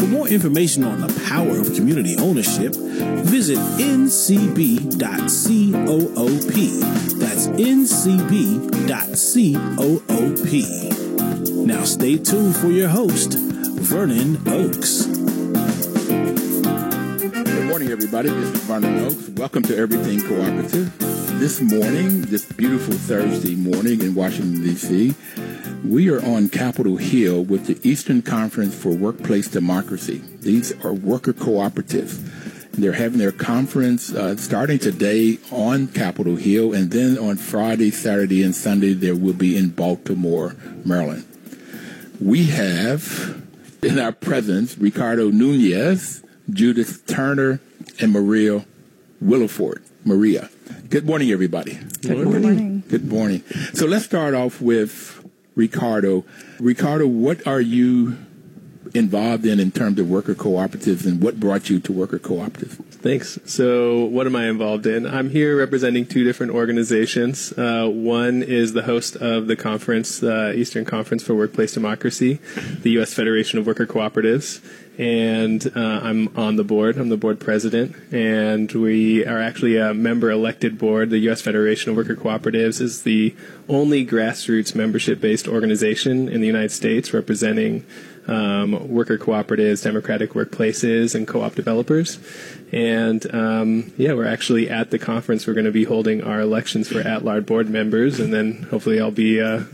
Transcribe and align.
For 0.00 0.06
more 0.06 0.28
information 0.28 0.82
on 0.82 1.02
the 1.02 1.12
power 1.28 1.58
of 1.58 1.74
community 1.74 2.16
ownership, 2.16 2.74
visit 2.74 3.58
ncb.coop. 3.58 4.98
That's 7.18 7.48
ncb.coop. 7.48 8.46
Now 11.66 11.84
stay 11.84 12.16
tuned 12.16 12.56
for 12.56 12.68
your 12.68 12.88
host, 12.88 13.34
Vernon 13.34 14.38
Oakes. 14.48 15.04
Good 17.34 17.66
morning, 17.66 17.90
everybody. 17.90 18.30
This 18.30 18.54
is 18.54 18.60
Vernon 18.62 19.04
Oakes. 19.04 19.28
Welcome 19.36 19.64
to 19.64 19.76
Everything 19.76 20.22
Cooperative. 20.22 20.98
This 21.38 21.60
morning, 21.60 22.22
this 22.22 22.46
beautiful 22.46 22.94
Thursday 22.94 23.54
morning 23.54 24.00
in 24.00 24.14
Washington, 24.14 24.62
D.C., 24.62 25.14
we 25.84 26.10
are 26.10 26.24
on 26.24 26.48
Capitol 26.48 26.96
Hill 26.96 27.44
with 27.44 27.66
the 27.66 27.78
Eastern 27.88 28.22
Conference 28.22 28.74
for 28.74 28.90
Workplace 28.90 29.48
Democracy. 29.48 30.22
These 30.40 30.72
are 30.84 30.92
worker 30.92 31.32
cooperatives. 31.32 32.18
They're 32.72 32.92
having 32.92 33.18
their 33.18 33.32
conference 33.32 34.12
uh, 34.12 34.36
starting 34.36 34.78
today 34.78 35.38
on 35.50 35.88
Capitol 35.88 36.36
Hill, 36.36 36.72
and 36.72 36.90
then 36.90 37.18
on 37.18 37.36
Friday, 37.36 37.90
Saturday, 37.90 38.42
and 38.42 38.54
Sunday, 38.54 38.94
there 38.94 39.16
will 39.16 39.34
be 39.34 39.56
in 39.56 39.70
Baltimore, 39.70 40.54
Maryland. 40.84 41.26
We 42.20 42.46
have 42.46 43.42
in 43.82 43.98
our 43.98 44.12
presence 44.12 44.78
Ricardo 44.78 45.30
Nunez, 45.30 46.22
Judith 46.48 47.06
Turner, 47.06 47.60
and 48.00 48.12
Maria 48.12 48.64
Williford. 49.22 49.82
Maria. 50.04 50.48
Good 50.88 51.04
morning, 51.04 51.30
everybody. 51.30 51.78
Good 52.02 52.24
morning. 52.24 52.82
Good 52.88 53.06
morning. 53.06 53.42
So 53.74 53.86
let's 53.86 54.04
start 54.04 54.34
off 54.34 54.60
with 54.60 55.19
Ricardo. 55.54 56.24
Ricardo, 56.58 57.06
what 57.06 57.46
are 57.46 57.60
you 57.60 58.16
involved 58.94 59.46
in 59.46 59.60
in 59.60 59.70
terms 59.70 59.98
of 59.98 60.08
worker 60.08 60.34
cooperatives 60.34 61.06
and 61.06 61.22
what 61.22 61.38
brought 61.38 61.70
you 61.70 61.80
to 61.80 61.92
worker 61.92 62.18
cooperatives? 62.18 62.89
Thanks. 63.02 63.38
So, 63.46 64.04
what 64.04 64.26
am 64.26 64.36
I 64.36 64.48
involved 64.48 64.86
in? 64.86 65.06
I'm 65.06 65.30
here 65.30 65.56
representing 65.56 66.04
two 66.04 66.22
different 66.22 66.52
organizations. 66.52 67.50
Uh, 67.56 67.88
one 67.88 68.42
is 68.42 68.74
the 68.74 68.82
host 68.82 69.16
of 69.16 69.46
the 69.46 69.56
conference, 69.56 70.18
the 70.18 70.52
Eastern 70.52 70.84
Conference 70.84 71.22
for 71.22 71.34
Workplace 71.34 71.72
Democracy, 71.72 72.40
the 72.82 72.90
U.S. 72.90 73.14
Federation 73.14 73.58
of 73.58 73.66
Worker 73.66 73.86
Cooperatives, 73.86 74.60
and 74.98 75.72
uh, 75.74 76.00
I'm 76.02 76.36
on 76.36 76.56
the 76.56 76.64
board. 76.64 76.98
I'm 76.98 77.08
the 77.08 77.16
board 77.16 77.40
president, 77.40 77.96
and 78.12 78.70
we 78.70 79.24
are 79.24 79.40
actually 79.40 79.78
a 79.78 79.94
member 79.94 80.30
elected 80.30 80.76
board. 80.76 81.08
The 81.08 81.20
U.S. 81.20 81.40
Federation 81.40 81.92
of 81.92 81.96
Worker 81.96 82.16
Cooperatives 82.16 82.82
is 82.82 83.04
the 83.04 83.34
only 83.66 84.04
grassroots 84.04 84.74
membership 84.74 85.22
based 85.22 85.48
organization 85.48 86.28
in 86.28 86.42
the 86.42 86.46
United 86.46 86.70
States 86.70 87.14
representing 87.14 87.86
um, 88.30 88.88
worker 88.88 89.18
cooperatives, 89.18 89.82
democratic 89.82 90.30
workplaces, 90.30 91.14
and 91.14 91.26
co 91.26 91.42
op 91.42 91.54
developers. 91.54 92.18
And 92.72 93.32
um, 93.34 93.92
yeah, 93.96 94.12
we're 94.12 94.26
actually 94.26 94.70
at 94.70 94.90
the 94.90 94.98
conference. 94.98 95.46
We're 95.46 95.54
going 95.54 95.66
to 95.66 95.72
be 95.72 95.84
holding 95.84 96.22
our 96.22 96.40
elections 96.40 96.88
for 96.88 97.00
at 97.00 97.24
large 97.24 97.46
board 97.46 97.68
members, 97.68 98.20
and 98.20 98.32
then 98.32 98.62
hopefully 98.70 99.00
I'll 99.00 99.10
be. 99.10 99.40
Uh, 99.40 99.64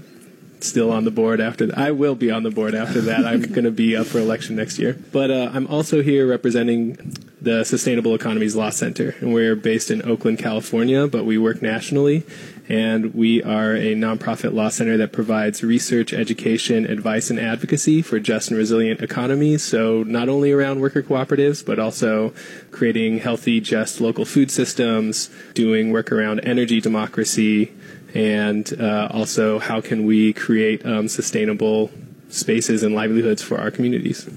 still 0.58 0.90
on 0.90 1.04
the 1.04 1.10
board 1.10 1.38
after 1.38 1.66
that. 1.66 1.78
I 1.78 1.90
will 1.90 2.14
be 2.14 2.30
on 2.30 2.42
the 2.42 2.50
board 2.50 2.74
after 2.74 3.00
that. 3.02 3.26
I'm 3.26 3.42
going 3.52 3.64
to 3.64 3.70
be 3.70 3.94
up 3.94 4.06
for 4.06 4.18
election 4.18 4.56
next 4.56 4.78
year. 4.78 4.98
But 5.12 5.30
uh, 5.30 5.50
I'm 5.52 5.66
also 5.66 6.02
here 6.02 6.26
representing 6.26 7.14
the 7.40 7.62
Sustainable 7.64 8.14
Economies 8.14 8.56
Law 8.56 8.70
Center, 8.70 9.14
and 9.20 9.34
we're 9.34 9.54
based 9.54 9.90
in 9.90 10.02
Oakland, 10.08 10.38
California, 10.38 11.06
but 11.06 11.24
we 11.24 11.38
work 11.38 11.60
nationally. 11.60 12.24
And 12.68 13.14
we 13.14 13.42
are 13.42 13.74
a 13.76 13.94
nonprofit 13.94 14.52
law 14.52 14.70
center 14.70 14.96
that 14.96 15.12
provides 15.12 15.62
research, 15.62 16.12
education, 16.12 16.84
advice, 16.84 17.30
and 17.30 17.38
advocacy 17.38 18.02
for 18.02 18.18
just 18.18 18.50
and 18.50 18.58
resilient 18.58 19.00
economies. 19.00 19.62
So, 19.62 20.02
not 20.02 20.28
only 20.28 20.50
around 20.50 20.80
worker 20.80 21.02
cooperatives, 21.02 21.64
but 21.64 21.78
also 21.78 22.34
creating 22.72 23.18
healthy, 23.18 23.60
just 23.60 24.00
local 24.00 24.24
food 24.24 24.50
systems, 24.50 25.30
doing 25.54 25.92
work 25.92 26.10
around 26.10 26.40
energy 26.40 26.80
democracy, 26.80 27.72
and 28.14 28.72
uh, 28.80 29.08
also 29.12 29.58
how 29.58 29.80
can 29.80 30.06
we 30.06 30.32
create 30.32 30.84
um, 30.84 31.06
sustainable 31.06 31.90
spaces 32.28 32.82
and 32.82 32.94
livelihoods 32.94 33.42
for 33.42 33.58
our 33.58 33.70
communities. 33.70 34.28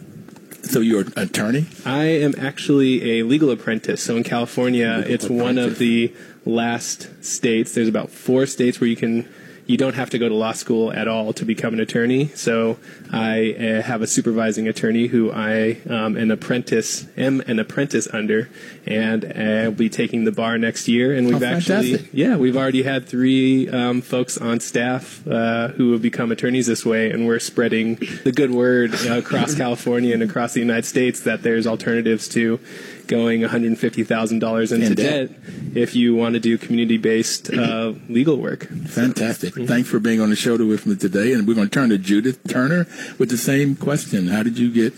So 0.63 0.81
you're 0.81 1.01
an 1.01 1.13
attorney? 1.15 1.65
I 1.85 2.05
am 2.05 2.35
actually 2.37 3.19
a 3.19 3.23
legal 3.23 3.49
apprentice. 3.49 4.03
So 4.03 4.15
in 4.17 4.23
California, 4.23 4.97
Legal 4.97 5.11
it's 5.13 5.29
one 5.29 5.57
of 5.57 5.79
the 5.79 6.13
last 6.45 7.23
states. 7.23 7.73
There's 7.73 7.87
about 7.87 8.09
four 8.09 8.45
states 8.45 8.79
where 8.79 8.89
you 8.89 8.95
can 8.95 9.27
you 9.65 9.77
don't 9.77 9.93
have 9.93 10.09
to 10.09 10.17
go 10.17 10.27
to 10.27 10.33
law 10.33 10.51
school 10.51 10.91
at 10.91 11.07
all 11.07 11.31
to 11.33 11.45
become 11.45 11.73
an 11.75 11.79
attorney. 11.79 12.29
So 12.29 12.79
I 13.11 13.53
uh, 13.53 13.81
have 13.81 14.01
a 14.01 14.07
supervising 14.07 14.67
attorney 14.67 15.07
who 15.07 15.31
I 15.31 15.77
um, 15.89 16.15
an 16.15 16.31
apprentice 16.31 17.07
am 17.17 17.41
an 17.41 17.59
apprentice 17.59 18.07
under, 18.13 18.49
and 18.85 19.25
I'll 19.35 19.71
be 19.71 19.89
taking 19.89 20.25
the 20.25 20.31
bar 20.31 20.57
next 20.57 20.87
year. 20.87 21.13
And 21.15 21.27
we've 21.27 21.41
Oh, 21.41 21.45
actually 21.45 21.91
fantastic. 21.93 22.09
yeah 22.13 22.35
we've 22.37 22.57
already 22.57 22.83
had 22.83 23.07
three 23.07 23.67
um, 23.69 24.01
folks 24.01 24.37
on 24.37 24.59
staff 24.59 25.25
uh, 25.27 25.69
who 25.69 25.91
have 25.93 26.01
become 26.01 26.31
attorneys 26.31 26.67
this 26.67 26.85
way, 26.85 27.09
and 27.11 27.25
we're 27.25 27.39
spreading 27.39 27.95
the 28.23 28.31
good 28.31 28.51
word 28.51 28.93
uh, 29.07 29.17
across 29.17 29.55
California 29.63 30.13
and 30.13 30.21
across 30.23 30.53
the 30.53 30.59
United 30.59 30.85
States 30.85 31.21
that 31.21 31.41
there's 31.43 31.65
alternatives 31.65 32.27
to 32.29 32.59
going 33.07 33.41
$150,000 33.41 34.71
into 34.71 34.93
debt. 34.95 35.29
debt 35.29 35.39
if 35.75 35.95
you 35.95 36.15
want 36.15 36.33
to 36.33 36.39
do 36.39 36.57
community-based 36.59 37.51
uh, 37.51 37.93
legal 38.07 38.37
work. 38.37 38.67
Fantastic. 38.67 39.55
Thanks 39.55 39.89
for 39.89 39.99
being 39.99 40.21
on 40.21 40.29
the 40.29 40.35
show 40.35 40.57
with 40.63 40.85
me 40.85 40.95
today. 40.95 41.33
And 41.33 41.47
we're 41.47 41.55
going 41.55 41.67
to 41.69 41.73
turn 41.73 41.89
to 41.89 41.97
Judith 41.97 42.39
Turner 42.47 42.85
with 43.17 43.29
the 43.29 43.37
same 43.37 43.75
question. 43.75 44.27
How 44.27 44.43
did 44.43 44.57
you 44.57 44.71
get, 44.71 44.93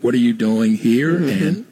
what 0.00 0.14
are 0.14 0.18
you 0.18 0.32
doing 0.32 0.76
here 0.76 1.16
and 1.16 1.66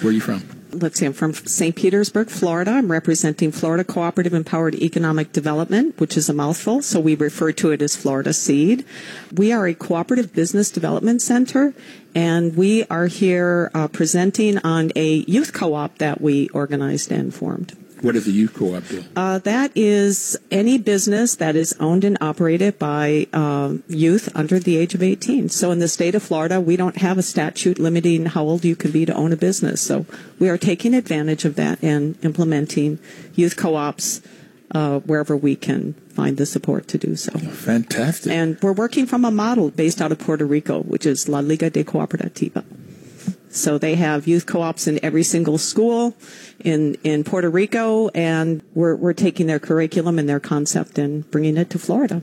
where 0.00 0.10
are 0.10 0.12
you 0.12 0.20
from? 0.20 0.42
Let's 0.74 0.98
see, 0.98 1.04
I'm 1.04 1.12
from 1.12 1.34
St. 1.34 1.76
Petersburg, 1.76 2.30
Florida. 2.30 2.70
I'm 2.70 2.90
representing 2.90 3.52
Florida 3.52 3.84
Cooperative 3.84 4.32
Empowered 4.32 4.74
Economic 4.76 5.30
Development, 5.30 5.98
which 6.00 6.16
is 6.16 6.30
a 6.30 6.32
mouthful, 6.32 6.80
so 6.80 6.98
we 6.98 7.14
refer 7.14 7.52
to 7.52 7.72
it 7.72 7.82
as 7.82 7.94
Florida 7.94 8.32
Seed. 8.32 8.86
We 9.30 9.52
are 9.52 9.66
a 9.66 9.74
cooperative 9.74 10.32
business 10.32 10.70
development 10.70 11.20
center, 11.20 11.74
and 12.14 12.56
we 12.56 12.84
are 12.84 13.06
here 13.06 13.70
uh, 13.74 13.88
presenting 13.88 14.58
on 14.58 14.92
a 14.96 15.16
youth 15.28 15.52
co-op 15.52 15.98
that 15.98 16.22
we 16.22 16.48
organized 16.50 17.12
and 17.12 17.34
formed. 17.34 17.76
What 18.02 18.14
does 18.14 18.24
the 18.24 18.32
youth 18.32 18.54
co-op 18.54 18.86
do? 18.88 19.04
Uh, 19.14 19.38
that 19.38 19.70
is 19.76 20.36
any 20.50 20.76
business 20.76 21.36
that 21.36 21.54
is 21.54 21.72
owned 21.78 22.02
and 22.02 22.18
operated 22.20 22.78
by 22.78 23.28
um, 23.32 23.84
youth 23.88 24.28
under 24.34 24.58
the 24.58 24.76
age 24.76 24.94
of 24.94 25.02
18. 25.02 25.48
So 25.48 25.70
in 25.70 25.78
the 25.78 25.88
state 25.88 26.16
of 26.16 26.22
Florida, 26.22 26.60
we 26.60 26.76
don't 26.76 26.96
have 26.98 27.16
a 27.16 27.22
statute 27.22 27.78
limiting 27.78 28.26
how 28.26 28.42
old 28.42 28.64
you 28.64 28.74
can 28.74 28.90
be 28.90 29.06
to 29.06 29.14
own 29.14 29.32
a 29.32 29.36
business. 29.36 29.80
So 29.80 30.04
we 30.40 30.48
are 30.48 30.58
taking 30.58 30.94
advantage 30.94 31.44
of 31.44 31.54
that 31.54 31.82
and 31.82 32.18
implementing 32.24 32.98
youth 33.34 33.56
co-ops 33.56 34.20
uh, 34.72 34.98
wherever 35.00 35.36
we 35.36 35.54
can 35.54 35.94
find 36.08 36.36
the 36.38 36.46
support 36.46 36.88
to 36.88 36.98
do 36.98 37.14
so. 37.14 37.38
Fantastic. 37.38 38.32
And 38.32 38.60
we're 38.62 38.72
working 38.72 39.06
from 39.06 39.24
a 39.24 39.30
model 39.30 39.70
based 39.70 40.00
out 40.00 40.12
of 40.12 40.18
Puerto 40.18 40.44
Rico, 40.44 40.82
which 40.82 41.06
is 41.06 41.28
La 41.28 41.38
Liga 41.38 41.70
de 41.70 41.84
Cooperativa. 41.84 42.64
So 43.52 43.76
they 43.76 43.96
have 43.96 44.26
youth 44.26 44.46
co-ops 44.46 44.86
in 44.86 44.98
every 45.04 45.22
single 45.22 45.58
school 45.58 46.16
in, 46.64 46.96
in 47.04 47.22
Puerto 47.22 47.50
Rico, 47.50 48.08
and 48.08 48.62
we're, 48.74 48.96
we're 48.96 49.12
taking 49.12 49.46
their 49.46 49.58
curriculum 49.58 50.18
and 50.18 50.26
their 50.26 50.40
concept 50.40 50.98
and 50.98 51.30
bringing 51.30 51.58
it 51.58 51.68
to 51.70 51.78
Florida. 51.78 52.22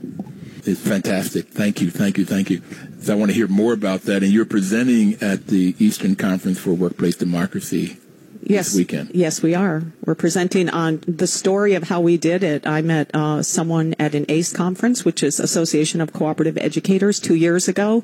It's 0.64 0.80
fantastic. 0.80 1.48
Thank 1.48 1.80
you, 1.80 1.90
thank 1.90 2.18
you, 2.18 2.24
thank 2.24 2.50
you. 2.50 2.62
So 3.00 3.12
I 3.12 3.16
want 3.16 3.30
to 3.30 3.34
hear 3.34 3.46
more 3.46 3.72
about 3.72 4.02
that. 4.02 4.22
And 4.22 4.32
you're 4.32 4.44
presenting 4.44 5.14
at 5.22 5.46
the 5.46 5.74
Eastern 5.78 6.16
Conference 6.16 6.58
for 6.58 6.74
Workplace 6.74 7.16
Democracy 7.16 7.96
Yes, 8.42 8.74
weekend. 8.74 9.10
Yes, 9.12 9.42
we 9.42 9.54
are. 9.54 9.82
We're 10.04 10.14
presenting 10.14 10.68
on 10.70 11.02
the 11.06 11.26
story 11.26 11.74
of 11.74 11.84
how 11.84 12.00
we 12.00 12.16
did 12.16 12.42
it. 12.42 12.66
I 12.66 12.80
met 12.80 13.10
uh, 13.14 13.42
someone 13.42 13.94
at 13.98 14.14
an 14.14 14.24
ACE 14.28 14.52
conference, 14.52 15.04
which 15.04 15.22
is 15.22 15.38
Association 15.38 16.00
of 16.00 16.12
Cooperative 16.12 16.56
Educators, 16.56 17.20
two 17.20 17.34
years 17.34 17.68
ago. 17.68 18.02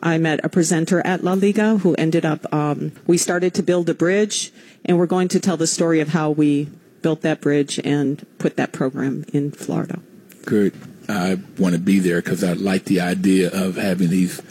I 0.00 0.18
met 0.18 0.40
a 0.44 0.48
presenter 0.48 1.04
at 1.06 1.24
La 1.24 1.32
Liga 1.32 1.78
who 1.78 1.94
ended 1.94 2.24
up. 2.24 2.52
Um, 2.52 2.92
we 3.06 3.16
started 3.18 3.54
to 3.54 3.62
build 3.62 3.88
a 3.88 3.94
bridge, 3.94 4.52
and 4.84 4.98
we're 4.98 5.06
going 5.06 5.28
to 5.28 5.40
tell 5.40 5.56
the 5.56 5.66
story 5.66 6.00
of 6.00 6.08
how 6.08 6.30
we 6.30 6.68
built 7.02 7.22
that 7.22 7.40
bridge 7.40 7.80
and 7.84 8.26
put 8.38 8.56
that 8.56 8.72
program 8.72 9.24
in 9.32 9.50
Florida. 9.50 10.00
Good. 10.44 10.74
I 11.08 11.38
want 11.58 11.74
to 11.74 11.80
be 11.80 12.00
there 12.00 12.20
because 12.20 12.44
I 12.44 12.52
like 12.52 12.84
the 12.84 13.00
idea 13.00 13.50
of 13.50 13.76
having 13.76 14.10
these 14.10 14.42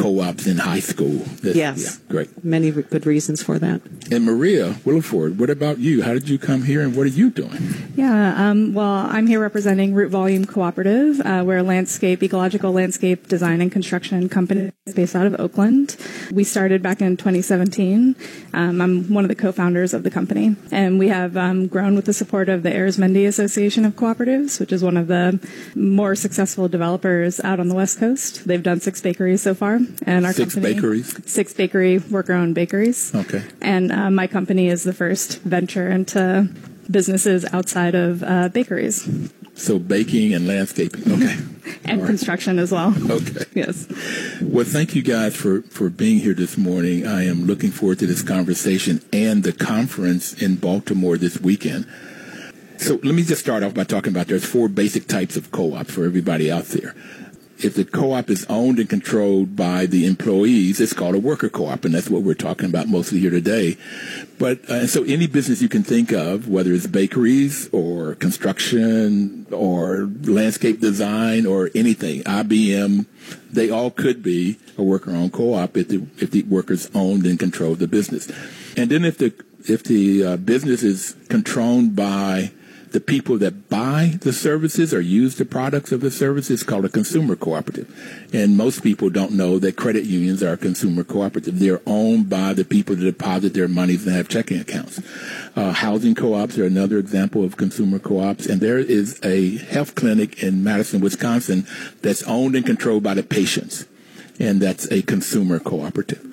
co-ops 0.00 0.46
in 0.46 0.58
high 0.58 0.80
school. 0.80 1.18
That's, 1.42 1.56
yes. 1.56 1.78
Yeah, 1.84 2.12
great. 2.12 2.44
Many 2.44 2.70
good 2.70 3.06
reasons 3.06 3.42
for 3.42 3.58
that. 3.58 3.82
And 4.10 4.24
Maria 4.24 4.72
Williford, 4.84 5.36
what 5.36 5.50
about 5.50 5.78
you? 5.78 6.02
How 6.02 6.12
did 6.12 6.28
you 6.28 6.38
come 6.38 6.62
here 6.62 6.80
and 6.80 6.96
what 6.96 7.06
are 7.06 7.10
you 7.10 7.30
doing? 7.30 7.92
Yeah, 7.96 8.50
um, 8.50 8.72
well, 8.72 9.06
I'm 9.10 9.26
here 9.26 9.40
representing 9.40 9.94
Root 9.94 10.10
Volume 10.10 10.44
Cooperative. 10.46 11.20
Uh, 11.20 11.42
we're 11.46 11.58
a 11.58 11.62
landscape, 11.62 12.22
ecological 12.22 12.72
landscape 12.72 13.28
design 13.28 13.60
and 13.60 13.70
construction 13.70 14.28
company 14.28 14.72
based 14.94 15.14
out 15.14 15.26
of 15.26 15.38
Oakland. 15.38 15.96
We 16.32 16.44
started 16.44 16.82
back 16.82 17.00
in 17.00 17.16
2017. 17.16 18.16
Um, 18.54 18.80
I'm 18.80 19.12
one 19.12 19.24
of 19.24 19.28
the 19.28 19.34
co-founders 19.34 19.94
of 19.94 20.02
the 20.02 20.10
company, 20.10 20.56
and 20.70 20.98
we 20.98 21.08
have 21.08 21.36
um, 21.36 21.66
grown 21.66 21.94
with 21.94 22.06
the 22.06 22.12
support 22.12 22.48
of 22.48 22.62
the 22.62 22.70
Arizmendi 22.70 23.26
Association 23.26 23.84
of 23.84 23.94
Cooperatives, 23.94 24.58
which 24.58 24.72
is 24.72 24.82
one 24.82 24.96
of 24.96 25.06
the 25.06 25.38
more 25.74 26.14
successful 26.14 26.68
developers 26.68 27.40
out 27.40 27.60
on 27.60 27.68
the 27.68 27.74
West 27.74 27.98
Coast. 27.98 28.46
They've 28.46 28.62
done 28.62 28.80
six 28.80 29.00
bakeries 29.00 29.42
so 29.42 29.54
far, 29.54 29.78
and 30.06 30.26
our 30.26 30.32
six 30.32 30.54
company 30.54 30.74
bakeries, 30.74 31.30
six 31.30 31.52
bakery 31.52 31.98
worker-owned 31.98 32.54
bakeries. 32.54 33.14
Okay, 33.14 33.42
and 33.60 33.92
uh, 33.92 34.10
my 34.10 34.26
company 34.26 34.68
is 34.68 34.84
the 34.84 34.92
first 34.92 35.40
venture 35.42 35.90
into 35.90 36.48
businesses 36.90 37.44
outside 37.52 37.94
of 37.94 38.22
uh, 38.22 38.48
bakeries. 38.48 39.08
So 39.54 39.78
baking 39.78 40.32
and 40.32 40.46
landscaping. 40.46 41.12
Okay. 41.12 41.36
and 41.84 42.00
right. 42.00 42.06
construction 42.06 42.58
as 42.58 42.72
well. 42.72 42.94
Okay. 43.10 43.44
yes. 43.54 43.86
Well, 44.40 44.64
thank 44.64 44.94
you 44.94 45.02
guys 45.02 45.36
for, 45.36 45.62
for 45.62 45.90
being 45.90 46.18
here 46.18 46.34
this 46.34 46.56
morning. 46.56 47.06
I 47.06 47.26
am 47.26 47.44
looking 47.44 47.70
forward 47.70 47.98
to 48.00 48.06
this 48.06 48.22
conversation 48.22 49.02
and 49.12 49.42
the 49.42 49.52
conference 49.52 50.40
in 50.40 50.56
Baltimore 50.56 51.18
this 51.18 51.38
weekend. 51.40 51.86
So 52.78 52.94
let 53.02 53.14
me 53.14 53.22
just 53.22 53.42
start 53.42 53.62
off 53.62 53.74
by 53.74 53.84
talking 53.84 54.12
about 54.12 54.28
there's 54.28 54.46
four 54.46 54.68
basic 54.68 55.06
types 55.06 55.36
of 55.36 55.50
co-ops 55.50 55.92
for 55.92 56.06
everybody 56.06 56.50
out 56.50 56.64
there 56.66 56.94
if 57.64 57.74
the 57.74 57.84
co-op 57.84 58.30
is 58.30 58.46
owned 58.48 58.78
and 58.78 58.88
controlled 58.88 59.56
by 59.56 59.86
the 59.86 60.06
employees, 60.06 60.80
it's 60.80 60.92
called 60.92 61.14
a 61.14 61.18
worker 61.18 61.48
co-op, 61.48 61.84
and 61.84 61.94
that's 61.94 62.08
what 62.08 62.22
we're 62.22 62.34
talking 62.34 62.66
about 62.66 62.88
mostly 62.88 63.20
here 63.20 63.30
today. 63.30 63.76
But 64.38 64.68
uh, 64.70 64.86
so 64.86 65.04
any 65.04 65.26
business 65.26 65.60
you 65.60 65.68
can 65.68 65.82
think 65.82 66.12
of, 66.12 66.48
whether 66.48 66.72
it's 66.72 66.86
bakeries 66.86 67.68
or 67.72 68.14
construction 68.14 69.46
or 69.50 70.10
landscape 70.22 70.80
design 70.80 71.46
or 71.46 71.70
anything, 71.74 72.22
IBM, 72.22 73.06
they 73.50 73.70
all 73.70 73.90
could 73.90 74.22
be 74.22 74.58
a 74.78 74.82
worker-owned 74.82 75.32
co-op 75.32 75.76
if 75.76 75.88
the 75.88 76.06
if 76.18 76.30
the 76.30 76.42
workers 76.44 76.90
owned 76.94 77.26
and 77.26 77.38
controlled 77.38 77.78
the 77.78 77.88
business. 77.88 78.30
And 78.76 78.90
then 78.90 79.04
if 79.04 79.18
the 79.18 79.34
if 79.68 79.84
the 79.84 80.24
uh, 80.24 80.36
business 80.38 80.82
is 80.82 81.16
controlled 81.28 81.94
by 81.94 82.52
the 82.92 83.00
people 83.00 83.38
that 83.38 83.68
buy 83.68 84.18
the 84.20 84.32
services 84.32 84.92
or 84.92 85.00
use 85.00 85.36
the 85.36 85.44
products 85.44 85.92
of 85.92 86.00
the 86.00 86.10
services 86.10 86.62
called 86.62 86.84
a 86.84 86.88
consumer 86.88 87.36
cooperative. 87.36 87.88
And 88.32 88.56
most 88.56 88.82
people 88.82 89.10
don't 89.10 89.32
know 89.32 89.58
that 89.60 89.76
credit 89.76 90.04
unions 90.04 90.42
are 90.42 90.54
a 90.54 90.56
consumer 90.56 91.04
cooperative. 91.04 91.58
They're 91.58 91.82
owned 91.86 92.28
by 92.28 92.52
the 92.52 92.64
people 92.64 92.96
that 92.96 93.04
deposit 93.04 93.54
their 93.54 93.68
monies 93.68 94.06
and 94.06 94.16
have 94.16 94.28
checking 94.28 94.60
accounts. 94.60 95.00
Uh, 95.54 95.72
housing 95.72 96.14
co-ops 96.14 96.58
are 96.58 96.66
another 96.66 96.98
example 96.98 97.44
of 97.44 97.56
consumer 97.56 98.00
co-ops. 98.00 98.46
And 98.46 98.60
there 98.60 98.78
is 98.78 99.20
a 99.22 99.58
health 99.58 99.94
clinic 99.94 100.42
in 100.42 100.64
Madison, 100.64 101.00
Wisconsin 101.00 101.66
that's 102.02 102.24
owned 102.24 102.56
and 102.56 102.66
controlled 102.66 103.04
by 103.04 103.14
the 103.14 103.22
patients. 103.22 103.86
And 104.40 104.60
that's 104.60 104.90
a 104.90 105.02
consumer 105.02 105.60
cooperative. 105.60 106.26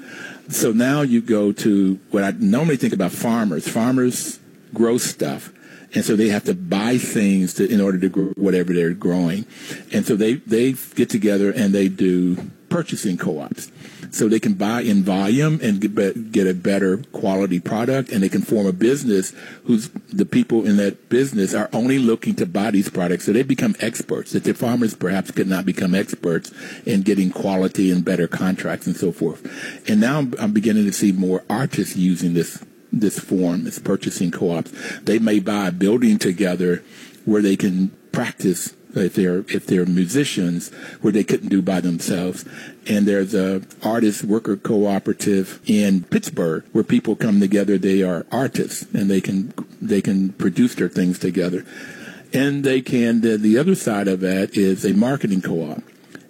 So 0.50 0.72
now 0.72 1.02
you 1.02 1.22
go 1.22 1.52
to 1.52 2.00
what 2.10 2.24
I 2.24 2.32
normally 2.32 2.78
think 2.78 2.94
about 2.94 3.12
farmers. 3.12 3.68
Farmers 3.68 4.40
grow 4.74 4.98
stuff 4.98 5.52
and 5.94 6.04
so 6.04 6.16
they 6.16 6.30
have 6.30 6.44
to 6.46 6.54
buy 6.54 6.98
things 6.98 7.54
to, 7.56 7.68
in 7.68 7.82
order 7.82 7.98
to 8.00 8.10
grow 8.10 8.34
whatever 8.36 8.74
they're 8.74 8.94
growing. 8.94 9.46
And 9.92 10.06
so 10.06 10.16
they, 10.16 10.36
they 10.36 10.74
get 10.96 11.10
together 11.10 11.52
and 11.52 11.74
they 11.74 11.88
do 11.88 12.52
purchasing 12.70 13.18
co-ops. 13.18 13.72
So 14.12 14.30
they 14.30 14.40
can 14.40 14.54
buy 14.54 14.82
in 14.82 15.04
volume 15.04 15.60
and 15.62 15.82
get, 15.82 16.32
get 16.32 16.48
a 16.48 16.54
better 16.54 16.98
quality 17.12 17.60
product 17.60 18.12
and 18.12 18.24
they 18.24 18.30
can 18.30 18.42
form 18.42 18.66
a 18.68 18.74
business 18.74 19.34
whose 19.66 19.90
the 20.12 20.26
people 20.26 20.66
in 20.66 20.78
that 20.78 21.10
business 21.10 21.54
are 21.54 21.70
only 21.74 22.00
looking 22.00 22.36
to 22.36 22.46
buy 22.46 22.72
these 22.72 22.90
products. 22.90 23.26
So 23.26 23.34
they 23.34 23.44
become 23.44 23.76
experts 23.80 24.32
that 24.32 24.44
the 24.44 24.54
farmers 24.54 24.94
perhaps 24.94 25.32
could 25.32 25.48
not 25.48 25.66
become 25.66 25.94
experts 25.94 26.52
in 26.86 27.02
getting 27.02 27.32
quality 27.32 27.92
and 27.92 28.04
better 28.04 28.28
contracts 28.28 28.88
and 28.88 28.96
so 28.96 29.12
forth. 29.12 29.46
And 29.90 30.00
now 30.00 30.20
I'm, 30.20 30.34
I'm 30.40 30.54
beginning 30.54 30.86
to 30.86 30.94
see 30.94 31.12
more 31.12 31.44
artists 31.50 31.96
using 31.96 32.34
this 32.34 32.64
this 32.92 33.20
form, 33.20 33.64
this 33.64 33.80
purchasing 33.80 34.32
co-ops. 34.32 34.72
They 35.02 35.20
may 35.20 35.40
buy 35.40 35.68
a 35.68 35.72
building 35.72 36.18
together 36.18 36.84
where 37.26 37.42
they 37.42 37.56
can 37.56 37.90
practice 38.12 38.74
if 38.96 39.16
they're 39.16 39.40
if 39.50 39.66
they're 39.68 39.86
musicians 39.86 40.70
where 41.02 41.14
they 41.14 41.24
couldn't 41.24 41.50
do 41.50 41.62
by 41.62 41.82
themselves. 41.82 42.46
And 42.88 43.06
there's 43.06 43.34
a 43.34 43.62
artist 43.84 44.24
worker 44.24 44.56
cooperative 44.56 45.60
in 45.66 46.04
Pittsburgh 46.04 46.64
where 46.72 46.84
people 46.84 47.16
come 47.16 47.40
together. 47.40 47.78
They 47.78 48.02
are 48.02 48.26
artists 48.32 48.86
and 48.94 49.10
they 49.10 49.22
can 49.22 49.54
they 49.82 50.02
can 50.02 50.34
produce 50.34 50.76
their 50.76 50.90
things 50.90 51.20
together. 51.20 51.66
And 52.34 52.64
they 52.64 52.82
can 52.82 53.22
the, 53.22 53.38
the 53.38 53.58
other 53.58 53.76
side 53.76 54.08
of 54.08 54.20
that 54.22 54.58
is 54.58 54.86
a 54.86 54.94
marketing 54.94 55.42
co-op 55.42 55.84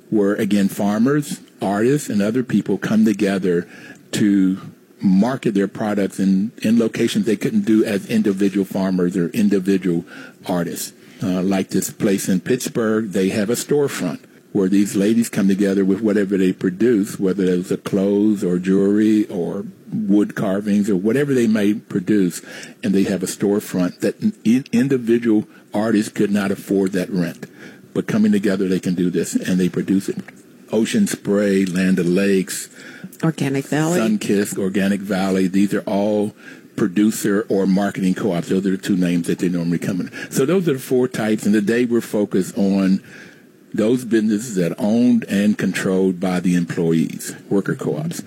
where 0.10 0.34
again 0.36 0.70
farmers, 0.70 1.42
artists, 1.62 2.10
and 2.10 2.22
other 2.22 2.44
people 2.44 2.78
come 2.78 3.06
together 3.06 3.68
to 4.12 4.60
market 5.02 5.54
their 5.54 5.68
products 5.68 6.20
in, 6.20 6.52
in 6.62 6.80
locations 6.80 7.26
they 7.26 7.36
couldn't 7.36 7.66
do 7.66 7.84
as 7.84 8.10
individual 8.10 8.66
farmers 8.66 9.16
or 9.16 9.30
individual 9.30 10.06
artists. 10.48 10.94
Uh, 11.22 11.42
like 11.42 11.70
this 11.70 11.90
place 11.90 12.30
in 12.30 12.40
Pittsburgh, 12.40 13.10
they 13.10 13.30
have 13.30 13.50
a 13.50 13.54
storefront 13.54 14.24
where 14.54 14.70
these 14.70 14.96
ladies 14.96 15.30
come 15.30 15.48
together 15.48 15.84
with 15.84 16.02
whatever 16.02 16.38
they 16.38 16.54
produce, 16.54 17.20
whether 17.20 17.44
it's 17.44 17.72
a 17.72 17.78
clothes 17.78 18.44
or 18.44 18.58
jewelry 18.58 19.26
or 19.28 19.66
wood 19.92 20.36
carvings 20.36 20.90
or 20.90 20.96
whatever 20.96 21.34
they 21.34 21.48
may 21.48 21.74
produce, 21.74 22.42
and 22.84 22.94
they 22.94 23.04
have 23.04 23.24
a 23.24 23.28
storefront 23.28 24.00
that 24.00 24.16
individual 24.74 25.48
artists 25.74 26.12
could 26.12 26.32
not 26.32 26.52
afford 26.52 26.92
that 26.92 27.10
rent. 27.10 27.46
But 27.94 28.08
coming 28.08 28.32
together, 28.32 28.68
they 28.68 28.80
can 28.80 28.96
do 28.96 29.10
this, 29.10 29.36
and 29.36 29.60
they 29.60 29.70
produce 29.70 30.10
it. 30.10 30.18
Ocean 30.72 31.08
Spray, 31.08 31.66
Land 31.66 32.00
O'Lakes, 32.00 32.70
Organic 33.24 33.66
Valley, 33.66 34.00
Sunkist, 34.00 34.58
Organic 34.58 35.02
Valley. 35.02 35.48
These 35.48 35.74
are 35.74 35.82
all 35.82 36.36
producer 36.76 37.46
or 37.50 37.66
marketing 37.66 38.14
co-ops. 38.14 38.50
Those 38.50 38.66
are 38.68 38.72
the 38.72 38.78
two 38.78 38.96
names 38.96 39.28
that 39.28 39.40
they 39.40 39.50
normally 39.50 39.80
come 39.80 40.00
in. 40.00 40.32
So 40.32 40.46
those 40.46 40.70
are 40.70 40.74
the 40.74 40.80
four 40.80 41.08
types. 41.08 41.46
And 41.46 41.54
today 41.54 41.86
we're 41.86 42.02
focused 42.02 42.58
on 42.58 43.04
those 43.74 44.06
businesses 44.06 44.56
that 44.56 44.72
are 44.74 44.76
owned 44.78 45.26
and 45.28 45.58
controlled 45.58 46.20
by 46.20 46.40
the 46.40 46.56
employees, 46.56 47.36
worker 47.50 47.76
co-ops. 47.76 48.22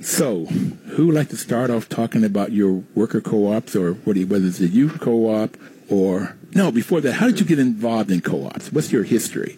So, 0.00 0.46
who 0.46 1.06
would 1.06 1.14
like 1.14 1.28
to 1.28 1.36
start 1.36 1.70
off 1.70 1.88
talking 1.88 2.24
about 2.24 2.50
your 2.50 2.82
worker 2.96 3.20
co-ops 3.20 3.76
or 3.76 3.92
what, 3.92 4.16
whether 4.16 4.46
it's 4.46 4.58
a 4.58 4.66
youth 4.66 4.98
co-op 5.00 5.56
or 5.88 6.36
no? 6.54 6.72
Before 6.72 7.00
that, 7.00 7.14
how 7.14 7.26
did 7.26 7.38
you 7.38 7.46
get 7.46 7.60
involved 7.60 8.10
in 8.10 8.20
co-ops? 8.20 8.72
What's 8.72 8.90
your 8.90 9.04
history? 9.04 9.56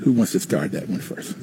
Who 0.00 0.12
wants 0.12 0.32
to 0.32 0.40
start 0.40 0.72
that 0.72 0.90
one 0.90 1.00
first? 1.00 1.34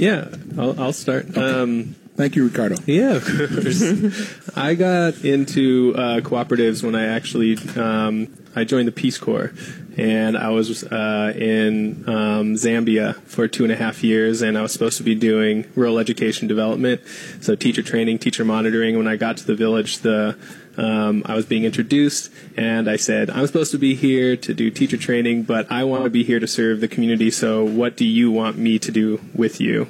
Yeah, 0.00 0.28
I'll, 0.56 0.80
I'll 0.80 0.92
start. 0.94 1.28
Okay. 1.28 1.40
Um, 1.40 1.94
Thank 2.16 2.36
you, 2.36 2.44
Ricardo. 2.44 2.76
Yeah, 2.86 3.16
of 3.16 3.24
course. 3.24 4.50
I 4.56 4.74
got 4.74 5.24
into 5.24 5.94
uh, 5.96 6.20
cooperatives 6.20 6.82
when 6.82 6.94
I 6.94 7.06
actually 7.06 7.56
um, 7.76 8.34
I 8.54 8.64
joined 8.64 8.88
the 8.88 8.92
Peace 8.92 9.16
Corps, 9.16 9.52
and 9.96 10.36
I 10.36 10.50
was 10.50 10.84
uh, 10.84 11.32
in 11.34 12.06
um, 12.08 12.54
Zambia 12.56 13.14
for 13.22 13.48
two 13.48 13.62
and 13.62 13.72
a 13.72 13.76
half 13.76 14.02
years, 14.02 14.42
and 14.42 14.58
I 14.58 14.62
was 14.62 14.72
supposed 14.72 14.98
to 14.98 15.02
be 15.02 15.14
doing 15.14 15.66
rural 15.74 15.98
education 15.98 16.48
development, 16.48 17.00
so 17.40 17.54
teacher 17.54 17.82
training, 17.82 18.18
teacher 18.18 18.44
monitoring. 18.44 18.98
When 18.98 19.08
I 19.08 19.16
got 19.16 19.36
to 19.38 19.46
the 19.46 19.54
village, 19.54 19.98
the 19.98 20.36
um, 20.80 21.22
I 21.26 21.34
was 21.34 21.44
being 21.44 21.64
introduced, 21.64 22.32
and 22.56 22.88
I 22.88 22.96
said, 22.96 23.28
I'm 23.28 23.46
supposed 23.46 23.70
to 23.72 23.78
be 23.78 23.94
here 23.94 24.34
to 24.36 24.54
do 24.54 24.70
teacher 24.70 24.96
training, 24.96 25.42
but 25.42 25.70
I 25.70 25.84
want 25.84 26.04
to 26.04 26.10
be 26.10 26.24
here 26.24 26.40
to 26.40 26.46
serve 26.46 26.80
the 26.80 26.88
community, 26.88 27.30
so 27.30 27.62
what 27.62 27.98
do 27.98 28.06
you 28.06 28.30
want 28.30 28.56
me 28.56 28.78
to 28.78 28.90
do 28.90 29.20
with 29.34 29.60
you? 29.60 29.88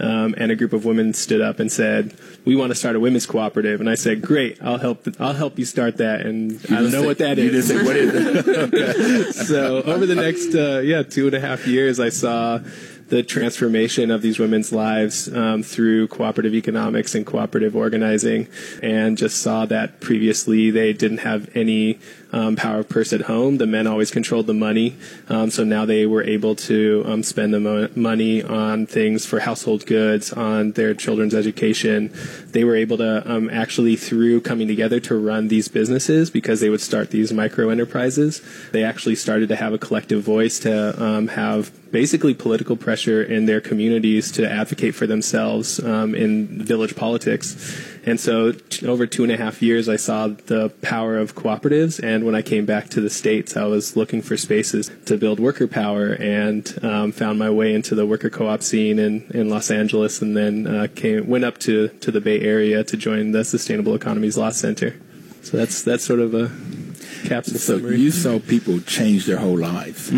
Um, 0.00 0.34
and 0.36 0.50
a 0.50 0.56
group 0.56 0.72
of 0.72 0.84
women 0.84 1.14
stood 1.14 1.40
up 1.40 1.60
and 1.60 1.70
said, 1.70 2.16
"We 2.44 2.56
want 2.56 2.70
to 2.70 2.74
start 2.74 2.96
a 2.96 3.00
women's 3.00 3.26
cooperative." 3.26 3.78
And 3.78 3.88
I 3.88 3.94
said, 3.94 4.22
"Great, 4.22 4.60
I'll 4.60 4.78
help. 4.78 5.06
I'll 5.20 5.34
help 5.34 5.56
you 5.56 5.64
start 5.64 5.98
that." 5.98 6.26
And 6.26 6.50
you 6.68 6.76
I 6.76 6.80
don't 6.82 6.90
know 6.90 7.02
say, 7.02 7.06
what 7.06 7.18
that 7.18 7.38
is. 7.38 7.68
Say, 7.68 7.76
what 7.76 7.94
is 7.94 9.36
so 9.48 9.82
over 9.82 10.04
the 10.04 10.16
next 10.16 10.52
uh, 10.52 10.80
yeah 10.80 11.04
two 11.04 11.26
and 11.26 11.36
a 11.36 11.40
half 11.40 11.68
years, 11.68 12.00
I 12.00 12.08
saw 12.08 12.58
the 13.08 13.22
transformation 13.22 14.10
of 14.10 14.22
these 14.22 14.38
women's 14.38 14.72
lives 14.72 15.32
um, 15.34 15.62
through 15.62 16.08
cooperative 16.08 16.54
economics 16.54 17.14
and 17.14 17.26
cooperative 17.26 17.76
organizing, 17.76 18.48
and 18.82 19.18
just 19.18 19.38
saw 19.38 19.66
that 19.66 20.00
previously 20.00 20.70
they 20.70 20.92
didn't 20.92 21.18
have 21.18 21.54
any 21.54 21.98
um, 22.34 22.56
power 22.56 22.80
of 22.82 22.88
purse 22.88 23.12
at 23.18 23.22
home. 23.32 23.58
The 23.58 23.70
men 23.76 23.86
always 23.86 24.10
controlled 24.10 24.46
the 24.46 24.58
money, 24.68 24.88
um, 25.28 25.48
so 25.50 25.62
now 25.64 25.84
they 25.86 26.04
were 26.04 26.24
able 26.36 26.54
to 26.68 27.04
um, 27.06 27.22
spend 27.22 27.54
the 27.54 27.60
mo- 27.60 27.88
money 27.94 28.42
on 28.42 28.86
things 28.86 29.24
for 29.24 29.38
household 29.40 29.86
goods, 29.86 30.32
on 30.32 30.72
their 30.72 30.92
children's 30.94 31.34
education. 31.34 32.10
They 32.54 32.64
were 32.64 32.76
able 32.84 32.98
to 32.98 33.22
um, 33.32 33.48
actually, 33.50 33.96
through 33.96 34.40
coming 34.42 34.68
together 34.68 34.98
to 35.08 35.14
run 35.16 35.48
these 35.48 35.68
businesses, 35.68 36.30
because 36.30 36.58
they 36.60 36.70
would 36.72 36.84
start 36.90 37.10
these 37.10 37.32
micro 37.32 37.70
enterprises, 37.70 38.42
they 38.72 38.82
actually 38.82 39.14
started 39.14 39.48
to 39.48 39.56
have 39.56 39.72
a 39.72 39.78
collective 39.78 40.22
voice 40.22 40.58
to 40.66 40.74
um, 41.02 41.28
have 41.28 41.70
basically 41.92 42.34
political 42.34 42.76
pressure 42.76 43.22
in 43.22 43.46
their 43.46 43.60
communities 43.60 44.32
to 44.32 44.42
advocate 44.50 44.94
for 44.94 45.06
themselves 45.06 45.78
in 45.78 46.64
village 46.64 46.96
politics. 46.96 47.54
And 48.06 48.20
so, 48.20 48.52
t- 48.52 48.86
over 48.86 49.06
two 49.06 49.22
and 49.22 49.32
a 49.32 49.36
half 49.36 49.62
years, 49.62 49.88
I 49.88 49.96
saw 49.96 50.28
the 50.28 50.68
power 50.82 51.16
of 51.16 51.34
cooperatives. 51.34 52.02
And 52.02 52.24
when 52.26 52.34
I 52.34 52.42
came 52.42 52.66
back 52.66 52.88
to 52.90 53.00
the 53.00 53.08
States, 53.08 53.56
I 53.56 53.64
was 53.64 53.96
looking 53.96 54.20
for 54.22 54.36
spaces 54.36 54.90
to 55.06 55.16
build 55.16 55.40
worker 55.40 55.66
power 55.66 56.12
and 56.12 56.62
um, 56.82 57.12
found 57.12 57.38
my 57.38 57.48
way 57.50 57.72
into 57.74 57.94
the 57.94 58.04
worker 58.06 58.28
co 58.30 58.46
op 58.48 58.62
scene 58.62 58.98
in, 58.98 59.22
in 59.30 59.48
Los 59.48 59.70
Angeles 59.70 60.20
and 60.20 60.36
then 60.36 60.66
uh, 60.66 60.86
came, 60.94 61.26
went 61.26 61.44
up 61.44 61.56
to, 61.58 61.88
to 61.88 62.10
the 62.10 62.20
Bay 62.20 62.40
Area 62.40 62.84
to 62.84 62.96
join 62.96 63.32
the 63.32 63.44
Sustainable 63.44 63.94
Economies 63.94 64.36
Law 64.36 64.50
Center. 64.50 65.00
So 65.42 65.56
that's 65.56 65.82
that's 65.82 66.04
sort 66.04 66.20
of 66.20 66.34
a 66.34 66.50
capsule 67.28 67.58
So 67.58 67.76
summary. 67.78 67.98
you 68.00 68.10
saw 68.10 68.38
people 68.38 68.80
change 68.80 69.26
their 69.26 69.36
whole 69.38 69.58
lives. 69.58 70.10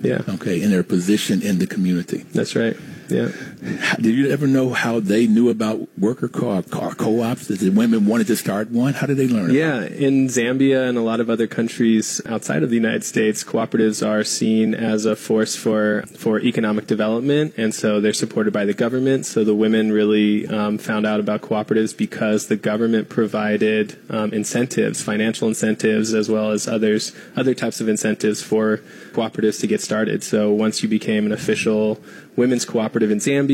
yeah, 0.00 0.22
Okay, 0.28 0.60
in 0.62 0.70
their 0.70 0.82
position 0.82 1.40
in 1.42 1.58
the 1.58 1.66
community. 1.66 2.18
that's 2.34 2.54
right. 2.56 2.76
Yeah. 3.08 3.28
Did 3.62 4.16
you 4.16 4.28
ever 4.30 4.48
know 4.48 4.70
how 4.70 4.98
they 4.98 5.28
knew 5.28 5.48
about 5.48 5.86
worker 5.96 6.26
co- 6.26 6.62
co-ops? 6.62 7.46
Did 7.46 7.60
the 7.60 7.70
women 7.70 8.06
wanted 8.06 8.26
to 8.26 8.36
start 8.36 8.70
one? 8.70 8.94
How 8.94 9.06
did 9.06 9.18
they 9.18 9.28
learn? 9.28 9.54
Yeah, 9.54 9.84
in 9.84 10.26
Zambia 10.26 10.88
and 10.88 10.98
a 10.98 11.00
lot 11.00 11.20
of 11.20 11.30
other 11.30 11.46
countries 11.46 12.20
outside 12.26 12.64
of 12.64 12.70
the 12.70 12.74
United 12.74 13.04
States, 13.04 13.44
cooperatives 13.44 14.04
are 14.04 14.24
seen 14.24 14.74
as 14.74 15.06
a 15.06 15.14
force 15.14 15.54
for 15.54 16.02
for 16.16 16.40
economic 16.40 16.88
development, 16.88 17.54
and 17.56 17.72
so 17.72 18.00
they're 18.00 18.12
supported 18.12 18.52
by 18.52 18.64
the 18.64 18.74
government. 18.74 19.26
So 19.26 19.44
the 19.44 19.54
women 19.54 19.92
really 19.92 20.48
um, 20.48 20.76
found 20.78 21.06
out 21.06 21.20
about 21.20 21.42
cooperatives 21.42 21.96
because 21.96 22.48
the 22.48 22.56
government 22.56 23.08
provided 23.08 23.96
um, 24.10 24.32
incentives, 24.32 25.02
financial 25.02 25.46
incentives, 25.46 26.14
as 26.14 26.28
well 26.28 26.50
as 26.50 26.66
others 26.66 27.14
other 27.36 27.54
types 27.54 27.80
of 27.80 27.88
incentives 27.88 28.42
for 28.42 28.78
cooperatives 29.12 29.60
to 29.60 29.68
get 29.68 29.80
started. 29.80 30.24
So 30.24 30.50
once 30.50 30.82
you 30.82 30.88
became 30.88 31.26
an 31.26 31.32
official 31.32 32.00
women's 32.34 32.64
cooperative 32.64 33.10
in 33.10 33.18
Zambia, 33.18 33.51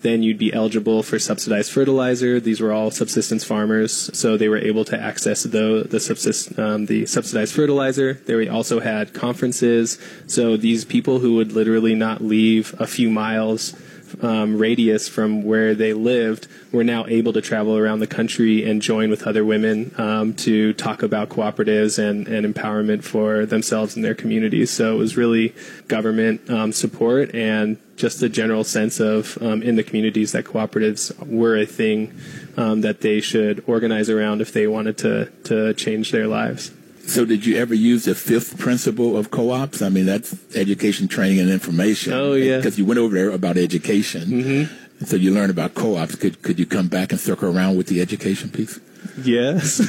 then 0.00 0.22
you'd 0.22 0.38
be 0.38 0.52
eligible 0.52 1.02
for 1.02 1.18
subsidized 1.18 1.72
fertilizer. 1.72 2.40
These 2.40 2.60
were 2.60 2.72
all 2.72 2.90
subsistence 2.90 3.44
farmers, 3.44 4.10
so 4.16 4.36
they 4.36 4.48
were 4.48 4.58
able 4.58 4.84
to 4.86 4.98
access 4.98 5.42
the 5.42 5.86
the, 5.88 6.00
subsist, 6.00 6.58
um, 6.58 6.86
the 6.86 7.06
subsidized 7.06 7.54
fertilizer. 7.54 8.14
They 8.14 8.48
also 8.48 8.80
had 8.80 9.12
conferences, 9.12 9.98
so 10.26 10.56
these 10.56 10.84
people 10.84 11.18
who 11.18 11.34
would 11.34 11.52
literally 11.52 11.94
not 11.94 12.22
leave 12.22 12.74
a 12.78 12.86
few 12.86 13.10
miles 13.10 13.74
um, 14.22 14.58
radius 14.58 15.08
from 15.08 15.42
where 15.42 15.74
they 15.74 15.92
lived 15.92 16.48
were 16.72 16.84
now 16.84 17.06
able 17.06 17.32
to 17.32 17.40
travel 17.40 17.76
around 17.76 18.00
the 18.00 18.06
country 18.06 18.68
and 18.68 18.82
join 18.82 19.10
with 19.10 19.26
other 19.26 19.44
women 19.44 19.94
um, 19.98 20.34
to 20.34 20.72
talk 20.74 21.02
about 21.02 21.28
cooperatives 21.28 21.98
and, 21.98 22.28
and 22.28 22.54
empowerment 22.54 23.02
for 23.02 23.46
themselves 23.46 23.96
and 23.96 24.04
their 24.04 24.14
communities. 24.14 24.70
So 24.70 24.94
it 24.94 24.98
was 24.98 25.16
really 25.16 25.54
government 25.86 26.48
um, 26.50 26.72
support 26.72 27.34
and 27.34 27.78
just 27.96 28.22
a 28.22 28.28
general 28.28 28.64
sense 28.64 29.00
of 29.00 29.36
um, 29.42 29.62
in 29.62 29.76
the 29.76 29.82
communities 29.82 30.32
that 30.32 30.44
cooperatives 30.44 31.12
were 31.26 31.56
a 31.56 31.66
thing 31.66 32.14
um, 32.56 32.80
that 32.82 33.00
they 33.00 33.20
should 33.20 33.62
organize 33.66 34.08
around 34.08 34.40
if 34.40 34.52
they 34.52 34.66
wanted 34.66 34.96
to 34.98 35.26
to 35.44 35.74
change 35.74 36.12
their 36.12 36.26
lives. 36.26 36.70
So 37.08 37.24
did 37.24 37.46
you 37.46 37.56
ever 37.56 37.74
use 37.74 38.04
the 38.04 38.14
fifth 38.14 38.58
principle 38.58 39.16
of 39.16 39.30
co-ops? 39.30 39.80
I 39.80 39.88
mean, 39.88 40.04
that's 40.04 40.36
education, 40.54 41.08
training, 41.08 41.40
and 41.40 41.50
information. 41.50 42.12
Oh, 42.12 42.34
yeah. 42.34 42.58
Because 42.58 42.78
you 42.78 42.84
went 42.84 42.98
over 42.98 43.14
there 43.14 43.30
about 43.30 43.56
education. 43.56 44.22
Mm-hmm. 44.28 45.04
So 45.04 45.16
you 45.16 45.32
learned 45.32 45.50
about 45.50 45.74
co-ops. 45.74 46.16
Could 46.16 46.42
could 46.42 46.58
you 46.58 46.66
come 46.66 46.88
back 46.88 47.12
and 47.12 47.20
circle 47.20 47.56
around 47.56 47.76
with 47.76 47.86
the 47.86 48.00
education 48.00 48.50
piece? 48.50 48.78
Yes. 49.22 49.80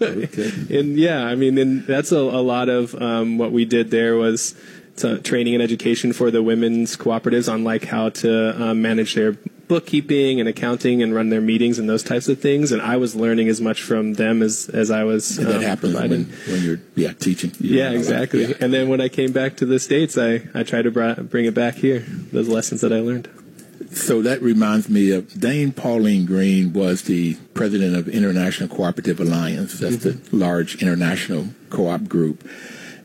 Okay. 0.00 0.52
and 0.78 0.96
yeah, 0.96 1.24
I 1.24 1.34
mean, 1.34 1.58
and 1.58 1.86
that's 1.86 2.12
a, 2.12 2.18
a 2.18 2.42
lot 2.42 2.68
of 2.68 2.94
um, 3.00 3.36
what 3.36 3.52
we 3.52 3.64
did 3.64 3.90
there 3.90 4.16
was 4.16 4.54
to 4.96 5.18
training 5.18 5.54
and 5.54 5.62
education 5.62 6.12
for 6.12 6.30
the 6.30 6.42
women's 6.42 6.96
cooperatives 6.96 7.52
on 7.52 7.64
like 7.64 7.84
how 7.84 8.10
to 8.10 8.62
um, 8.62 8.82
manage 8.82 9.14
their 9.14 9.36
bookkeeping 9.72 10.38
and 10.40 10.48
accounting 10.48 11.02
and 11.02 11.14
run 11.14 11.30
their 11.30 11.40
meetings 11.40 11.78
and 11.78 11.88
those 11.88 12.02
types 12.02 12.28
of 12.28 12.38
things. 12.40 12.72
And 12.72 12.82
I 12.82 12.96
was 12.98 13.16
learning 13.16 13.48
as 13.48 13.60
much 13.60 13.82
from 13.82 14.14
them 14.14 14.42
as 14.42 14.68
as 14.68 14.90
I 14.90 15.04
was. 15.04 15.36
That 15.36 15.56
um, 15.56 15.62
happens 15.62 15.94
when, 15.94 16.24
when 16.50 16.62
you're 16.62 16.80
yeah 16.94 17.12
teaching. 17.14 17.52
You 17.58 17.78
Yeah, 17.78 17.84
learn 17.84 17.92
a 17.92 17.94
lot. 17.94 17.98
exactly. 17.98 18.44
Yeah. 18.46 18.54
And 18.60 18.72
then 18.74 18.88
when 18.88 19.00
I 19.00 19.08
came 19.08 19.32
back 19.32 19.56
to 19.58 19.66
the 19.66 19.78
states, 19.78 20.18
I 20.18 20.42
I 20.54 20.62
tried 20.62 20.82
to 20.82 20.90
br- 20.90 21.22
bring 21.22 21.46
it 21.46 21.54
back 21.54 21.74
here. 21.76 22.00
Those 22.32 22.48
lessons 22.48 22.80
that 22.82 22.92
I 22.92 23.00
learned. 23.00 23.28
So 23.92 24.22
that 24.22 24.40
reminds 24.40 24.88
me 24.88 25.10
of 25.10 25.38
Dame 25.38 25.72
Pauline 25.72 26.24
Green 26.24 26.72
was 26.72 27.02
the 27.02 27.34
president 27.52 27.96
of 27.96 28.08
International 28.08 28.68
Cooperative 28.68 29.20
Alliance. 29.20 29.78
That's 29.78 29.98
the 29.98 30.18
large 30.32 30.80
international 30.82 31.48
co-op 31.70 32.08
group. 32.08 32.38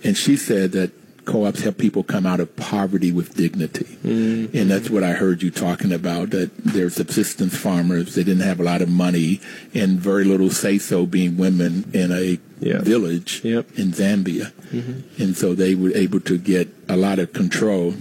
And 0.04 0.16
she 0.16 0.38
said 0.38 0.72
that 0.74 0.92
co-ops 1.28 1.62
help 1.62 1.78
people 1.78 2.04
come 2.04 2.26
out 2.26 2.40
of 2.40 2.56
poverty 2.56 3.12
with 3.12 3.36
dignity. 3.36 3.98
Mm. 4.04 4.54
And 4.56 4.72
that's 4.72 4.90
what 4.90 5.04
I 5.04 5.12
heard 5.12 5.44
you 5.44 5.52
talking 5.52 5.92
about, 5.92 6.32
that 6.32 6.50
they're 6.58 6.90
subsistence 6.90 7.56
farmers. 7.56 8.16
They 8.16 8.24
didn't 8.24 8.44
have 8.44 8.60
a 8.60 8.64
lot 8.64 8.82
of 8.82 8.90
money 8.90 9.42
and 9.76 10.00
very 10.00 10.24
little 10.24 10.50
say-so 10.50 11.06
being 11.06 11.38
women 11.38 11.90
in 11.94 12.12
a 12.12 12.40
Yeah. 12.60 12.82
village 12.82 13.42
Yep. 13.44 13.78
in 13.78 13.92
Zambia. 13.92 14.52
Mm-hmm. 14.72 15.22
And 15.22 15.38
so 15.38 15.54
they 15.54 15.76
were 15.76 15.92
able 15.96 16.22
to 16.22 16.38
get 16.40 16.74
a 16.90 16.98
lot 16.98 17.20
of 17.20 17.34
control 17.34 17.94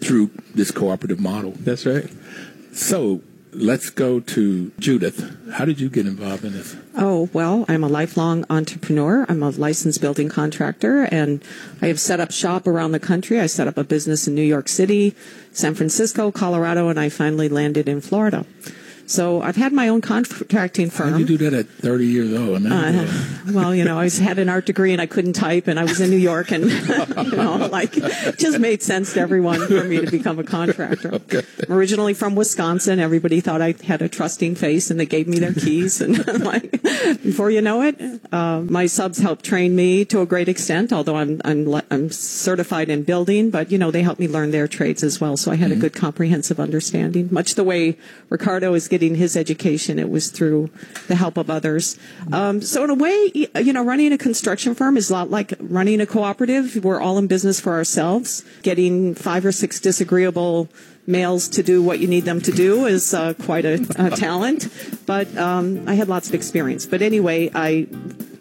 through 0.00 0.30
this 0.54 0.70
cooperative 0.70 1.20
model. 1.20 1.54
That's 1.58 1.86
right. 1.86 2.08
So 2.72 3.22
let's 3.52 3.90
go 3.90 4.20
to 4.20 4.72
Judith. 4.78 5.36
How 5.52 5.64
did 5.64 5.80
you 5.80 5.88
get 5.88 6.06
involved 6.06 6.44
in 6.44 6.52
this? 6.52 6.76
Oh, 6.96 7.28
well, 7.32 7.64
I'm 7.68 7.84
a 7.84 7.88
lifelong 7.88 8.44
entrepreneur. 8.48 9.26
I'm 9.28 9.42
a 9.42 9.50
licensed 9.50 10.00
building 10.00 10.28
contractor 10.28 11.04
and 11.04 11.42
I 11.80 11.86
have 11.86 12.00
set 12.00 12.20
up 12.20 12.32
shop 12.32 12.66
around 12.66 12.92
the 12.92 13.00
country. 13.00 13.40
I 13.40 13.46
set 13.46 13.68
up 13.68 13.76
a 13.76 13.84
business 13.84 14.26
in 14.26 14.34
New 14.34 14.42
York 14.42 14.68
City, 14.68 15.14
San 15.52 15.74
Francisco, 15.74 16.30
Colorado, 16.30 16.88
and 16.88 16.98
I 16.98 17.08
finally 17.08 17.48
landed 17.48 17.88
in 17.88 18.00
Florida. 18.00 18.46
So 19.06 19.42
I've 19.42 19.56
had 19.56 19.72
my 19.72 19.88
own 19.88 20.00
contracting 20.00 20.90
How 20.90 20.96
firm. 20.96 21.18
did 21.18 21.28
you 21.28 21.38
do 21.38 21.50
that 21.50 21.54
at 21.54 21.66
30 21.68 22.06
years 22.06 22.32
old? 22.32 22.64
Uh, 22.66 23.06
well, 23.52 23.74
you 23.74 23.84
know, 23.84 23.98
I 23.98 24.08
had 24.08 24.38
an 24.38 24.48
art 24.48 24.66
degree 24.66 24.92
and 24.92 25.00
I 25.00 25.06
couldn't 25.06 25.34
type, 25.34 25.66
and 25.66 25.78
I 25.78 25.84
was 25.84 26.00
in 26.00 26.10
New 26.10 26.16
York, 26.16 26.50
and 26.50 26.64
you 26.70 27.36
know, 27.36 27.68
like, 27.70 27.96
it 27.96 28.38
just 28.38 28.58
made 28.58 28.82
sense 28.82 29.14
to 29.14 29.20
everyone 29.20 29.66
for 29.66 29.84
me 29.84 30.00
to 30.00 30.10
become 30.10 30.38
a 30.38 30.44
contractor. 30.44 31.20
I'm 31.68 31.74
originally 31.74 32.14
from 32.14 32.34
Wisconsin, 32.34 33.00
everybody 33.00 33.40
thought 33.40 33.60
I 33.60 33.74
had 33.84 34.02
a 34.02 34.08
trusting 34.08 34.54
face, 34.54 34.90
and 34.90 34.98
they 34.98 35.06
gave 35.06 35.26
me 35.28 35.38
their 35.38 35.52
keys, 35.52 36.00
and 36.00 36.26
like, 36.44 36.70
before 37.22 37.50
you 37.50 37.60
know 37.60 37.82
it, 37.82 38.00
uh, 38.32 38.60
my 38.60 38.86
subs 38.86 39.18
helped 39.18 39.44
train 39.44 39.74
me 39.74 40.04
to 40.06 40.20
a 40.20 40.26
great 40.26 40.48
extent. 40.48 40.92
Although 40.92 41.16
I'm 41.16 41.40
I'm 41.44 41.82
I'm 41.90 42.10
certified 42.10 42.88
in 42.88 43.02
building, 43.02 43.50
but 43.50 43.70
you 43.70 43.78
know, 43.78 43.90
they 43.90 44.02
helped 44.02 44.20
me 44.20 44.28
learn 44.28 44.50
their 44.50 44.68
trades 44.68 45.02
as 45.02 45.20
well, 45.20 45.36
so 45.36 45.50
I 45.50 45.56
had 45.56 45.72
a 45.72 45.76
good 45.76 45.92
comprehensive 45.92 46.60
understanding. 46.60 47.28
Much 47.30 47.54
the 47.54 47.64
way 47.64 47.96
Ricardo 48.28 48.74
is 48.74 48.88
getting 48.92 49.14
his 49.14 49.38
education, 49.38 49.98
it 49.98 50.10
was 50.10 50.30
through 50.30 50.68
the 51.08 51.14
help 51.14 51.38
of 51.38 51.48
others. 51.48 51.98
Um, 52.30 52.60
so 52.60 52.84
in 52.84 52.90
a 52.90 52.94
way, 52.94 53.32
you 53.34 53.72
know, 53.72 53.82
running 53.82 54.12
a 54.12 54.18
construction 54.18 54.74
firm 54.74 54.98
is 54.98 55.08
a 55.08 55.14
lot 55.14 55.30
like 55.30 55.54
running 55.58 55.98
a 56.02 56.06
cooperative. 56.06 56.84
We're 56.84 57.00
all 57.00 57.16
in 57.16 57.26
business 57.26 57.58
for 57.58 57.72
ourselves. 57.72 58.44
Getting 58.62 59.14
five 59.14 59.46
or 59.46 59.52
six 59.52 59.80
disagreeable 59.80 60.68
males 61.06 61.48
to 61.48 61.62
do 61.62 61.82
what 61.82 62.00
you 62.00 62.06
need 62.06 62.24
them 62.24 62.42
to 62.42 62.52
do 62.52 62.84
is 62.84 63.14
uh, 63.14 63.32
quite 63.32 63.64
a, 63.64 63.74
a 63.96 64.10
talent. 64.10 64.68
But 65.06 65.34
um, 65.38 65.88
I 65.88 65.94
had 65.94 66.08
lots 66.08 66.28
of 66.28 66.34
experience. 66.34 66.84
But 66.84 67.00
anyway, 67.00 67.50
I 67.54 67.88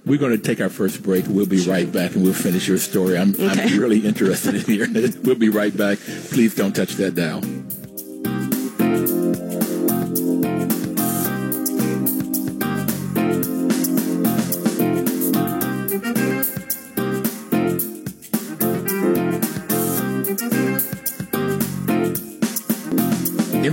we're 0.06 0.20
going 0.20 0.36
to 0.36 0.44
take 0.44 0.60
our 0.60 0.70
first 0.70 1.02
break. 1.02 1.26
We'll 1.30 1.46
be 1.46 1.64
right 1.66 1.90
back 1.90 2.16
and 2.16 2.24
we'll 2.26 2.34
finish 2.34 2.68
your 2.68 2.78
story. 2.80 3.18
I'm, 3.18 3.32
Okay. 3.36 3.64
I'm 3.64 3.80
really 3.80 4.00
interested 4.06 4.56
in 4.56 4.62
hearing 4.66 4.98
it. 4.98 5.24
We'll 5.24 5.36
be 5.36 5.48
right 5.50 5.76
back. 5.76 5.98
Please 6.34 6.56
don't 6.56 6.76
touch 6.76 6.96
that 6.96 7.16
dial. 7.16 7.42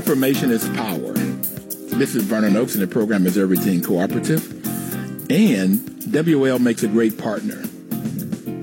Information 0.09 0.51
is 0.51 0.67
power. 0.71 1.13
This 1.13 2.15
is 2.15 2.23
Vernon 2.23 2.57
Oakes, 2.57 2.73
and 2.73 2.83
the 2.83 2.87
program 2.87 3.27
is 3.27 3.37
Everything 3.37 3.83
Cooperative. 3.83 4.51
And 5.31 5.81
WL 5.81 6.59
makes 6.59 6.83
a 6.83 6.89
great 6.89 7.19
partner 7.19 7.63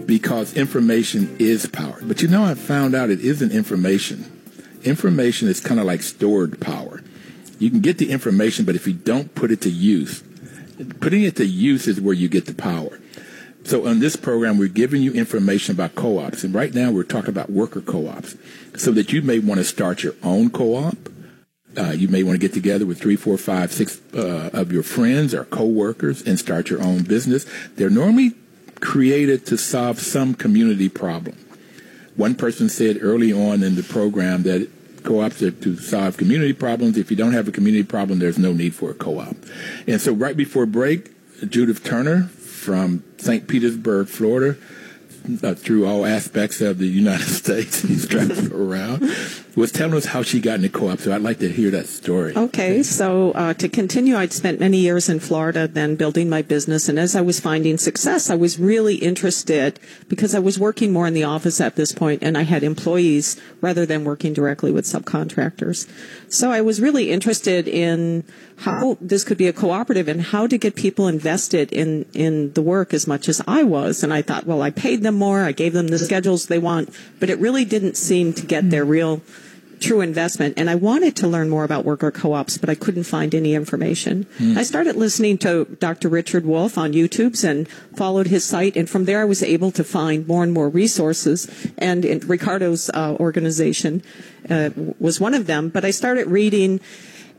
because 0.07 0.57
information 0.57 1.37
is 1.37 1.67
power. 1.67 1.99
But 2.01 2.23
you 2.23 2.29
know, 2.29 2.43
I 2.43 2.55
found 2.55 2.95
out 2.95 3.11
it 3.11 3.19
isn't 3.19 3.51
information. 3.51 4.41
Information 4.83 5.47
is 5.47 5.59
kind 5.59 5.79
of 5.79 5.85
like 5.85 6.01
stored 6.01 6.59
power. 6.59 7.03
You 7.59 7.69
can 7.69 7.81
get 7.81 7.99
the 7.99 8.09
information, 8.09 8.65
but 8.65 8.73
if 8.73 8.87
you 8.87 8.93
don't 8.93 9.35
put 9.35 9.51
it 9.51 9.61
to 9.61 9.69
use, 9.69 10.23
putting 10.99 11.21
it 11.21 11.35
to 11.35 11.45
use 11.45 11.87
is 11.87 12.01
where 12.01 12.15
you 12.15 12.27
get 12.27 12.47
the 12.47 12.55
power. 12.55 12.99
So 13.65 13.85
on 13.85 13.99
this 13.99 14.15
program, 14.15 14.57
we're 14.57 14.67
giving 14.67 15.03
you 15.03 15.13
information 15.13 15.75
about 15.75 15.93
co-ops. 15.93 16.43
And 16.43 16.55
right 16.55 16.73
now 16.73 16.89
we're 16.89 17.03
talking 17.03 17.29
about 17.29 17.51
worker 17.51 17.81
co-ops 17.81 18.35
so 18.75 18.91
that 18.93 19.13
you 19.13 19.21
may 19.21 19.37
want 19.37 19.59
to 19.59 19.63
start 19.63 20.01
your 20.01 20.15
own 20.23 20.49
co-op. 20.49 20.97
Uh, 21.77 21.91
you 21.91 22.07
may 22.07 22.23
want 22.23 22.35
to 22.35 22.39
get 22.39 22.53
together 22.53 22.85
with 22.85 22.99
three, 23.01 23.15
four, 23.15 23.37
five, 23.37 23.71
six 23.71 24.01
uh, 24.13 24.49
of 24.53 24.71
your 24.71 24.83
friends 24.83 25.33
or 25.33 25.45
coworkers 25.45 26.21
and 26.21 26.39
start 26.39 26.69
your 26.69 26.81
own 26.81 27.03
business. 27.03 27.45
They're 27.75 27.89
normally 27.89 28.33
created 28.79 29.45
to 29.47 29.57
solve 29.57 29.99
some 29.99 30.35
community 30.35 30.89
problem. 30.89 31.35
one 32.15 32.35
person 32.35 32.69
said 32.69 32.97
early 33.01 33.31
on 33.33 33.63
in 33.63 33.75
the 33.75 33.83
program 33.83 34.43
that 34.43 34.69
co-ops 35.03 35.41
are 35.41 35.51
to 35.51 35.77
solve 35.77 36.17
community 36.17 36.53
problems. 36.53 36.97
If 36.97 37.11
you 37.11 37.17
don't 37.17 37.33
have 37.33 37.47
a 37.47 37.51
community 37.51 37.83
problem, 37.83 38.19
there's 38.19 38.39
no 38.39 38.53
need 38.53 38.73
for 38.73 38.91
a 38.91 38.93
co-op. 38.93 39.35
And 39.87 40.01
so 40.01 40.13
right 40.13 40.35
before 40.35 40.65
break, 40.65 41.11
Judith 41.47 41.83
Turner 41.83 42.23
from 42.23 43.03
St. 43.17 43.47
Petersburg, 43.47 44.07
Florida, 44.07 44.57
uh, 45.43 45.53
through 45.53 45.85
all 45.85 46.05
aspects 46.05 46.61
of 46.61 46.77
the 46.77 46.87
United 46.87 47.27
States. 47.43 47.81
He's 47.87 48.07
traveled 48.07 48.51
around. 48.51 49.03
Was 49.55 49.71
telling 49.71 49.95
us 49.95 50.05
how 50.05 50.21
she 50.21 50.41
got 50.41 50.55
into 50.55 50.67
co-op. 50.67 50.99
So 50.99 51.13
I'd 51.13 51.21
like 51.21 51.39
to 51.39 51.49
hear 51.49 51.71
that 51.71 51.87
story. 51.87 52.35
Okay, 52.35 52.83
so 52.83 53.31
uh, 53.31 53.53
to 53.53 53.69
continue, 53.69 54.17
I'd 54.17 54.33
spent 54.33 54.59
many 54.59 54.79
years 54.79 55.07
in 55.07 55.21
Florida, 55.21 55.65
then 55.65 55.95
building 55.95 56.29
my 56.29 56.41
business, 56.41 56.89
and 56.89 56.99
as 56.99 57.15
I 57.15 57.21
was 57.21 57.39
finding 57.39 57.77
success, 57.77 58.29
I 58.29 58.35
was 58.35 58.59
really 58.59 58.95
interested 58.95 59.79
because 60.09 60.35
I 60.35 60.39
was 60.39 60.59
working 60.59 60.91
more 60.91 61.07
in 61.07 61.13
the 61.13 61.23
office 61.23 61.61
at 61.61 61.77
this 61.77 61.93
point, 61.93 62.21
and 62.21 62.37
I 62.37 62.41
had 62.41 62.63
employees 62.63 63.39
rather 63.61 63.85
than 63.85 64.03
working 64.03 64.33
directly 64.33 64.71
with 64.71 64.83
subcontractors. 64.83 65.87
So 66.27 66.51
I 66.51 66.59
was 66.59 66.81
really 66.81 67.11
interested 67.11 67.67
in 67.67 68.25
how 68.57 68.97
this 68.99 69.23
could 69.23 69.37
be 69.37 69.47
a 69.47 69.53
cooperative 69.53 70.07
and 70.07 70.21
how 70.21 70.47
to 70.47 70.57
get 70.57 70.75
people 70.75 71.07
invested 71.07 71.71
in 71.71 72.05
in 72.13 72.53
the 72.53 72.61
work 72.61 72.93
as 72.93 73.07
much 73.07 73.29
as 73.29 73.41
I 73.47 73.63
was. 73.63 74.03
And 74.03 74.13
I 74.13 74.21
thought, 74.21 74.45
well, 74.45 74.61
I 74.61 74.71
paid 74.71 75.01
them 75.01 75.15
more, 75.15 75.41
I 75.41 75.51
gave 75.51 75.73
them 75.73 75.87
the 75.87 75.99
schedules 75.99 76.47
they 76.47 76.59
want, 76.59 76.89
but 77.19 77.29
it 77.29 77.39
really 77.39 77.65
didn't 77.65 77.97
seem 77.97 78.33
to 78.33 78.45
get 78.45 78.69
their 78.69 78.85
real 78.85 79.21
true 79.79 80.01
investment. 80.01 80.55
And 80.57 80.69
I 80.69 80.75
wanted 80.75 81.15
to 81.17 81.27
learn 81.27 81.49
more 81.49 81.63
about 81.63 81.85
worker 81.85 82.11
co-ops, 82.11 82.57
but 82.57 82.69
I 82.69 82.75
couldn't 82.75 83.03
find 83.03 83.33
any 83.33 83.53
information. 83.53 84.25
Mm. 84.37 84.57
I 84.57 84.63
started 84.63 84.95
listening 84.95 85.37
to 85.39 85.65
Dr. 85.79 86.09
Richard 86.09 86.45
Wolff 86.45 86.77
on 86.77 86.93
YouTube's 86.93 87.43
and 87.43 87.67
followed 87.95 88.27
his 88.27 88.43
site. 88.43 88.75
And 88.75 88.89
from 88.89 89.05
there, 89.05 89.21
I 89.21 89.25
was 89.25 89.43
able 89.43 89.71
to 89.71 89.83
find 89.83 90.27
more 90.27 90.43
and 90.43 90.53
more 90.53 90.69
resources. 90.69 91.47
And 91.77 92.23
Ricardo's 92.25 92.89
uh, 92.89 93.15
organization 93.19 94.03
uh, 94.49 94.69
was 94.99 95.19
one 95.19 95.33
of 95.33 95.47
them. 95.47 95.69
But 95.69 95.85
I 95.85 95.91
started 95.91 96.27
reading 96.27 96.79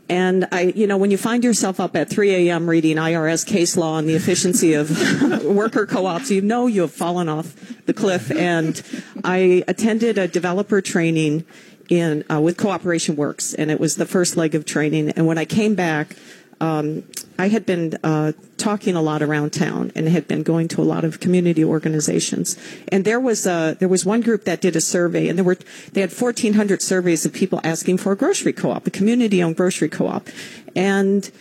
and 0.09 0.47
I, 0.51 0.73
you 0.75 0.87
know, 0.87 0.97
when 0.97 1.11
you 1.11 1.17
find 1.17 1.43
yourself 1.43 1.79
up 1.79 1.95
at 1.95 2.09
3 2.09 2.49
a.m. 2.49 2.69
reading 2.69 2.95
IRS 2.97 3.45
case 3.45 3.75
law 3.75 3.97
and 3.97 4.07
the 4.07 4.15
efficiency 4.15 4.73
of 4.73 5.43
worker 5.43 5.85
co-ops, 5.85 6.31
you 6.31 6.41
know 6.41 6.67
you 6.67 6.81
have 6.81 6.93
fallen 6.93 7.27
off 7.27 7.53
the 7.85 7.93
cliff. 7.93 8.31
And 8.31 8.81
I 9.23 9.63
attended 9.67 10.17
a 10.17 10.27
developer 10.27 10.81
training 10.81 11.45
in 11.89 12.23
uh, 12.31 12.39
with 12.39 12.57
Cooperation 12.57 13.15
Works, 13.15 13.53
and 13.53 13.71
it 13.71 13.79
was 13.79 13.95
the 13.95 14.05
first 14.05 14.37
leg 14.37 14.55
of 14.55 14.65
training. 14.65 15.11
And 15.11 15.25
when 15.25 15.37
I 15.37 15.45
came 15.45 15.75
back, 15.75 16.15
um, 16.59 17.03
I 17.37 17.49
had 17.49 17.65
been 17.65 17.97
uh, 18.03 18.31
talking 18.57 18.95
a 18.95 19.01
lot 19.01 19.21
around 19.21 19.53
town 19.53 19.91
and 19.95 20.07
had 20.09 20.27
been 20.27 20.41
going 20.41 20.67
to 20.69 20.81
a 20.81 20.83
lot 20.83 21.03
of 21.03 21.19
community 21.19 21.63
organizations. 21.63 22.57
And 22.87 23.05
there 23.05 23.19
was 23.19 23.45
a, 23.45 23.77
there 23.79 23.87
was 23.87 24.05
one 24.05 24.21
group 24.21 24.45
that 24.45 24.59
did 24.59 24.75
a 24.75 24.81
survey, 24.81 25.27
and 25.27 25.37
there 25.37 25.45
were 25.45 25.57
they 25.93 26.01
had 26.01 26.11
1,400 26.11 26.81
surveys 26.81 27.25
of 27.25 27.33
people 27.33 27.61
asking 27.63 27.97
for 27.97 28.11
a 28.11 28.15
grocery 28.15 28.53
co-op, 28.53 28.87
a 28.87 28.91
community-owned 28.91 29.55
grocery 29.55 29.89
co-op, 29.89 30.27
and 30.75 31.31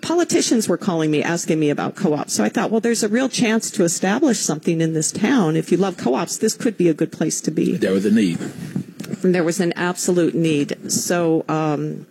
politicians 0.00 0.66
were 0.66 0.78
calling 0.78 1.10
me 1.10 1.22
asking 1.22 1.60
me 1.60 1.68
about 1.68 1.94
co-ops. 1.94 2.32
So 2.32 2.42
I 2.42 2.48
thought, 2.48 2.70
well, 2.70 2.80
there's 2.80 3.02
a 3.02 3.08
real 3.08 3.28
chance 3.28 3.70
to 3.72 3.84
establish 3.84 4.38
something 4.38 4.80
in 4.80 4.94
this 4.94 5.12
town. 5.12 5.56
If 5.56 5.70
you 5.70 5.76
love 5.76 5.98
co-ops, 5.98 6.38
this 6.38 6.54
could 6.54 6.78
be 6.78 6.88
a 6.88 6.94
good 6.94 7.12
place 7.12 7.42
to 7.42 7.50
be. 7.50 7.76
There 7.76 7.92
was 7.92 8.06
a 8.06 8.10
need. 8.10 8.38
There 9.22 9.44
was 9.44 9.60
an 9.60 9.72
absolute 9.74 10.34
need. 10.34 10.90
So. 10.90 11.44
Um, 11.48 12.06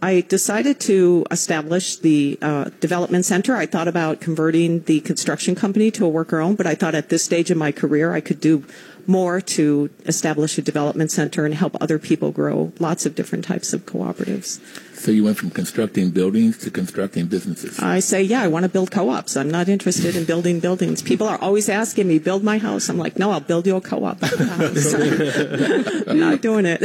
I 0.00 0.20
decided 0.20 0.78
to 0.82 1.26
establish 1.30 1.96
the 1.96 2.38
uh, 2.40 2.70
development 2.78 3.24
center. 3.24 3.56
I 3.56 3.66
thought 3.66 3.88
about 3.88 4.20
converting 4.20 4.82
the 4.84 5.00
construction 5.00 5.56
company 5.56 5.90
to 5.90 6.04
a 6.04 6.08
worker 6.08 6.38
owned, 6.38 6.56
but 6.56 6.68
I 6.68 6.76
thought 6.76 6.94
at 6.94 7.08
this 7.08 7.24
stage 7.24 7.50
in 7.50 7.58
my 7.58 7.72
career 7.72 8.12
I 8.12 8.20
could 8.20 8.40
do 8.40 8.64
more 9.08 9.40
to 9.40 9.90
establish 10.06 10.56
a 10.58 10.62
development 10.62 11.10
center 11.10 11.44
and 11.44 11.54
help 11.54 11.76
other 11.80 11.98
people 11.98 12.30
grow 12.30 12.72
lots 12.78 13.06
of 13.06 13.14
different 13.14 13.44
types 13.44 13.72
of 13.72 13.86
cooperatives. 13.86 14.60
So 14.98 15.10
you 15.12 15.24
went 15.24 15.38
from 15.38 15.50
constructing 15.50 16.10
buildings 16.10 16.58
to 16.58 16.70
constructing 16.70 17.26
businesses. 17.26 17.78
I 17.78 18.00
say, 18.00 18.22
yeah, 18.22 18.42
I 18.42 18.48
want 18.48 18.64
to 18.64 18.68
build 18.68 18.90
co-ops. 18.90 19.36
I'm 19.36 19.50
not 19.50 19.68
interested 19.68 20.16
in 20.16 20.24
building 20.24 20.58
buildings. 20.60 21.02
People 21.02 21.28
are 21.28 21.38
always 21.38 21.68
asking 21.68 22.08
me, 22.08 22.18
build 22.18 22.42
my 22.42 22.58
house. 22.58 22.88
I'm 22.88 22.98
like, 22.98 23.18
no, 23.18 23.30
I'll 23.30 23.40
build 23.40 23.66
you 23.66 23.76
a 23.76 23.80
co-op. 23.80 24.20
not 26.14 26.42
doing 26.42 26.66
it. 26.66 26.82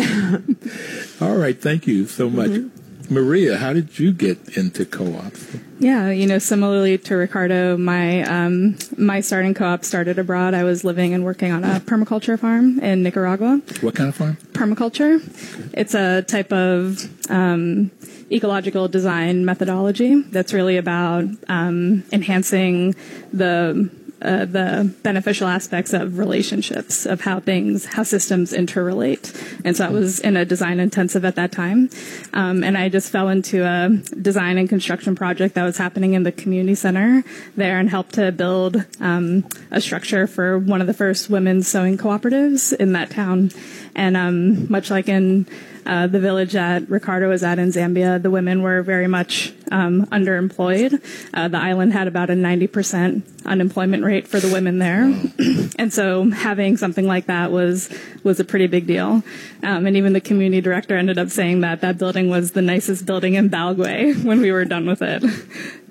All 1.21 1.35
right. 1.35 1.59
Thank 1.59 1.87
you 1.87 2.05
so 2.05 2.29
much. 2.29 2.51
Mm-hmm. 2.51 2.82
Maria, 3.09 3.57
how 3.57 3.73
did 3.73 3.99
you 3.99 4.13
get 4.13 4.57
into 4.57 4.85
co-op? 4.85 5.33
Yeah, 5.79 6.09
you 6.09 6.25
know, 6.25 6.39
similarly 6.39 6.97
to 6.97 7.15
Ricardo, 7.15 7.77
my 7.77 8.23
um, 8.23 8.77
my 8.97 9.21
starting 9.21 9.53
co-op 9.53 9.83
started 9.83 10.17
abroad. 10.17 10.53
I 10.53 10.63
was 10.63 10.83
living 10.83 11.13
and 11.13 11.23
working 11.23 11.51
on 11.51 11.63
a 11.63 11.79
permaculture 11.79 12.39
farm 12.39 12.79
in 12.79 13.03
Nicaragua. 13.03 13.61
What 13.81 13.95
kind 13.95 14.09
of 14.09 14.15
farm? 14.15 14.37
Permaculture. 14.53 15.15
Okay. 15.17 15.69
It's 15.73 15.93
a 15.93 16.21
type 16.21 16.53
of 16.53 17.09
um, 17.29 17.91
ecological 18.31 18.87
design 18.87 19.45
methodology 19.45 20.21
that's 20.21 20.53
really 20.53 20.77
about 20.77 21.25
um, 21.47 22.03
enhancing 22.11 22.95
the 23.31 23.89
uh, 24.23 24.45
the 24.45 24.93
beneficial 25.03 25.47
aspects 25.47 25.93
of 25.93 26.17
relationships, 26.17 27.05
of 27.05 27.21
how 27.21 27.39
things, 27.39 27.85
how 27.85 28.03
systems 28.03 28.53
interrelate. 28.53 29.35
And 29.65 29.75
so 29.75 29.85
I 29.85 29.89
was 29.89 30.19
in 30.19 30.37
a 30.37 30.45
design 30.45 30.79
intensive 30.79 31.25
at 31.25 31.35
that 31.35 31.51
time. 31.51 31.89
Um, 32.33 32.63
and 32.63 32.77
I 32.77 32.89
just 32.89 33.11
fell 33.11 33.29
into 33.29 33.63
a 33.63 33.89
design 34.21 34.57
and 34.57 34.69
construction 34.69 35.15
project 35.15 35.55
that 35.55 35.63
was 35.63 35.77
happening 35.77 36.13
in 36.13 36.23
the 36.23 36.31
community 36.31 36.75
center 36.75 37.23
there 37.55 37.79
and 37.79 37.89
helped 37.89 38.13
to 38.13 38.31
build 38.31 38.85
um, 38.99 39.45
a 39.71 39.81
structure 39.81 40.27
for 40.27 40.57
one 40.57 40.81
of 40.81 40.87
the 40.87 40.93
first 40.93 41.29
women's 41.29 41.67
sewing 41.67 41.97
cooperatives 41.97 42.73
in 42.73 42.93
that 42.93 43.09
town. 43.09 43.51
And 43.95 44.17
um, 44.17 44.71
much 44.71 44.89
like 44.89 45.07
in 45.07 45.45
uh, 45.85 46.07
the 46.07 46.19
village 46.19 46.53
that 46.53 46.89
Ricardo 46.89 47.29
was 47.29 47.43
at 47.43 47.59
in 47.59 47.69
Zambia, 47.69 48.21
the 48.21 48.31
women 48.31 48.61
were 48.61 48.81
very 48.81 49.07
much 49.07 49.53
um, 49.71 50.05
underemployed. 50.07 51.01
Uh, 51.33 51.47
the 51.47 51.57
island 51.57 51.93
had 51.93 52.07
about 52.07 52.29
a 52.29 52.33
90% 52.33 53.23
unemployment 53.45 54.03
rate 54.03 54.27
for 54.27 54.39
the 54.39 54.51
women 54.51 54.79
there, 54.79 55.03
and 55.77 55.91
so 55.91 56.29
having 56.29 56.77
something 56.77 57.07
like 57.07 57.25
that 57.25 57.51
was 57.51 57.89
was 58.23 58.39
a 58.39 58.45
pretty 58.45 58.67
big 58.67 58.87
deal. 58.87 59.23
Um, 59.63 59.85
and 59.85 59.97
even 59.97 60.13
the 60.13 60.21
community 60.21 60.61
director 60.61 60.97
ended 60.97 61.17
up 61.17 61.29
saying 61.29 61.61
that 61.61 61.81
that 61.81 61.97
building 61.97 62.29
was 62.29 62.51
the 62.51 62.61
nicest 62.61 63.05
building 63.05 63.33
in 63.33 63.49
Balgüe 63.49 64.23
when 64.25 64.41
we 64.41 64.51
were 64.51 64.65
done 64.65 64.85
with 64.85 65.01
it. 65.01 65.23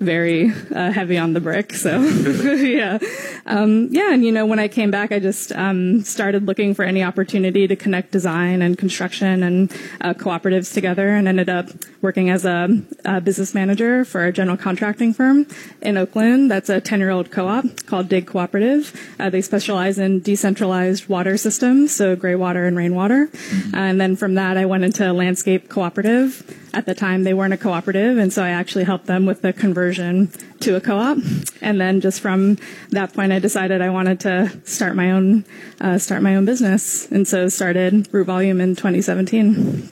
Very 0.03 0.51
uh, 0.75 0.91
heavy 0.91 1.17
on 1.17 1.33
the 1.33 1.39
brick, 1.39 1.73
so 1.73 2.01
yeah, 2.01 2.99
um, 3.45 3.87
yeah. 3.91 4.13
And 4.13 4.25
you 4.25 4.31
know, 4.31 4.45
when 4.45 4.59
I 4.59 4.67
came 4.67 4.91
back, 4.91 5.11
I 5.11 5.19
just 5.19 5.51
um, 5.53 6.03
started 6.03 6.45
looking 6.45 6.73
for 6.75 6.83
any 6.83 7.03
opportunity 7.03 7.67
to 7.67 7.75
connect 7.75 8.11
design 8.11 8.61
and 8.61 8.77
construction 8.77 9.43
and 9.43 9.71
uh, 10.01 10.13
cooperatives 10.13 10.73
together, 10.73 11.09
and 11.09 11.27
ended 11.27 11.47
up 11.49 11.69
working 12.01 12.29
as 12.29 12.43
a, 12.43 12.67
a 13.05 13.21
business 13.21 13.53
manager 13.55 14.03
for 14.03 14.25
a 14.25 14.33
general 14.33 14.57
contracting 14.57 15.13
firm 15.13 15.47
in 15.81 15.97
Oakland. 15.97 16.51
That's 16.51 16.69
a 16.69 16.81
10 16.81 16.99
year 16.99 17.09
old 17.09 17.31
co 17.31 17.47
op 17.47 17.65
called 17.85 18.09
Dig 18.09 18.27
Cooperative. 18.27 18.93
Uh, 19.19 19.29
they 19.29 19.41
specialize 19.41 19.97
in 19.97 20.19
decentralized 20.19 21.07
water 21.07 21.37
systems, 21.37 21.95
so 21.95 22.15
gray 22.15 22.35
water 22.35 22.65
and 22.65 22.75
rainwater. 22.75 23.27
Mm-hmm. 23.27 23.75
and 23.75 24.01
then 24.01 24.15
from 24.15 24.35
that, 24.35 24.57
I 24.57 24.65
went 24.65 24.83
into 24.83 25.11
Landscape 25.13 25.69
Cooperative. 25.69 26.59
At 26.73 26.87
the 26.87 26.95
time, 26.95 27.23
they 27.23 27.35
weren't 27.35 27.53
a 27.53 27.57
cooperative, 27.57 28.17
and 28.17 28.33
so 28.33 28.43
I 28.43 28.49
actually 28.49 28.83
helped 28.83 29.05
them 29.05 29.27
with 29.27 29.43
the 29.43 29.53
conversion 29.53 30.31
to 30.61 30.75
a 30.75 30.81
co-op. 30.81 31.19
And 31.61 31.79
then 31.79 32.01
just 32.01 32.19
from 32.19 32.57
that 32.89 33.13
point, 33.13 33.31
I 33.31 33.37
decided 33.37 33.81
I 33.81 33.91
wanted 33.91 34.19
to 34.21 34.51
start 34.65 34.95
my 34.95 35.11
own 35.11 35.45
uh, 35.79 35.99
start 35.99 36.23
my 36.23 36.35
own 36.35 36.45
business, 36.45 37.11
and 37.11 37.27
so 37.27 37.47
started 37.47 38.07
Root 38.11 38.25
Volume 38.25 38.59
in 38.59 38.75
2017. 38.75 39.91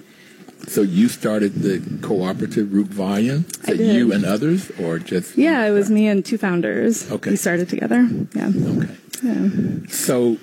So 0.67 0.82
you 0.82 1.08
started 1.08 1.56
the 1.56 1.82
cooperative 2.02 2.74
Root 2.74 2.88
Volume? 2.88 3.46
I 3.67 3.74
did. 3.74 3.96
You 3.96 4.12
and 4.12 4.26
others, 4.26 4.72
or 4.80 4.98
just? 5.00 5.38
Yeah, 5.38 5.65
it 5.65 5.72
was 5.72 5.89
me 5.89 6.08
and 6.08 6.26
two 6.26 6.38
founders. 6.38 7.12
Okay. 7.12 7.32
We 7.32 7.36
started 7.36 7.70
together. 7.70 8.08
Yeah. 8.34 8.52
Okay. 8.56 8.96
Yeah. 9.22 9.50
So, 9.89 10.38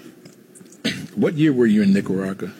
what 1.16 1.34
year 1.34 1.52
were 1.52 1.66
you 1.66 1.82
in 1.82 1.92
Nicaragua? 1.92 2.52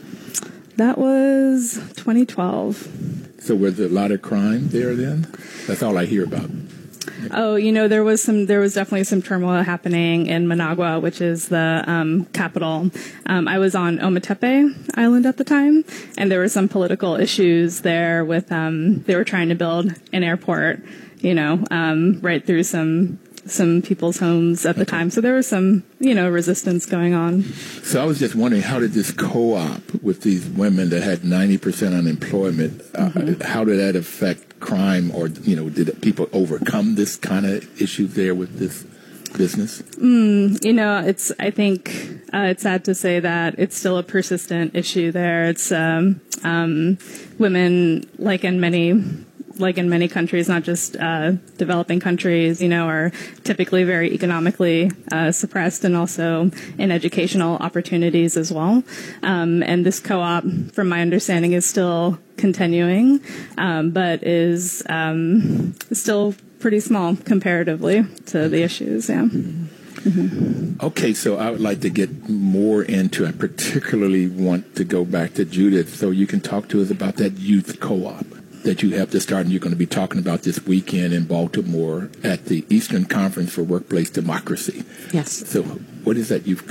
That 0.77 0.99
was 0.99 1.75
2012. 1.97 3.28
So, 3.49 3.55
was 3.55 3.79
there 3.79 3.87
a 3.87 3.89
lot 3.89 4.11
of 4.11 4.21
crime 4.21 4.69
there 4.69 4.95
then? 4.95 5.27
That's 5.67 5.83
all 5.83 5.97
I 5.97 6.05
hear 6.05 6.23
about. 6.23 6.51
Oh, 7.31 7.57
you 7.57 7.73
know, 7.73 7.89
there 7.89 8.05
was 8.05 8.23
some, 8.23 8.45
there 8.45 8.61
was 8.61 8.75
definitely 8.75 9.05
some 9.05 9.23
turmoil 9.23 9.63
happening 9.63 10.27
in 10.27 10.47
Managua, 10.47 11.01
which 11.01 11.23
is 11.23 11.49
the 11.49 11.83
um, 11.87 12.27
capital. 12.35 12.91
Um, 13.25 13.49
I 13.49 13.59
was 13.59 13.75
on 13.75 14.01
Ometepe 14.01 14.99
Island 14.99 15.25
at 15.25 15.39
the 15.39 15.45
time, 15.45 15.83
and 16.19 16.31
there 16.31 16.41
were 16.41 16.51
some 16.51 16.69
political 16.69 17.17
issues 17.17 17.81
there 17.81 18.23
with, 18.23 18.53
um, 18.53 19.03
they 19.05 19.17
were 19.17 19.25
trying 19.25 19.49
to 19.49 19.55
build 19.55 19.95
an 20.13 20.23
airport, 20.23 20.85
you 21.21 21.33
know, 21.33 21.65
um, 21.71 22.21
right 22.21 22.45
through 22.45 22.65
some 22.65 23.19
some 23.51 23.83
people's 23.83 24.19
homes 24.19 24.67
at 24.67 24.77
the 24.77 24.83
okay. 24.83 24.91
time. 24.91 25.11
So 25.11 25.21
there 25.21 25.35
was 25.35 25.47
some, 25.47 25.85
you 25.99 26.15
know, 26.15 26.29
resistance 26.29 26.87
going 26.87 27.15
on. 27.15 27.43
So 27.83 28.03
I 28.03 28.05
was 28.05 28.19
just 28.19 28.35
wondering, 28.35 28.63
how 28.63 28.79
did 28.79 28.93
this 28.93 29.11
co-op 29.11 30.03
with 30.03 30.23
these 30.23 30.47
women 30.47 30.91
that 30.91 31.03
had 31.03 31.21
90% 31.21 31.97
unemployment, 31.97 32.83
uh, 32.95 33.11
mm-hmm. 33.11 33.41
how 33.43 33.65
did 33.65 33.79
that 33.79 33.97
affect 33.97 34.61
crime 34.61 35.11
or, 35.15 35.29
you 35.29 35.57
know, 35.57 35.69
did 35.69 36.01
people 36.03 36.29
overcome 36.33 36.95
this 36.95 37.17
kind 37.17 37.47
of 37.47 37.81
issue 37.81 38.07
there 38.07 38.35
with 38.35 38.59
this 38.59 38.85
business? 39.37 39.83
Mm, 39.83 40.65
you 40.65 40.73
know, 40.73 40.99
it's, 41.01 41.33
I 41.39 41.51
think 41.51 41.91
uh, 42.33 42.49
it's 42.49 42.63
sad 42.63 42.85
to 42.87 42.95
say 42.95 43.21
that 43.21 43.55
it's 43.59 43.77
still 43.77 43.99
a 43.99 44.03
persistent 44.03 44.75
issue 44.75 45.13
there. 45.13 45.45
It's 45.45 45.71
um, 45.73 46.21
um, 46.45 46.99
women, 47.39 48.09
like 48.19 48.45
in 48.45 48.61
many 48.61 48.93
like 49.59 49.79
in 49.79 49.89
many 49.89 50.09
countries, 50.09 50.49
not 50.49 50.63
just 50.63 50.97
uh, 50.97 51.33
developing 51.57 52.01
countries, 52.01 52.63
you 52.63 52.69
know, 52.69 52.87
are 52.87 53.13
typically 53.45 53.85
very 53.85 54.13
economically 54.13 54.91
uh, 55.13 55.33
suppressed 55.33 55.85
and 55.85 55.97
also 55.97 56.51
in 56.79 56.91
educational 56.91 57.57
opportunities 57.57 58.37
as 58.37 58.53
well. 58.53 58.83
Um, 59.23 59.63
and 59.63 59.85
this 59.85 60.01
co-op, 60.01 60.45
from 60.73 60.89
my 60.89 61.01
understanding, 61.01 61.53
is 61.53 61.67
still 61.67 62.19
continuing, 62.37 63.21
um, 63.57 63.91
but 63.91 64.23
is 64.23 64.83
um, 64.89 65.75
still 65.93 66.35
pretty 66.61 66.81
small 66.81 67.17
comparatively 67.17 68.05
to 68.27 68.49
the 68.49 68.63
issues. 68.63 69.09
Yeah. 69.09 69.29
Mm-hmm. 69.99 70.85
Okay, 70.87 71.13
so 71.13 71.37
I 71.39 71.51
would 71.51 71.61
like 71.61 71.81
to 71.81 71.91
get 71.91 72.29
more 72.29 72.83
into. 72.83 73.27
I 73.27 73.33
particularly 73.33 74.29
want 74.29 74.77
to 74.77 74.85
go 74.85 75.05
back 75.05 75.35
to 75.35 75.45
Judith, 75.45 75.95
so 75.97 76.11
you 76.11 76.27
can 76.27 76.41
talk 76.41 76.69
to 76.69 76.81
us 76.81 76.91
about 76.91 77.17
that 77.17 77.39
youth 77.39 77.81
co-op 77.81 78.38
that 78.69 78.83
you 78.83 78.97
have 78.99 79.11
to 79.11 79.19
start, 79.19 79.43
and 79.45 79.51
you're 79.51 79.61
going 79.61 79.73
to 79.73 79.79
be 79.79 79.87
talking 79.87 80.21
about 80.21 80.43
this 80.43 80.61
weekend 80.67 81.15
in 81.15 81.25
Baltimore 81.25 82.11
at 82.23 82.45
the 82.45 82.67
Eastern 82.69 83.07
Conference 83.07 83.51
for 83.51 83.63
Workplace 83.63 84.11
Democracy. 84.11 84.85
Yes. 85.11 85.49
So, 85.49 85.63
what 86.05 86.19
is 86.19 86.29
that 86.29 86.47
you've? 86.47 86.63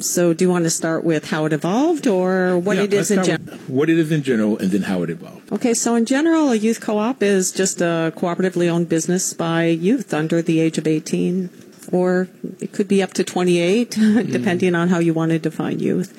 So, 0.00 0.34
do 0.34 0.44
you 0.44 0.50
want 0.50 0.64
to 0.64 0.70
start 0.70 1.04
with 1.04 1.30
how 1.30 1.44
it 1.44 1.52
evolved, 1.52 2.08
or 2.08 2.58
what 2.58 2.76
yeah, 2.76 2.82
it 2.84 2.92
is 2.92 3.12
in 3.12 3.22
general? 3.22 3.56
What 3.68 3.88
it 3.88 3.98
is 3.98 4.10
in 4.10 4.24
general, 4.24 4.58
and 4.58 4.72
then 4.72 4.82
how 4.82 5.04
it 5.04 5.10
evolved. 5.10 5.52
Okay, 5.52 5.74
so 5.74 5.94
in 5.94 6.06
general, 6.06 6.50
a 6.50 6.56
youth 6.56 6.80
co-op 6.80 7.22
is 7.22 7.52
just 7.52 7.80
a 7.80 8.12
cooperatively 8.16 8.68
owned 8.68 8.88
business 8.88 9.32
by 9.32 9.66
youth 9.66 10.12
under 10.12 10.42
the 10.42 10.58
age 10.58 10.76
of 10.76 10.88
18, 10.88 11.50
or 11.92 12.28
it 12.58 12.72
could 12.72 12.88
be 12.88 13.00
up 13.00 13.12
to 13.14 13.22
28, 13.22 13.90
mm. 13.92 14.32
depending 14.32 14.74
on 14.74 14.88
how 14.88 14.98
you 14.98 15.14
want 15.14 15.30
to 15.30 15.38
define 15.38 15.78
youth. 15.78 16.12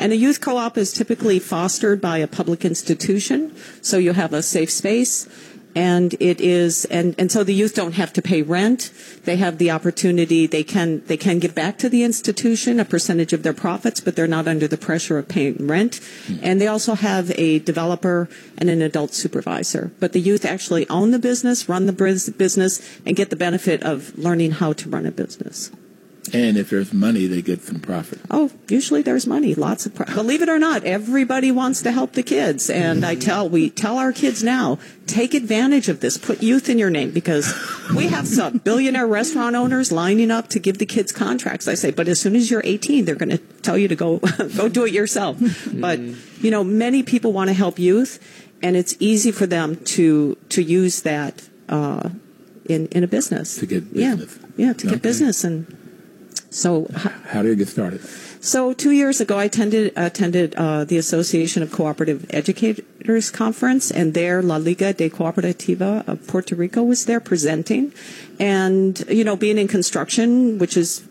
And 0.00 0.12
a 0.12 0.16
youth 0.16 0.40
co-op 0.40 0.78
is 0.78 0.94
typically 0.94 1.38
fostered 1.38 2.00
by 2.00 2.16
a 2.18 2.26
public 2.26 2.64
institution, 2.64 3.54
so 3.82 3.98
you 3.98 4.14
have 4.14 4.32
a 4.32 4.42
safe 4.42 4.70
space 4.70 5.28
and 5.76 6.14
it 6.20 6.40
is 6.40 6.86
and, 6.86 7.14
and 7.18 7.30
so 7.30 7.44
the 7.44 7.54
youth 7.54 7.74
don't 7.74 7.92
have 7.92 8.12
to 8.14 8.22
pay 8.22 8.40
rent. 8.42 8.90
They 9.24 9.36
have 9.36 9.58
the 9.58 9.70
opportunity 9.70 10.46
they 10.46 10.64
can 10.64 11.04
they 11.04 11.18
can 11.18 11.38
give 11.38 11.54
back 11.54 11.76
to 11.78 11.90
the 11.90 12.02
institution 12.02 12.80
a 12.80 12.84
percentage 12.84 13.34
of 13.34 13.42
their 13.42 13.52
profits 13.52 14.00
but 14.00 14.16
they're 14.16 14.26
not 14.26 14.48
under 14.48 14.66
the 14.66 14.78
pressure 14.78 15.18
of 15.18 15.28
paying 15.28 15.66
rent. 15.66 16.00
And 16.42 16.60
they 16.60 16.66
also 16.66 16.94
have 16.94 17.30
a 17.38 17.58
developer 17.60 18.28
and 18.56 18.70
an 18.70 18.82
adult 18.82 19.12
supervisor. 19.12 19.92
But 20.00 20.12
the 20.12 20.20
youth 20.20 20.44
actually 20.44 20.88
own 20.88 21.10
the 21.10 21.18
business 21.18 21.68
run 21.68 21.84
the 21.84 21.92
business 21.92 22.80
and 23.04 23.14
get 23.14 23.28
the 23.28 23.36
benefit 23.36 23.82
of 23.82 24.18
learning 24.18 24.52
how 24.52 24.72
to 24.72 24.88
run 24.88 25.04
a 25.04 25.12
business 25.12 25.70
and 26.32 26.56
if 26.56 26.70
there's 26.70 26.92
money, 26.92 27.26
they 27.26 27.42
get 27.42 27.62
some 27.62 27.80
profit. 27.80 28.20
Oh, 28.30 28.50
usually 28.68 29.02
there's 29.02 29.26
money, 29.26 29.54
lots 29.54 29.86
of 29.86 29.94
profit. 29.94 30.14
Believe 30.14 30.42
it 30.42 30.48
or 30.48 30.58
not, 30.58 30.84
everybody 30.84 31.50
wants 31.50 31.82
to 31.82 31.92
help 31.92 32.12
the 32.12 32.22
kids. 32.22 32.68
And 32.68 33.04
I 33.04 33.14
tell, 33.14 33.48
we 33.48 33.70
tell 33.70 33.96
our 33.96 34.12
kids 34.12 34.44
now, 34.44 34.78
take 35.06 35.34
advantage 35.34 35.88
of 35.88 36.00
this. 36.00 36.18
Put 36.18 36.42
youth 36.42 36.68
in 36.68 36.78
your 36.78 36.90
name 36.90 37.10
because 37.10 37.52
we 37.96 38.08
have 38.08 38.28
some 38.28 38.58
billionaire 38.58 39.06
restaurant 39.06 39.56
owners 39.56 39.90
lining 39.90 40.30
up 40.30 40.48
to 40.48 40.58
give 40.58 40.78
the 40.78 40.86
kids 40.86 41.10
contracts. 41.10 41.66
I 41.66 41.74
say, 41.74 41.90
but 41.90 42.06
as 42.06 42.20
soon 42.20 42.36
as 42.36 42.50
you're 42.50 42.62
18, 42.64 43.06
they're 43.06 43.14
going 43.14 43.30
to 43.30 43.38
tell 43.62 43.78
you 43.78 43.88
to 43.88 43.96
go, 43.96 44.18
go 44.56 44.68
do 44.68 44.84
it 44.84 44.92
yourself. 44.92 45.38
But, 45.72 45.98
you 45.98 46.50
know, 46.50 46.62
many 46.62 47.02
people 47.02 47.32
want 47.32 47.48
to 47.48 47.54
help 47.54 47.78
youth 47.78 48.18
and 48.62 48.76
it's 48.76 48.94
easy 49.00 49.32
for 49.32 49.46
them 49.46 49.76
to, 49.84 50.36
to 50.50 50.62
use 50.62 51.02
that, 51.02 51.48
uh, 51.70 52.10
in, 52.66 52.86
in 52.88 53.02
a 53.02 53.08
business. 53.08 53.56
To 53.56 53.66
get 53.66 53.92
business. 53.92 54.38
Yeah. 54.56 54.66
Yeah. 54.66 54.72
To 54.74 54.86
okay. 54.86 54.94
get 54.96 55.02
business 55.02 55.44
and, 55.44 55.76
so, 56.50 56.88
how 56.94 57.42
did 57.42 57.50
you 57.50 57.56
get 57.56 57.68
started? 57.68 58.00
So, 58.42 58.72
two 58.72 58.90
years 58.90 59.20
ago, 59.20 59.38
I 59.38 59.44
attended 59.44 59.92
attended 59.96 60.54
uh, 60.56 60.84
the 60.84 60.98
Association 60.98 61.62
of 61.62 61.70
Cooperative 61.70 62.26
Educators 62.30 63.30
conference, 63.30 63.90
and 63.90 64.14
there, 64.14 64.42
La 64.42 64.56
Liga 64.56 64.92
de 64.92 65.08
Cooperativa 65.10 66.06
of 66.08 66.26
Puerto 66.26 66.56
Rico 66.56 66.82
was 66.82 67.04
there 67.04 67.20
presenting. 67.20 67.92
And 68.40 68.98
you 69.08 69.22
know, 69.22 69.36
being 69.36 69.58
in 69.58 69.68
construction, 69.68 70.58
which 70.58 70.76
is 70.76 71.04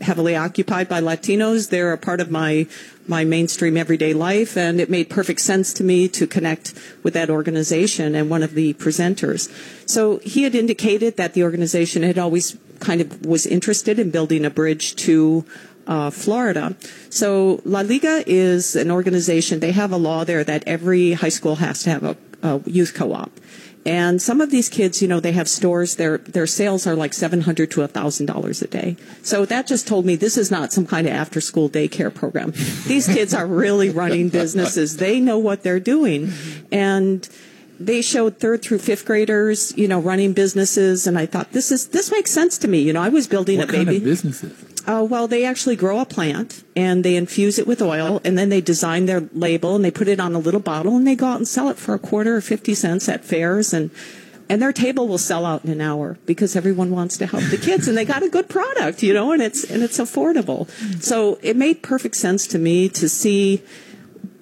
heavily 0.00 0.36
occupied 0.36 0.88
by 0.88 1.00
Latinos, 1.00 1.70
they're 1.70 1.92
a 1.92 1.98
part 1.98 2.20
of 2.20 2.30
my 2.30 2.66
my 3.08 3.24
mainstream 3.24 3.76
everyday 3.76 4.12
life, 4.12 4.56
and 4.56 4.80
it 4.80 4.90
made 4.90 5.08
perfect 5.08 5.40
sense 5.40 5.72
to 5.72 5.84
me 5.84 6.08
to 6.08 6.26
connect 6.26 6.74
with 7.04 7.14
that 7.14 7.30
organization 7.30 8.16
and 8.16 8.28
one 8.28 8.42
of 8.42 8.54
the 8.54 8.74
presenters. 8.74 9.48
So 9.88 10.18
he 10.18 10.42
had 10.42 10.54
indicated 10.56 11.16
that 11.16 11.34
the 11.34 11.44
organization 11.44 12.02
had 12.02 12.18
always 12.18 12.56
kind 12.80 13.00
of 13.00 13.24
was 13.24 13.46
interested 13.46 13.98
in 13.98 14.10
building 14.10 14.44
a 14.44 14.50
bridge 14.50 14.96
to 14.96 15.44
uh, 15.86 16.10
Florida. 16.10 16.76
So 17.10 17.60
La 17.64 17.80
Liga 17.80 18.24
is 18.26 18.74
an 18.76 18.90
organization. 18.90 19.60
They 19.60 19.72
have 19.72 19.92
a 19.92 19.96
law 19.96 20.24
there 20.24 20.44
that 20.44 20.64
every 20.66 21.12
high 21.12 21.30
school 21.30 21.56
has 21.56 21.82
to 21.84 21.90
have 21.90 22.02
a, 22.02 22.16
a 22.42 22.60
youth 22.66 22.92
co-op. 22.94 23.30
And 23.86 24.20
some 24.20 24.40
of 24.40 24.50
these 24.50 24.68
kids, 24.68 25.00
you 25.00 25.06
know, 25.06 25.20
they 25.20 25.30
have 25.32 25.48
stores. 25.48 25.94
Their 25.94 26.18
their 26.18 26.46
sales 26.46 26.88
are 26.88 26.96
like 26.96 27.14
seven 27.14 27.42
hundred 27.42 27.70
to 27.70 27.86
thousand 27.86 28.26
dollars 28.26 28.60
a 28.60 28.66
day. 28.66 28.96
So 29.22 29.46
that 29.46 29.68
just 29.68 29.86
told 29.86 30.04
me 30.04 30.16
this 30.16 30.36
is 30.36 30.50
not 30.50 30.72
some 30.72 30.86
kind 30.86 31.06
of 31.06 31.12
after 31.12 31.40
school 31.40 31.70
daycare 31.70 32.12
program. 32.12 32.52
These 32.88 33.06
kids 33.06 33.32
are 33.32 33.46
really 33.46 33.90
running 33.90 34.28
businesses. 34.28 34.96
They 34.96 35.20
know 35.20 35.38
what 35.38 35.62
they're 35.62 35.78
doing, 35.78 36.32
and 36.72 37.28
they 37.78 38.02
showed 38.02 38.38
third 38.38 38.62
through 38.62 38.78
fifth 38.78 39.04
graders, 39.04 39.76
you 39.76 39.86
know, 39.86 40.00
running 40.00 40.32
businesses, 40.32 41.06
and 41.06 41.16
I 41.16 41.26
thought 41.26 41.52
this 41.52 41.70
is 41.70 41.88
this 41.88 42.10
makes 42.10 42.32
sense 42.32 42.58
to 42.58 42.68
me. 42.68 42.80
You 42.80 42.92
know, 42.92 43.02
I 43.02 43.08
was 43.08 43.28
building 43.28 43.58
what 43.58 43.68
a 43.68 43.72
baby. 43.72 43.84
Kind 43.84 43.96
of 43.98 44.04
businesses? 44.04 44.75
Uh, 44.86 45.04
well, 45.08 45.26
they 45.26 45.44
actually 45.44 45.76
grow 45.76 45.98
a 45.98 46.06
plant 46.06 46.62
and 46.76 47.04
they 47.04 47.16
infuse 47.16 47.58
it 47.58 47.66
with 47.66 47.82
oil, 47.82 48.20
and 48.24 48.38
then 48.38 48.48
they 48.48 48.60
design 48.60 49.06
their 49.06 49.28
label 49.32 49.74
and 49.74 49.84
they 49.84 49.90
put 49.90 50.08
it 50.08 50.20
on 50.20 50.34
a 50.34 50.38
little 50.38 50.60
bottle 50.60 50.96
and 50.96 51.06
they 51.06 51.16
go 51.16 51.26
out 51.26 51.38
and 51.38 51.48
sell 51.48 51.68
it 51.68 51.76
for 51.76 51.92
a 51.94 51.98
quarter 51.98 52.36
or 52.36 52.40
fifty 52.40 52.74
cents 52.74 53.08
at 53.08 53.24
fairs 53.24 53.74
and. 53.74 53.90
And 54.48 54.62
their 54.62 54.72
table 54.72 55.08
will 55.08 55.18
sell 55.18 55.44
out 55.44 55.64
in 55.64 55.72
an 55.72 55.80
hour 55.80 56.18
because 56.24 56.54
everyone 56.54 56.92
wants 56.92 57.16
to 57.18 57.26
help 57.26 57.42
the 57.50 57.56
kids, 57.56 57.88
and 57.88 57.98
they 57.98 58.04
got 58.04 58.22
a 58.22 58.28
good 58.28 58.48
product, 58.48 59.02
you 59.02 59.12
know, 59.12 59.32
and 59.32 59.42
it's 59.42 59.64
and 59.64 59.82
it's 59.82 59.98
affordable. 59.98 60.70
So 61.02 61.40
it 61.42 61.56
made 61.56 61.82
perfect 61.82 62.14
sense 62.14 62.46
to 62.52 62.58
me 62.58 62.88
to 62.90 63.08
see 63.08 63.60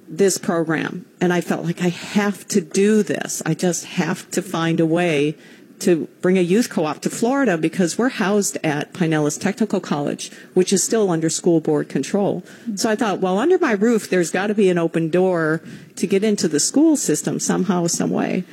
this 0.06 0.36
program. 0.36 1.06
And 1.22 1.32
I 1.32 1.40
felt 1.40 1.64
like 1.64 1.80
I 1.80 1.88
have 1.88 2.46
to 2.48 2.60
do 2.60 3.02
this. 3.02 3.42
I 3.46 3.54
just 3.54 3.86
have 3.96 4.30
to 4.32 4.42
find 4.42 4.78
a 4.78 4.84
way 4.84 5.38
to 5.84 6.08
bring 6.20 6.38
a 6.38 6.42
youth 6.42 6.70
co-op 6.70 7.00
to 7.02 7.10
Florida 7.10 7.56
because 7.56 7.96
we're 7.96 8.08
housed 8.08 8.58
at 8.64 8.92
Pinellas 8.92 9.40
Technical 9.40 9.80
College, 9.80 10.30
which 10.54 10.72
is 10.72 10.82
still 10.82 11.10
under 11.10 11.30
school 11.30 11.60
board 11.60 11.88
control. 11.88 12.42
So 12.74 12.90
I 12.90 12.96
thought, 12.96 13.20
well, 13.20 13.38
under 13.38 13.58
my 13.58 13.72
roof, 13.72 14.10
there's 14.10 14.30
got 14.30 14.48
to 14.48 14.54
be 14.54 14.68
an 14.70 14.78
open 14.78 15.10
door 15.10 15.62
to 15.96 16.06
get 16.06 16.24
into 16.24 16.48
the 16.48 16.60
school 16.60 16.96
system 16.96 17.38
somehow, 17.38 17.86
some 17.86 18.10
way. 18.10 18.44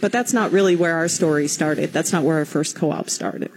But 0.00 0.12
that's 0.12 0.32
not 0.32 0.50
really 0.50 0.76
where 0.76 0.96
our 0.96 1.08
story 1.08 1.46
started. 1.48 1.92
That's 1.92 2.12
not 2.12 2.24
where 2.24 2.38
our 2.38 2.44
first 2.44 2.76
co-op 2.76 3.10
started. 3.10 3.50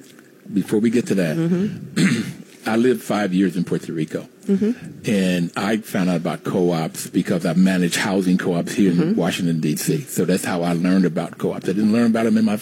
Before 0.52 0.80
we 0.80 0.90
get 0.90 1.08
to 1.08 1.16
that, 1.16 1.38
mm-hmm. 1.38 2.44
I 2.66 2.76
lived 2.76 3.02
five 3.02 3.34
years 3.34 3.56
in 3.58 3.64
Puerto 3.64 3.92
Rico. 3.92 4.28
Mm-hmm. 4.46 5.10
And 5.10 5.52
I 5.56 5.78
found 5.78 6.10
out 6.10 6.18
about 6.18 6.44
co-ops 6.44 7.08
because 7.08 7.46
I 7.46 7.54
managed 7.54 7.96
housing 7.96 8.38
co-ops 8.38 8.74
here 8.74 8.92
mm-hmm. 8.92 9.02
in 9.02 9.16
Washington, 9.16 9.60
D.C. 9.60 10.02
So 10.02 10.26
that's 10.26 10.46
how 10.46 10.64
I 10.64 10.74
learned 10.74 11.06
about 11.06 11.38
co-ops. 11.38 11.68
I 11.68 11.74
didn't 11.74 11.94
learn 11.94 12.08
about 12.08 12.26
them 12.26 12.38
in 12.38 12.46
my 12.46 12.60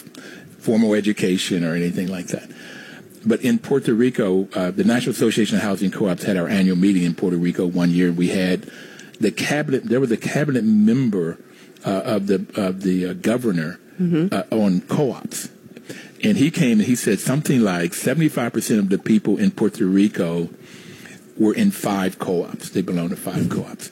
formal 0.62 0.94
education 0.94 1.64
or 1.64 1.74
anything 1.74 2.08
like 2.08 2.28
that. 2.28 2.50
But 3.24 3.42
in 3.42 3.58
Puerto 3.58 3.94
Rico, 3.94 4.48
uh, 4.54 4.70
the 4.70 4.84
National 4.84 5.12
Association 5.12 5.56
of 5.56 5.62
Housing 5.62 5.90
Co-ops 5.90 6.24
had 6.24 6.36
our 6.36 6.48
annual 6.48 6.76
meeting 6.76 7.04
in 7.04 7.14
Puerto 7.14 7.36
Rico 7.36 7.66
one 7.66 7.90
year. 7.90 8.10
We 8.10 8.28
had 8.28 8.70
the 9.20 9.30
cabinet, 9.30 9.84
there 9.84 10.00
was 10.00 10.10
a 10.10 10.16
cabinet 10.16 10.64
member 10.64 11.38
uh, 11.84 11.90
of 12.04 12.26
the, 12.26 12.46
of 12.56 12.82
the 12.82 13.08
uh, 13.08 13.12
governor 13.12 13.78
mm-hmm. 14.00 14.34
Uh, 14.34 14.42
on 14.56 14.80
co-ops 14.82 15.50
and 16.22 16.36
he 16.36 16.50
came 16.50 16.78
and 16.78 16.86
he 16.86 16.94
said 16.94 17.18
something 17.18 17.60
like 17.60 17.92
75% 17.92 18.78
of 18.78 18.88
the 18.88 18.98
people 18.98 19.38
in 19.38 19.50
Puerto 19.50 19.84
Rico 19.84 20.48
were 21.38 21.54
in 21.54 21.70
five 21.70 22.18
co-ops. 22.18 22.70
They 22.70 22.82
belong 22.82 23.08
to 23.10 23.16
five 23.16 23.48
co-ops. 23.48 23.90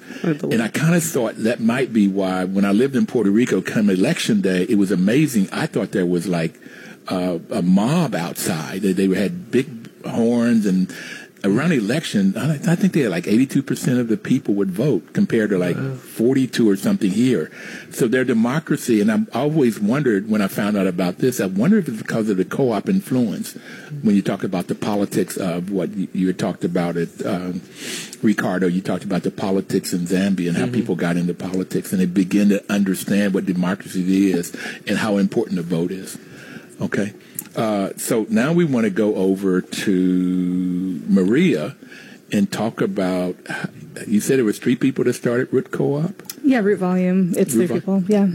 And 0.53 0.63
I 0.63 0.69
kind 0.69 0.95
of 0.95 1.03
thought 1.03 1.37
that 1.39 1.61
might 1.61 1.93
be 1.93 2.07
why 2.09 2.45
when 2.45 2.65
I 2.65 2.73
lived 2.73 2.97
in 2.97 3.07
Puerto 3.07 3.31
Rico 3.31 3.61
come 3.61 3.89
election 3.91 4.41
day, 4.41 4.65
it 4.69 4.77
was 4.77 4.91
amazing. 4.91 5.49
I 5.53 5.67
thought 5.67 5.93
there 5.93 6.07
was 6.07 6.27
like 6.27 6.55
uh, 7.09 7.39
a 7.51 7.63
mob 7.63 8.15
outside. 8.15 8.83
They, 8.83 8.93
they 8.93 9.09
had 9.19 9.51
big 9.51 9.69
horns 10.05 10.67
and 10.67 10.95
around 11.45 11.73
election, 11.73 12.37
I, 12.37 12.55
I 12.55 12.75
think 12.77 12.93
they 12.93 13.01
had 13.01 13.11
like 13.11 13.25
82% 13.25 13.99
of 13.99 14.09
the 14.09 14.17
people 14.17 14.55
would 14.55 14.71
vote 14.71 15.13
compared 15.13 15.51
to 15.51 15.59
like 15.59 15.77
wow. 15.77 15.95
42 15.95 16.69
or 16.69 16.77
something 16.77 17.11
here. 17.11 17.51
So 17.91 18.09
their 18.09 18.25
democracy, 18.25 19.01
and 19.01 19.11
I've 19.11 19.35
always 19.35 19.81
wondered 19.81 20.29
when 20.29 20.43
I 20.43 20.49
found 20.49 20.77
out 20.77 20.87
about 20.87 21.19
this, 21.19 21.41
I 21.41 21.47
wonder 21.47 21.79
if 21.79 21.89
it's 21.89 21.99
because 21.99 22.29
of 22.29 22.37
the 22.37 22.45
co-op 22.45 22.89
influence 22.89 23.55
when 24.03 24.15
you 24.15 24.23
talk 24.23 24.45
about 24.45 24.69
the 24.69 24.75
politics 24.75 25.37
of 25.37 25.71
what 25.71 25.91
you, 25.97 26.09
you 26.13 26.27
had 26.27 26.39
talked 26.39 26.65
about 26.65 26.97
it, 26.97 27.25
um, 27.25 27.63
Ricardo, 28.23 28.67
you 28.67 28.83
talked 28.83 29.05
about 29.05 29.23
the 29.23 29.31
politics 29.31 29.93
in 29.93 30.01
Zambia 30.01 30.49
and 30.49 30.57
how 30.57 30.65
mm-hmm. 30.65 30.75
people 30.75 30.95
got 30.95 31.17
into 31.17 31.35
politics 31.35 31.93
and 31.93 32.01
they 32.01 32.07
begin 32.07 32.51
to 32.51 32.73
understand 32.73 33.33
what 33.35 33.47
democracy 33.47 34.31
is 34.31 34.55
and 34.87 34.99
how 34.99 35.17
important 35.17 35.57
the 35.57 35.63
vote 35.63 35.91
is. 35.91 36.19
Okay. 36.81 37.15
Uh, 37.57 37.91
so 37.97 38.27
now 38.31 38.53
we 38.53 38.65
want 38.65 38.85
to 38.85 38.91
go 38.91 39.15
over 39.17 39.61
to 39.61 41.03
Maria. 41.09 41.77
and 42.33 42.51
talk 42.51 42.81
about. 42.81 43.35
You 44.07 44.21
said 44.21 44.39
it 44.39 44.45
was 44.45 44.59
three 44.61 44.77
people 44.77 45.03
that 45.05 45.15
started 45.15 45.53
Root 45.53 45.73
Co-op, 45.73 46.15
Yeah, 46.45 46.61
root 46.61 46.79
volume. 46.79 47.35
It's 47.37 47.55
Root 47.55 47.67
three 47.69 47.79
Vol- 47.81 48.01
people. 48.01 48.05
Yeah. 48.07 48.29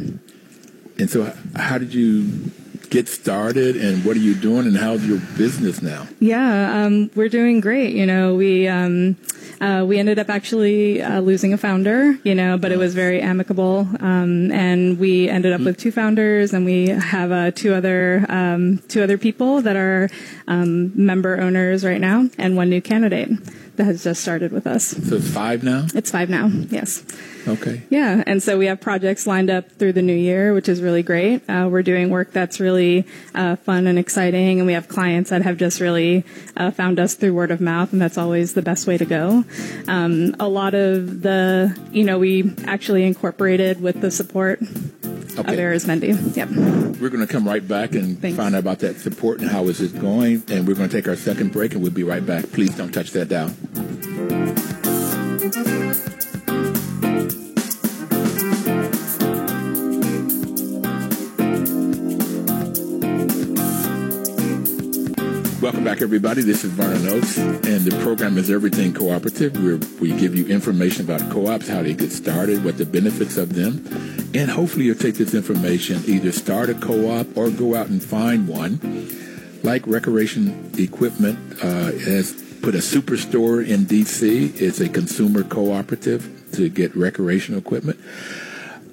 and 0.99 1.09
so 1.09 1.33
how 1.55 1.77
did 1.77 1.93
you 1.93 2.51
get 2.89 3.07
started, 3.07 3.77
and 3.77 4.03
what 4.03 4.17
are 4.17 4.19
you 4.19 4.35
doing, 4.35 4.67
and 4.67 4.75
how's 4.77 5.05
your 5.07 5.19
business 5.37 5.81
now? 5.81 6.07
Yeah, 6.19 6.83
um, 6.85 7.09
we're 7.15 7.29
doing 7.29 7.61
great. 7.61 7.95
You 7.95 8.05
know, 8.05 8.35
we 8.35 8.67
um, 8.67 9.15
uh, 9.61 9.85
we 9.87 9.99
ended 9.99 10.19
up 10.19 10.29
actually 10.29 11.01
uh, 11.01 11.19
losing 11.19 11.53
a 11.53 11.57
founder. 11.57 12.17
You 12.23 12.35
know, 12.35 12.57
but 12.57 12.71
it 12.71 12.77
was 12.77 12.93
very 12.95 13.21
amicable, 13.21 13.87
um, 13.99 14.51
and 14.51 14.99
we 14.99 15.29
ended 15.29 15.53
up 15.53 15.61
with 15.61 15.77
two 15.77 15.91
founders, 15.91 16.53
and 16.53 16.65
we 16.65 16.89
have 16.89 17.31
uh, 17.31 17.51
two 17.51 17.73
other 17.73 18.25
um, 18.29 18.79
two 18.87 19.03
other 19.03 19.17
people 19.17 19.61
that 19.61 19.75
are 19.75 20.09
um, 20.47 20.91
member 20.95 21.39
owners 21.39 21.85
right 21.85 22.01
now, 22.01 22.29
and 22.37 22.55
one 22.55 22.69
new 22.69 22.81
candidate 22.81 23.29
that 23.77 23.85
has 23.85 24.03
just 24.03 24.21
started 24.21 24.51
with 24.51 24.67
us. 24.67 24.85
So 24.87 25.15
it's 25.17 25.29
five 25.29 25.63
now. 25.63 25.87
It's 25.93 26.11
five 26.11 26.29
now. 26.29 26.47
Yes. 26.47 27.03
Okay. 27.47 27.83
Yeah, 27.89 28.23
and 28.25 28.41
so 28.41 28.57
we 28.57 28.65
have 28.65 28.81
projects 28.81 29.27
lined 29.27 29.49
up 29.49 29.71
through 29.73 29.93
the 29.93 30.01
new 30.01 30.15
year, 30.15 30.53
which 30.53 30.67
is 30.67 30.81
really 30.81 31.03
great. 31.03 31.47
Uh, 31.47 31.67
we're 31.71 31.83
doing 31.83 32.09
work 32.09 32.31
that's 32.31 32.59
really 32.59 33.05
uh, 33.35 33.55
fun 33.57 33.85
and 33.85 33.99
exciting, 33.99 34.59
and 34.59 34.65
we 34.65 34.73
have 34.73 34.87
clients 34.87 35.29
that 35.29 35.43
have 35.43 35.57
just 35.57 35.79
really 35.79 36.23
uh, 36.57 36.71
found 36.71 36.99
us 36.99 37.13
through 37.13 37.33
word 37.33 37.51
of 37.51 37.61
mouth, 37.61 37.93
and 37.93 38.01
that's 38.01 38.17
always 38.17 38.53
the 38.53 38.63
best 38.63 38.87
way 38.87 38.97
to 38.97 39.05
go. 39.05 39.43
Um, 39.87 40.35
a 40.39 40.47
lot 40.47 40.73
of 40.73 41.21
the, 41.21 41.77
you 41.91 42.03
know, 42.03 42.17
we 42.17 42.51
actually 42.65 43.03
incorporated 43.03 43.79
with 43.79 44.01
the 44.01 44.09
support 44.09 44.59
of 45.33 45.39
Okay. 45.39 45.57
Arizmendi. 45.57 46.35
Yep. 46.35 46.49
We're 47.01 47.09
going 47.09 47.25
to 47.25 47.31
come 47.31 47.47
right 47.47 47.65
back 47.67 47.93
and 47.93 48.19
Thanks. 48.19 48.37
find 48.37 48.55
out 48.55 48.59
about 48.59 48.79
that 48.79 48.97
support 48.97 49.39
and 49.39 49.49
how 49.49 49.65
is 49.65 49.81
it 49.81 49.99
going. 49.99 50.43
And 50.49 50.67
we're 50.67 50.75
going 50.75 50.89
to 50.89 50.95
take 50.95 51.07
our 51.07 51.15
second 51.15 51.51
break, 51.51 51.73
and 51.73 51.81
we'll 51.81 51.91
be 51.91 52.03
right 52.03 52.25
back. 52.25 52.45
Please 52.51 52.75
don't 52.75 52.91
touch 52.93 53.11
that 53.11 53.29
dial. 53.29 53.53
Welcome 65.65 65.83
back, 65.83 66.03
everybody. 66.03 66.43
This 66.43 66.63
is 66.63 66.69
Vernon 66.69 67.07
Oakes, 67.07 67.39
and 67.39 67.81
the 67.81 67.99
program 68.03 68.37
is 68.37 68.51
Everything 68.51 68.93
Cooperative, 68.93 69.55
where 69.63 69.79
we 69.99 70.15
give 70.15 70.35
you 70.35 70.45
information 70.45 71.03
about 71.03 71.27
co-ops, 71.31 71.67
how 71.67 71.81
they 71.81 71.95
get 71.95 72.11
started, 72.11 72.63
what 72.63 72.77
the 72.77 72.85
benefits 72.85 73.35
of 73.35 73.55
them, 73.55 73.83
and 74.35 74.51
hopefully 74.51 74.85
you'll 74.85 74.93
take 74.93 75.15
this 75.15 75.33
information, 75.33 76.03
either 76.05 76.31
start 76.31 76.69
a 76.69 76.75
co-op 76.75 77.35
or 77.35 77.49
go 77.49 77.73
out 77.73 77.87
and 77.87 78.03
find 78.03 78.47
one. 78.47 78.79
Like 79.63 79.87
Recreation 79.87 80.69
Equipment 80.77 81.39
uh, 81.63 81.93
has 81.93 82.33
put 82.61 82.75
a 82.75 82.77
superstore 82.77 83.67
in 83.67 83.85
D.C. 83.85 84.53
It's 84.57 84.79
a 84.79 84.87
consumer 84.87 85.41
cooperative 85.41 86.51
to 86.53 86.69
get 86.69 86.95
recreational 86.95 87.59
equipment. 87.59 87.99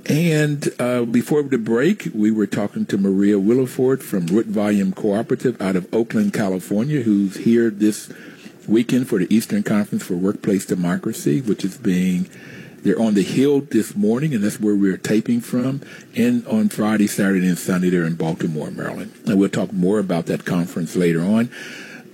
And 0.07 0.69
uh, 0.81 1.05
before 1.05 1.43
the 1.45 1.59
break, 1.59 2.09
we 2.13 2.31
were 2.31 2.47
talking 2.47 2.87
to 2.87 2.99
Maria 2.99 3.37
Williford 3.37 4.03
from 4.03 4.27
Root 4.27 4.47
Volume 4.47 4.93
Cooperative 4.93 5.61
out 5.63 5.77
of 5.77 5.93
Oakland, 5.95 6.33
California, 6.33 7.03
who's 7.03 7.37
here 7.37 7.71
this 7.71 8.13
weekend 8.67 9.09
for 9.09 9.19
the 9.19 9.33
Eastern 9.33 9.63
Conference 9.63 10.03
for 10.05 10.15
Workplace 10.15 10.67
Democracy, 10.67 11.41
which 11.41 11.65
is 11.65 11.79
being 11.79 12.29
they're 12.83 13.01
on 13.01 13.15
the 13.15 13.23
Hill 13.23 13.61
this 13.61 13.95
morning, 13.95 14.35
and 14.35 14.43
that's 14.43 14.59
where 14.59 14.75
we're 14.75 14.97
taping 14.97 15.41
from. 15.41 15.83
And 16.17 16.45
on 16.49 16.69
Friday, 16.69 17.07
Saturday, 17.07 17.47
and 17.47 17.57
Sunday, 17.59 17.91
they're 17.91 18.05
in 18.05 18.17
Baltimore, 18.17 18.73
Maryland. 18.73 19.13
And 19.25 19.39
we'll 19.39 19.51
talk 19.51 19.73
more 19.73 20.01
about 20.01 20.27
that 20.27 20.45
conference 20.45 20.97
later 20.97 21.21
on. 21.21 21.49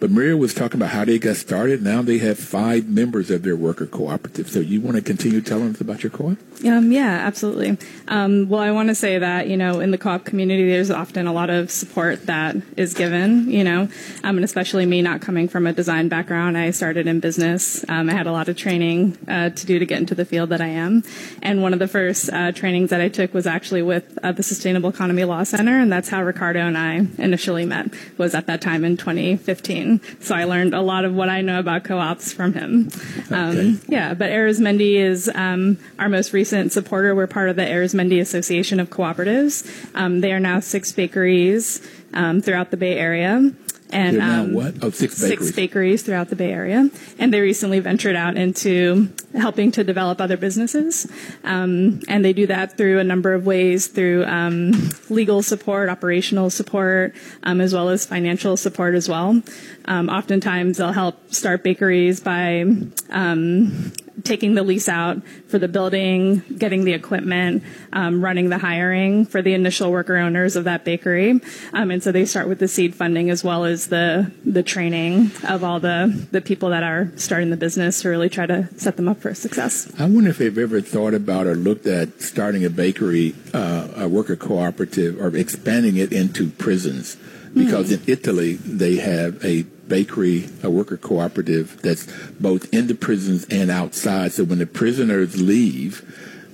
But 0.00 0.10
Maria 0.10 0.36
was 0.36 0.54
talking 0.54 0.80
about 0.80 0.90
how 0.90 1.04
they 1.04 1.18
got 1.18 1.36
started. 1.36 1.82
Now 1.82 2.02
they 2.02 2.18
have 2.18 2.38
five 2.38 2.88
members 2.88 3.30
of 3.30 3.42
their 3.42 3.56
worker 3.56 3.86
cooperative. 3.86 4.48
So 4.48 4.60
you 4.60 4.80
want 4.80 4.96
to 4.96 5.02
continue 5.02 5.40
telling 5.40 5.70
us 5.70 5.80
about 5.80 6.04
your 6.04 6.10
co-op? 6.10 6.38
Um, 6.64 6.92
yeah, 6.92 7.10
absolutely. 7.26 7.76
Um, 8.06 8.48
well, 8.48 8.60
I 8.60 8.70
want 8.70 8.90
to 8.90 8.94
say 8.94 9.18
that, 9.18 9.48
you 9.48 9.56
know, 9.56 9.80
in 9.80 9.90
the 9.90 9.98
co-op 9.98 10.24
community, 10.24 10.70
there's 10.70 10.90
often 10.90 11.26
a 11.26 11.32
lot 11.32 11.50
of 11.50 11.70
support 11.70 12.26
that 12.26 12.56
is 12.76 12.94
given, 12.94 13.50
you 13.50 13.64
know, 13.64 13.88
um, 14.22 14.36
and 14.36 14.44
especially 14.44 14.86
me 14.86 15.02
not 15.02 15.20
coming 15.20 15.48
from 15.48 15.66
a 15.66 15.72
design 15.72 16.08
background. 16.08 16.56
I 16.56 16.70
started 16.70 17.08
in 17.08 17.18
business. 17.18 17.84
Um, 17.88 18.08
I 18.08 18.12
had 18.12 18.26
a 18.28 18.32
lot 18.32 18.48
of 18.48 18.56
training 18.56 19.18
uh, 19.26 19.50
to 19.50 19.66
do 19.66 19.80
to 19.80 19.86
get 19.86 19.98
into 19.98 20.14
the 20.14 20.24
field 20.24 20.50
that 20.50 20.60
I 20.60 20.68
am. 20.68 21.02
And 21.42 21.60
one 21.60 21.72
of 21.72 21.80
the 21.80 21.88
first 21.88 22.30
uh, 22.32 22.52
trainings 22.52 22.90
that 22.90 23.00
I 23.00 23.08
took 23.08 23.34
was 23.34 23.46
actually 23.48 23.82
with 23.82 24.16
uh, 24.22 24.30
the 24.30 24.42
Sustainable 24.44 24.90
Economy 24.90 25.24
Law 25.24 25.42
Center. 25.42 25.78
And 25.78 25.90
that's 25.90 26.08
how 26.08 26.22
Ricardo 26.22 26.60
and 26.60 26.78
I 26.78 27.06
initially 27.18 27.64
met, 27.64 27.92
was 28.16 28.34
at 28.34 28.46
that 28.46 28.60
time 28.60 28.84
in 28.84 28.96
2015. 28.96 29.87
So 30.20 30.34
I 30.34 30.44
learned 30.44 30.74
a 30.74 30.80
lot 30.82 31.04
of 31.04 31.14
what 31.14 31.28
I 31.28 31.40
know 31.40 31.58
about 31.58 31.84
co-ops 31.84 32.32
from 32.32 32.52
him. 32.54 32.90
Um, 33.30 33.48
Okay. 33.48 33.76
yeah, 33.88 34.14
but 34.14 34.30
Arizmendi 34.30 34.94
is 34.96 35.30
um, 35.34 35.78
our 35.98 36.08
most 36.08 36.32
recent 36.32 36.72
supporter. 36.72 37.14
We're 37.14 37.26
part 37.26 37.48
of 37.48 37.56
the 37.56 37.62
Arizmendi 37.62 38.20
Association 38.20 38.80
of 38.80 38.90
Cooperatives. 38.90 39.66
Um, 39.94 40.20
they 40.20 40.32
are 40.32 40.40
now 40.40 40.60
six 40.60 40.92
bakeries 40.92 41.80
um, 42.14 42.40
throughout 42.40 42.70
the 42.70 42.76
Bay 42.76 42.98
Area. 42.98 43.52
And 43.90 44.20
um, 44.20 44.52
what? 44.52 44.74
Oh, 44.82 44.90
six 44.90 45.14
Six 45.14 45.30
bakeries. 45.30 45.52
bakeries 45.56 46.02
throughout 46.02 46.28
the 46.28 46.36
Bay 46.36 46.52
Area. 46.52 46.90
And 47.18 47.32
they 47.32 47.40
recently 47.40 47.80
ventured 47.80 48.16
out 48.16 48.36
into 48.36 49.08
helping 49.34 49.72
to 49.72 49.82
develop 49.84 50.20
other 50.20 50.36
businesses. 50.36 51.10
Um, 51.42 52.00
and 52.06 52.22
they 52.22 52.34
do 52.34 52.46
that 52.48 52.76
through 52.76 52.98
a 52.98 53.04
number 53.04 53.32
of 53.32 53.46
ways 53.46 53.86
through 53.86 54.26
um, 54.26 54.72
legal 55.08 55.42
support, 55.42 55.88
operational 55.88 56.50
support, 56.50 57.14
um, 57.44 57.62
as 57.62 57.72
well 57.72 57.88
as 57.88 58.04
financial 58.04 58.58
support 58.58 58.94
as 58.94 59.08
well. 59.08 59.40
Um, 59.86 60.10
oftentimes 60.10 60.76
they'll 60.76 60.92
help 60.92 61.32
start 61.32 61.62
bakeries 61.62 62.20
by 62.20 62.66
um, 63.08 63.92
taking 64.24 64.54
the 64.54 64.62
lease 64.62 64.88
out 64.88 65.22
for 65.46 65.58
the 65.58 65.68
building, 65.68 66.42
getting 66.56 66.84
the 66.84 66.92
equipment, 66.92 67.62
um, 67.92 68.24
running 68.24 68.48
the 68.48 68.58
hiring 68.58 69.24
for 69.24 69.42
the 69.42 69.54
initial 69.54 69.90
worker 69.90 70.16
owners 70.16 70.56
of 70.56 70.64
that 70.64 70.84
bakery. 70.84 71.40
Um, 71.72 71.90
and 71.90 72.02
so 72.02 72.12
they 72.12 72.24
start 72.24 72.48
with 72.48 72.58
the 72.58 72.68
seed 72.68 72.94
funding 72.94 73.30
as 73.30 73.44
well 73.44 73.64
as 73.64 73.88
the 73.88 74.30
the 74.44 74.62
training 74.62 75.30
of 75.46 75.64
all 75.64 75.80
the 75.80 76.26
the 76.30 76.40
people 76.40 76.70
that 76.70 76.82
are 76.82 77.10
starting 77.16 77.50
the 77.50 77.56
business 77.56 78.02
to 78.02 78.08
really 78.08 78.28
try 78.28 78.46
to 78.46 78.68
set 78.76 78.96
them 78.96 79.08
up 79.08 79.20
for 79.20 79.34
success. 79.34 79.92
I 79.98 80.04
wonder 80.06 80.30
if 80.30 80.38
they've 80.38 80.58
ever 80.58 80.80
thought 80.80 81.14
about 81.14 81.46
or 81.46 81.54
looked 81.54 81.86
at 81.86 82.20
starting 82.20 82.64
a 82.64 82.70
bakery, 82.70 83.34
uh, 83.54 83.88
a 83.96 84.08
worker 84.08 84.36
cooperative, 84.36 85.20
or 85.20 85.34
expanding 85.36 85.96
it 85.96 86.12
into 86.12 86.50
prisons. 86.50 87.16
Because 87.54 87.90
in 87.90 88.02
Italy, 88.06 88.54
they 88.54 88.96
have 88.96 89.42
a 89.44 89.64
bakery, 89.88 90.48
a 90.62 90.70
worker 90.70 90.96
cooperative 90.96 91.80
that's 91.82 92.06
both 92.40 92.72
in 92.72 92.86
the 92.86 92.94
prisons 92.94 93.46
and 93.50 93.70
outside. 93.70 94.32
So 94.32 94.44
when 94.44 94.58
the 94.58 94.66
prisoners 94.66 95.40
leave, 95.40 96.02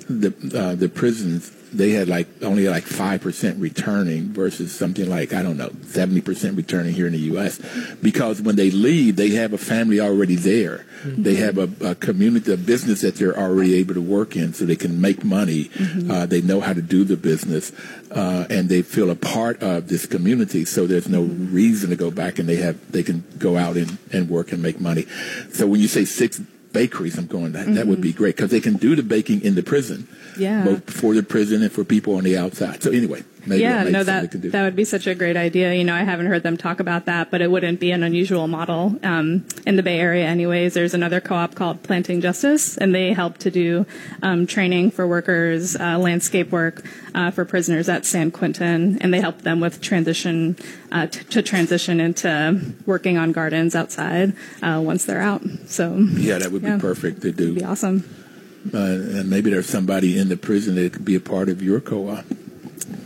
the 0.08 0.34
uh, 0.54 0.74
the 0.74 0.88
prisons 0.88 1.50
they 1.76 1.90
had 1.90 2.08
like 2.08 2.28
only 2.42 2.68
like 2.68 2.84
five 2.84 3.20
percent 3.20 3.58
returning 3.58 4.32
versus 4.32 4.74
something 4.74 5.08
like 5.08 5.32
I 5.32 5.42
don't 5.42 5.56
know 5.56 5.70
seventy 5.82 6.20
percent 6.20 6.56
returning 6.56 6.94
here 6.94 7.06
in 7.06 7.12
the 7.12 7.26
U.S. 7.34 7.60
Because 8.02 8.40
when 8.40 8.56
they 8.56 8.70
leave, 8.70 9.16
they 9.16 9.30
have 9.30 9.52
a 9.52 9.58
family 9.58 10.00
already 10.00 10.36
there. 10.36 10.86
They 11.04 11.34
have 11.34 11.58
a, 11.58 11.68
a 11.90 11.94
community, 11.94 12.52
a 12.52 12.56
business 12.56 13.02
that 13.02 13.16
they're 13.16 13.38
already 13.38 13.74
able 13.74 13.94
to 13.94 14.00
work 14.00 14.36
in, 14.36 14.54
so 14.54 14.64
they 14.64 14.76
can 14.76 15.00
make 15.00 15.22
money. 15.22 15.70
Uh, 16.10 16.26
they 16.26 16.40
know 16.40 16.60
how 16.60 16.72
to 16.72 16.80
do 16.80 17.04
the 17.04 17.16
business, 17.16 17.72
uh, 18.10 18.46
and 18.48 18.68
they 18.68 18.80
feel 18.82 19.10
a 19.10 19.14
part 19.14 19.62
of 19.62 19.88
this 19.88 20.06
community. 20.06 20.64
So 20.64 20.86
there's 20.86 21.08
no 21.08 21.22
reason 21.22 21.90
to 21.90 21.96
go 21.96 22.10
back, 22.10 22.38
and 22.38 22.48
they 22.48 22.56
have 22.56 22.90
they 22.90 23.02
can 23.02 23.24
go 23.38 23.56
out 23.56 23.76
and, 23.76 23.98
and 24.12 24.30
work 24.30 24.52
and 24.52 24.62
make 24.62 24.80
money. 24.80 25.06
So 25.52 25.66
when 25.66 25.80
you 25.80 25.88
say 25.88 26.04
six 26.04 26.40
bakeries, 26.74 27.16
I'm 27.16 27.26
going 27.26 27.52
that 27.52 27.66
that 27.74 27.86
would 27.86 28.02
be 28.02 28.10
mm-hmm. 28.10 28.18
great 28.18 28.36
because 28.36 28.50
they 28.50 28.60
can 28.60 28.74
do 28.74 28.94
the 28.94 29.02
baking 29.02 29.40
in 29.40 29.54
the 29.54 29.62
prison 29.62 30.06
Yeah. 30.36 30.64
both 30.64 30.90
for 30.90 31.14
the 31.14 31.22
prison 31.22 31.62
and 31.62 31.72
for 31.72 31.84
people 31.84 32.16
on 32.16 32.24
the 32.24 32.36
outside. 32.36 32.82
So 32.82 32.90
anyway, 32.90 33.22
maybe 33.46 33.62
yeah, 33.62 33.84
no, 33.84 34.04
that 34.04 34.30
do. 34.30 34.50
that 34.50 34.62
would 34.62 34.76
be 34.76 34.84
such 34.84 35.06
a 35.06 35.14
great 35.14 35.36
idea. 35.36 35.74
You 35.74 35.84
know, 35.84 35.94
I 35.94 36.02
haven't 36.02 36.26
heard 36.26 36.42
them 36.42 36.56
talk 36.56 36.80
about 36.80 37.06
that, 37.06 37.30
but 37.30 37.40
it 37.40 37.50
wouldn't 37.50 37.80
be 37.80 37.90
an 37.90 38.02
unusual 38.02 38.48
model 38.48 38.98
um, 39.02 39.46
in 39.66 39.76
the 39.76 39.82
Bay 39.82 39.98
Area, 40.00 40.26
anyways. 40.26 40.74
There's 40.74 40.94
another 40.94 41.20
co-op 41.20 41.54
called 41.54 41.82
Planting 41.82 42.20
Justice, 42.20 42.76
and 42.76 42.94
they 42.94 43.12
help 43.12 43.38
to 43.38 43.50
do 43.50 43.86
um, 44.22 44.46
training 44.46 44.90
for 44.90 45.06
workers, 45.06 45.76
uh, 45.76 45.98
landscape 45.98 46.50
work 46.50 46.84
uh, 47.14 47.30
for 47.30 47.44
prisoners 47.44 47.88
at 47.88 48.04
San 48.04 48.30
Quentin, 48.30 48.98
and 49.00 49.12
they 49.12 49.20
help 49.20 49.42
them 49.42 49.60
with 49.60 49.80
transition 49.80 50.56
uh, 50.92 51.06
t- 51.06 51.24
to 51.24 51.42
transition 51.42 52.00
into 52.00 52.74
working 52.86 53.18
on 53.18 53.32
gardens 53.32 53.74
outside 53.74 54.34
uh, 54.62 54.80
once 54.84 55.04
they're 55.04 55.20
out. 55.20 55.42
So 55.66 55.96
yeah, 55.96 56.38
that 56.38 56.52
would 56.52 56.62
be 56.62 56.78
perfect 56.78 57.22
to 57.22 57.28
it'd 57.28 57.54
be 57.54 57.64
awesome. 57.64 58.04
Uh, 58.72 58.78
and 58.78 59.28
maybe 59.28 59.50
there's 59.50 59.68
somebody 59.68 60.18
in 60.18 60.28
the 60.28 60.36
prison 60.36 60.74
that 60.76 60.92
could 60.92 61.04
be 61.04 61.14
a 61.14 61.20
part 61.20 61.48
of 61.48 61.62
your 61.62 61.80
co-op. 61.80 62.24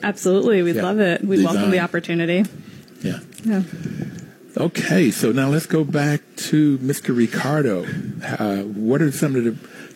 Absolutely, 0.03 0.63
we'd 0.63 0.77
Yeah. 0.77 0.83
love 0.83 1.01
it. 1.01 1.25
We'd 1.25 1.45
welcome 1.45 1.71
the 1.71 1.81
opportunity. 1.81 2.45
Yeah. 3.03 3.21
Yeah. 3.45 3.63
Okay, 4.57 5.11
so 5.11 5.31
now 5.31 5.49
let's 5.49 5.67
go 5.67 5.85
back 5.85 6.21
to 6.37 6.79
Mr. 6.79 7.17
Ricardo. 7.17 7.87
Uh, 8.39 8.63
what 8.63 9.01
are 9.03 9.13
some 9.13 9.37
of 9.37 9.45
the 9.45 9.55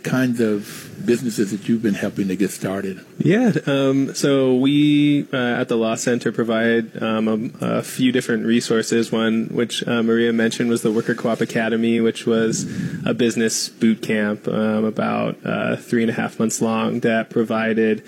kinds 0.09 0.41
of 0.41 0.89
businesses 1.07 1.51
that 1.51 1.69
you've 1.69 1.83
been 1.83 1.95
helping 1.95 2.29
to 2.29 2.37
get 2.37 2.51
started? 2.51 3.05
Yeah, 3.19 3.53
um, 3.67 4.15
so 4.15 4.55
we 4.57 5.27
uh, 5.33 5.37
at 5.37 5.69
the 5.69 5.77
Law 5.77 5.95
Center 5.95 6.33
provide 6.33 7.03
um, 7.03 7.55
a, 7.61 7.79
a, 7.79 7.83
few 7.83 8.13
different 8.13 8.47
resources. 8.47 9.13
One, 9.13 9.49
which 9.49 9.87
uh, 9.87 10.03
Maria 10.03 10.33
mentioned, 10.33 10.71
was 10.71 10.83
the 10.83 10.93
Worker 10.93 11.15
Co-op 11.15 11.41
Academy, 11.41 12.01
which 12.01 12.27
was 12.27 12.65
a 13.07 13.15
business 13.15 13.69
boot 13.69 14.03
camp 14.03 14.49
um, 14.49 14.85
about 14.85 15.37
uh, 15.45 15.77
three 15.77 16.03
and 16.03 16.11
a 16.11 16.15
half 16.15 16.39
months 16.39 16.61
long 16.61 17.01
that 17.01 17.31
provided 17.31 18.03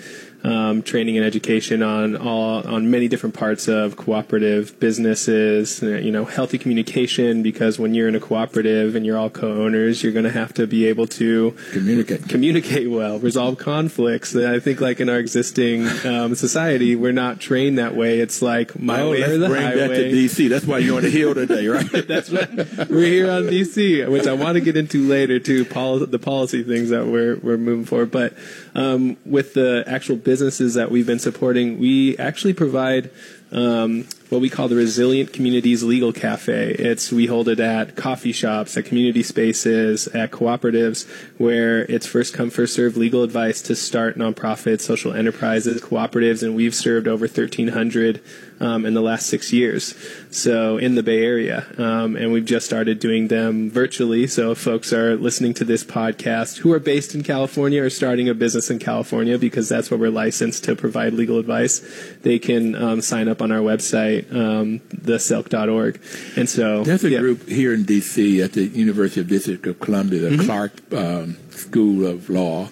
um, 0.45 0.83
training 0.83 1.17
and 1.17 1.25
education 1.25 1.81
on 1.81 2.15
all 2.15 2.65
on 2.67 2.91
many 2.91 3.07
different 3.07 3.35
parts 3.35 3.67
of 3.67 3.95
cooperative 3.95 4.79
businesses. 4.79 5.81
You 5.81 6.11
know, 6.11 6.25
healthy 6.25 6.57
communication 6.57 7.41
because 7.41 7.79
when 7.79 7.93
you're 7.93 8.07
in 8.07 8.15
a 8.15 8.19
cooperative 8.19 8.95
and 8.95 9.05
you're 9.05 9.17
all 9.17 9.29
co-owners, 9.29 10.03
you're 10.03 10.13
going 10.13 10.25
to 10.25 10.31
have 10.31 10.53
to 10.55 10.67
be 10.67 10.85
able 10.85 11.07
to 11.07 11.55
communicate 11.71 12.29
communicate 12.29 12.84
well, 12.87 13.19
resolve 13.19 13.57
conflicts. 13.57 14.35
I 14.35 14.59
think 14.59 14.81
like 14.81 14.99
in 14.99 15.09
our 15.09 15.17
existing 15.17 15.87
um, 16.05 16.35
society, 16.35 16.95
we're 16.95 17.11
not 17.11 17.39
trained 17.39 17.77
that 17.77 17.95
way. 17.95 18.19
It's 18.19 18.41
like 18.41 18.79
my 18.79 19.01
oh, 19.01 19.11
way 19.11 19.23
or 19.23 19.37
the 19.37 19.47
bring 19.47 19.61
highway. 19.61 19.87
That 19.87 19.95
to 19.95 20.11
DC. 20.11 20.49
That's 20.49 20.65
why 20.65 20.79
you're 20.79 20.97
on 20.97 21.03
the 21.03 21.09
hill 21.09 21.33
today, 21.33 21.67
right? 21.67 21.89
That's 22.07 22.31
right. 22.31 22.49
We're 22.89 23.07
here 23.07 23.31
on 23.31 23.43
DC, 23.43 24.09
which 24.09 24.27
I 24.27 24.33
want 24.33 24.55
to 24.55 24.61
get 24.61 24.77
into 24.77 25.07
later 25.07 25.39
too. 25.39 25.65
Poli- 25.65 26.05
the 26.05 26.19
policy 26.19 26.63
things 26.63 26.89
that 26.89 27.05
we're 27.07 27.37
we're 27.37 27.57
moving 27.57 27.85
for, 27.85 28.05
but 28.05 28.33
um, 28.73 29.17
with 29.25 29.53
the 29.53 29.83
actual 29.87 30.15
businesses 30.15 30.73
that 30.75 30.91
we've 30.91 31.07
been 31.07 31.19
supporting, 31.19 31.79
we 31.79 32.17
actually 32.17 32.53
provide 32.53 33.11
um, 33.51 34.07
what 34.29 34.41
we 34.41 34.49
call 34.49 34.67
the 34.67 34.75
Resilient 34.75 35.31
Communities 35.33 35.83
Legal 35.83 36.11
Cafe. 36.11 36.71
It's 36.71 37.11
we 37.11 37.27
hold 37.27 37.47
it 37.47 37.59
at 37.59 37.95
coffee 37.95 38.31
shops, 38.31 38.75
at 38.75 38.85
community 38.85 39.21
spaces, 39.21 40.07
at 40.07 40.31
cooperatives, 40.31 41.07
where 41.37 41.83
it's 41.83 42.07
first 42.07 42.33
come 42.33 42.49
first 42.49 42.73
serve 42.73 42.97
legal 42.97 43.23
advice 43.23 43.61
to 43.63 43.75
start 43.75 44.17
nonprofits, 44.17 44.81
social 44.81 45.13
enterprises, 45.13 45.81
cooperatives, 45.81 46.41
and 46.41 46.55
we've 46.55 46.75
served 46.75 47.07
over 47.07 47.25
1,300 47.25 48.21
um, 48.59 48.85
in 48.85 48.93
the 48.93 49.01
last 49.01 49.25
six 49.27 49.51
years. 49.51 49.95
So 50.31 50.77
in 50.77 50.95
the 50.95 51.03
Bay 51.03 51.23
Area, 51.23 51.65
um, 51.77 52.15
and 52.15 52.31
we've 52.31 52.45
just 52.45 52.65
started 52.65 52.99
doing 52.99 53.27
them 53.27 53.69
virtually. 53.71 54.27
So 54.27 54.51
if 54.51 54.59
folks 54.59 54.93
are 54.93 55.15
listening 55.15 55.53
to 55.55 55.65
this 55.65 55.83
podcast 55.83 56.57
who 56.59 56.71
are 56.71 56.79
based 56.79 57.15
in 57.15 57.23
California 57.23 57.81
or 57.81 57.89
starting 57.89 58.29
a 58.29 58.33
business 58.33 58.69
in 58.69 58.79
California, 58.79 59.37
because 59.39 59.67
that's 59.67 59.89
where 59.89 59.99
we're 59.99 60.11
licensed 60.11 60.63
to 60.65 60.75
provide 60.75 61.13
legal 61.13 61.39
advice, 61.39 61.81
they 62.21 62.37
can 62.39 62.75
um, 62.75 63.01
sign 63.01 63.27
up 63.27 63.41
on 63.41 63.51
our 63.51 63.61
website, 63.61 64.31
um, 64.33 64.79
theselc.org. 64.93 65.99
And 66.37 66.47
so 66.47 66.83
there's 66.83 67.03
a 67.03 67.09
yeah. 67.09 67.19
group 67.19 67.47
here 67.47 67.73
in 67.73 67.83
D.C. 67.83 68.41
at 68.41 68.53
the 68.53 68.65
University 68.65 69.21
of 69.21 69.27
District 69.27 69.65
of 69.65 69.79
Columbia, 69.79 70.19
the 70.19 70.35
Mm-hmm. 70.35 70.45
Clarke 70.45 70.93
um, 70.93 71.37
School 71.51 72.05
of 72.05 72.29
Law. 72.29 72.69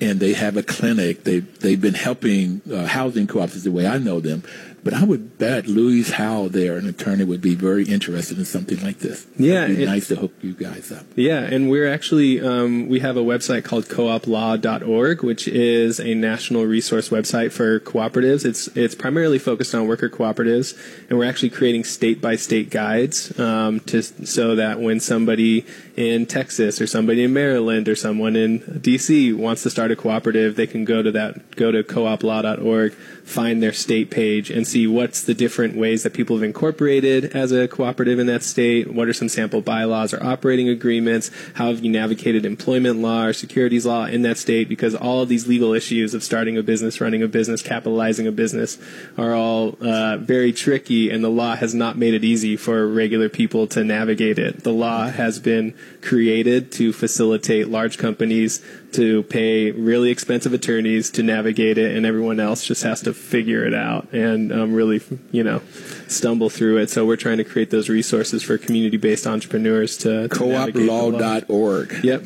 And 0.00 0.20
they 0.20 0.32
have 0.32 0.56
a 0.56 0.62
clinic. 0.62 1.24
They 1.24 1.38
they've 1.38 1.80
been 1.80 1.94
helping 1.94 2.62
uh, 2.70 2.86
housing 2.86 3.26
co-ops, 3.26 3.54
is 3.54 3.64
the 3.64 3.70
way 3.70 3.86
I 3.86 3.98
know 3.98 4.20
them. 4.20 4.42
But 4.84 4.92
I 4.94 5.02
would 5.04 5.38
bet 5.38 5.66
Louise 5.66 6.10
Howell, 6.12 6.50
there, 6.50 6.76
an 6.76 6.86
attorney, 6.86 7.24
would 7.24 7.40
be 7.40 7.54
very 7.54 7.84
interested 7.84 8.38
in 8.38 8.44
something 8.44 8.82
like 8.82 8.98
this. 8.98 9.26
Yeah, 9.38 9.64
It'd 9.64 9.76
be 9.78 9.82
it- 9.84 9.86
nice 9.86 10.08
to 10.08 10.16
hook 10.16 10.32
you 10.42 10.52
guys 10.52 10.92
up. 10.92 11.06
Yeah, 11.16 11.40
and 11.40 11.70
we're 11.70 11.90
actually 11.90 12.40
um, 12.40 12.88
we 12.88 13.00
have 13.00 13.16
a 13.16 13.22
website 13.22 13.64
called 13.64 13.86
cooplaw.org, 13.86 15.22
which 15.22 15.48
is 15.48 15.98
a 16.00 16.14
national 16.14 16.66
resource 16.66 17.08
website 17.08 17.50
for 17.52 17.80
cooperatives. 17.80 18.44
It's 18.44 18.68
it's 18.76 18.94
primarily 18.94 19.38
focused 19.38 19.74
on 19.74 19.86
worker 19.88 20.10
cooperatives, 20.10 20.76
and 21.08 21.18
we're 21.18 21.24
actually 21.28 21.50
creating 21.50 21.84
state 21.84 22.20
by 22.20 22.36
state 22.36 22.68
guides 22.70 23.38
um, 23.40 23.80
to 23.80 24.02
so 24.02 24.54
that 24.56 24.80
when 24.80 25.00
somebody 25.00 25.64
in 25.96 26.26
Texas 26.26 26.80
or 26.80 26.86
somebody 26.86 27.22
in 27.24 27.32
Maryland 27.32 27.88
or 27.88 27.94
someone 27.96 28.36
in 28.36 28.60
DC 28.60 29.34
wants 29.34 29.62
to 29.62 29.70
start 29.70 29.90
a 29.92 29.96
cooperative, 29.96 30.56
they 30.56 30.66
can 30.66 30.84
go 30.84 31.02
to 31.02 31.12
that 31.12 31.56
go 31.56 31.70
to 31.72 31.82
cooplaw.org, 31.82 32.92
find 33.24 33.62
their 33.62 33.72
state 33.72 34.10
page, 34.10 34.50
and 34.50 34.66
see 34.66 34.73
what's 34.74 35.22
the 35.22 35.34
different 35.34 35.76
ways 35.76 36.02
that 36.02 36.12
people 36.12 36.36
have 36.36 36.42
incorporated 36.42 37.24
as 37.36 37.52
a 37.52 37.68
cooperative 37.68 38.18
in 38.18 38.26
that 38.26 38.42
state. 38.42 38.92
What 38.92 39.08
are 39.08 39.12
some 39.12 39.28
sample 39.28 39.60
bylaws 39.60 40.12
or 40.12 40.22
operating 40.22 40.68
agreements? 40.68 41.30
How 41.54 41.68
have 41.68 41.84
you 41.84 41.90
navigated 41.90 42.44
employment 42.44 42.98
law 42.98 43.26
or 43.26 43.32
securities 43.32 43.86
law 43.86 44.06
in 44.06 44.22
that 44.22 44.36
state? 44.36 44.68
Because 44.68 44.94
all 44.94 45.22
of 45.22 45.28
these 45.28 45.46
legal 45.46 45.72
issues 45.72 46.12
of 46.12 46.22
starting 46.22 46.58
a 46.58 46.62
business, 46.62 47.00
running 47.00 47.22
a 47.22 47.28
business, 47.28 47.62
capitalizing 47.62 48.26
a 48.26 48.32
business 48.32 48.78
are 49.16 49.32
all 49.34 49.76
uh, 49.80 50.16
very 50.18 50.52
tricky, 50.52 51.10
and 51.10 51.22
the 51.22 51.30
law 51.30 51.54
has 51.54 51.74
not 51.74 51.96
made 51.96 52.14
it 52.14 52.24
easy 52.24 52.56
for 52.56 52.86
regular 52.86 53.28
people 53.28 53.66
to 53.68 53.84
navigate 53.84 54.38
it. 54.38 54.64
The 54.64 54.72
law 54.72 55.08
has 55.08 55.38
been 55.38 55.74
created 56.02 56.72
to 56.72 56.92
facilitate 56.92 57.68
large 57.68 57.96
companies 57.98 58.62
to 58.94 59.22
pay 59.24 59.70
really 59.70 60.10
expensive 60.10 60.52
attorneys 60.52 61.10
to 61.10 61.22
navigate 61.22 61.78
it, 61.78 61.96
and 61.96 62.04
everyone 62.04 62.40
else 62.40 62.64
just 62.64 62.82
has 62.82 63.00
to 63.02 63.14
figure 63.14 63.64
it 63.64 63.74
out 63.74 64.12
and 64.12 64.52
um, 64.52 64.74
really, 64.74 65.00
you 65.30 65.44
know, 65.44 65.62
stumble 66.08 66.50
through 66.50 66.78
it. 66.78 66.90
So 66.90 67.04
we're 67.06 67.16
trying 67.16 67.38
to 67.38 67.44
create 67.44 67.70
those 67.70 67.88
resources 67.88 68.42
for 68.42 68.58
community-based 68.58 69.26
entrepreneurs 69.26 69.96
to, 69.98 70.28
to 70.28 70.46
navigate 70.46 70.74
the 70.74 70.86
law. 70.86 71.10
Cooplaw.org. 71.10 72.04
Yep, 72.04 72.22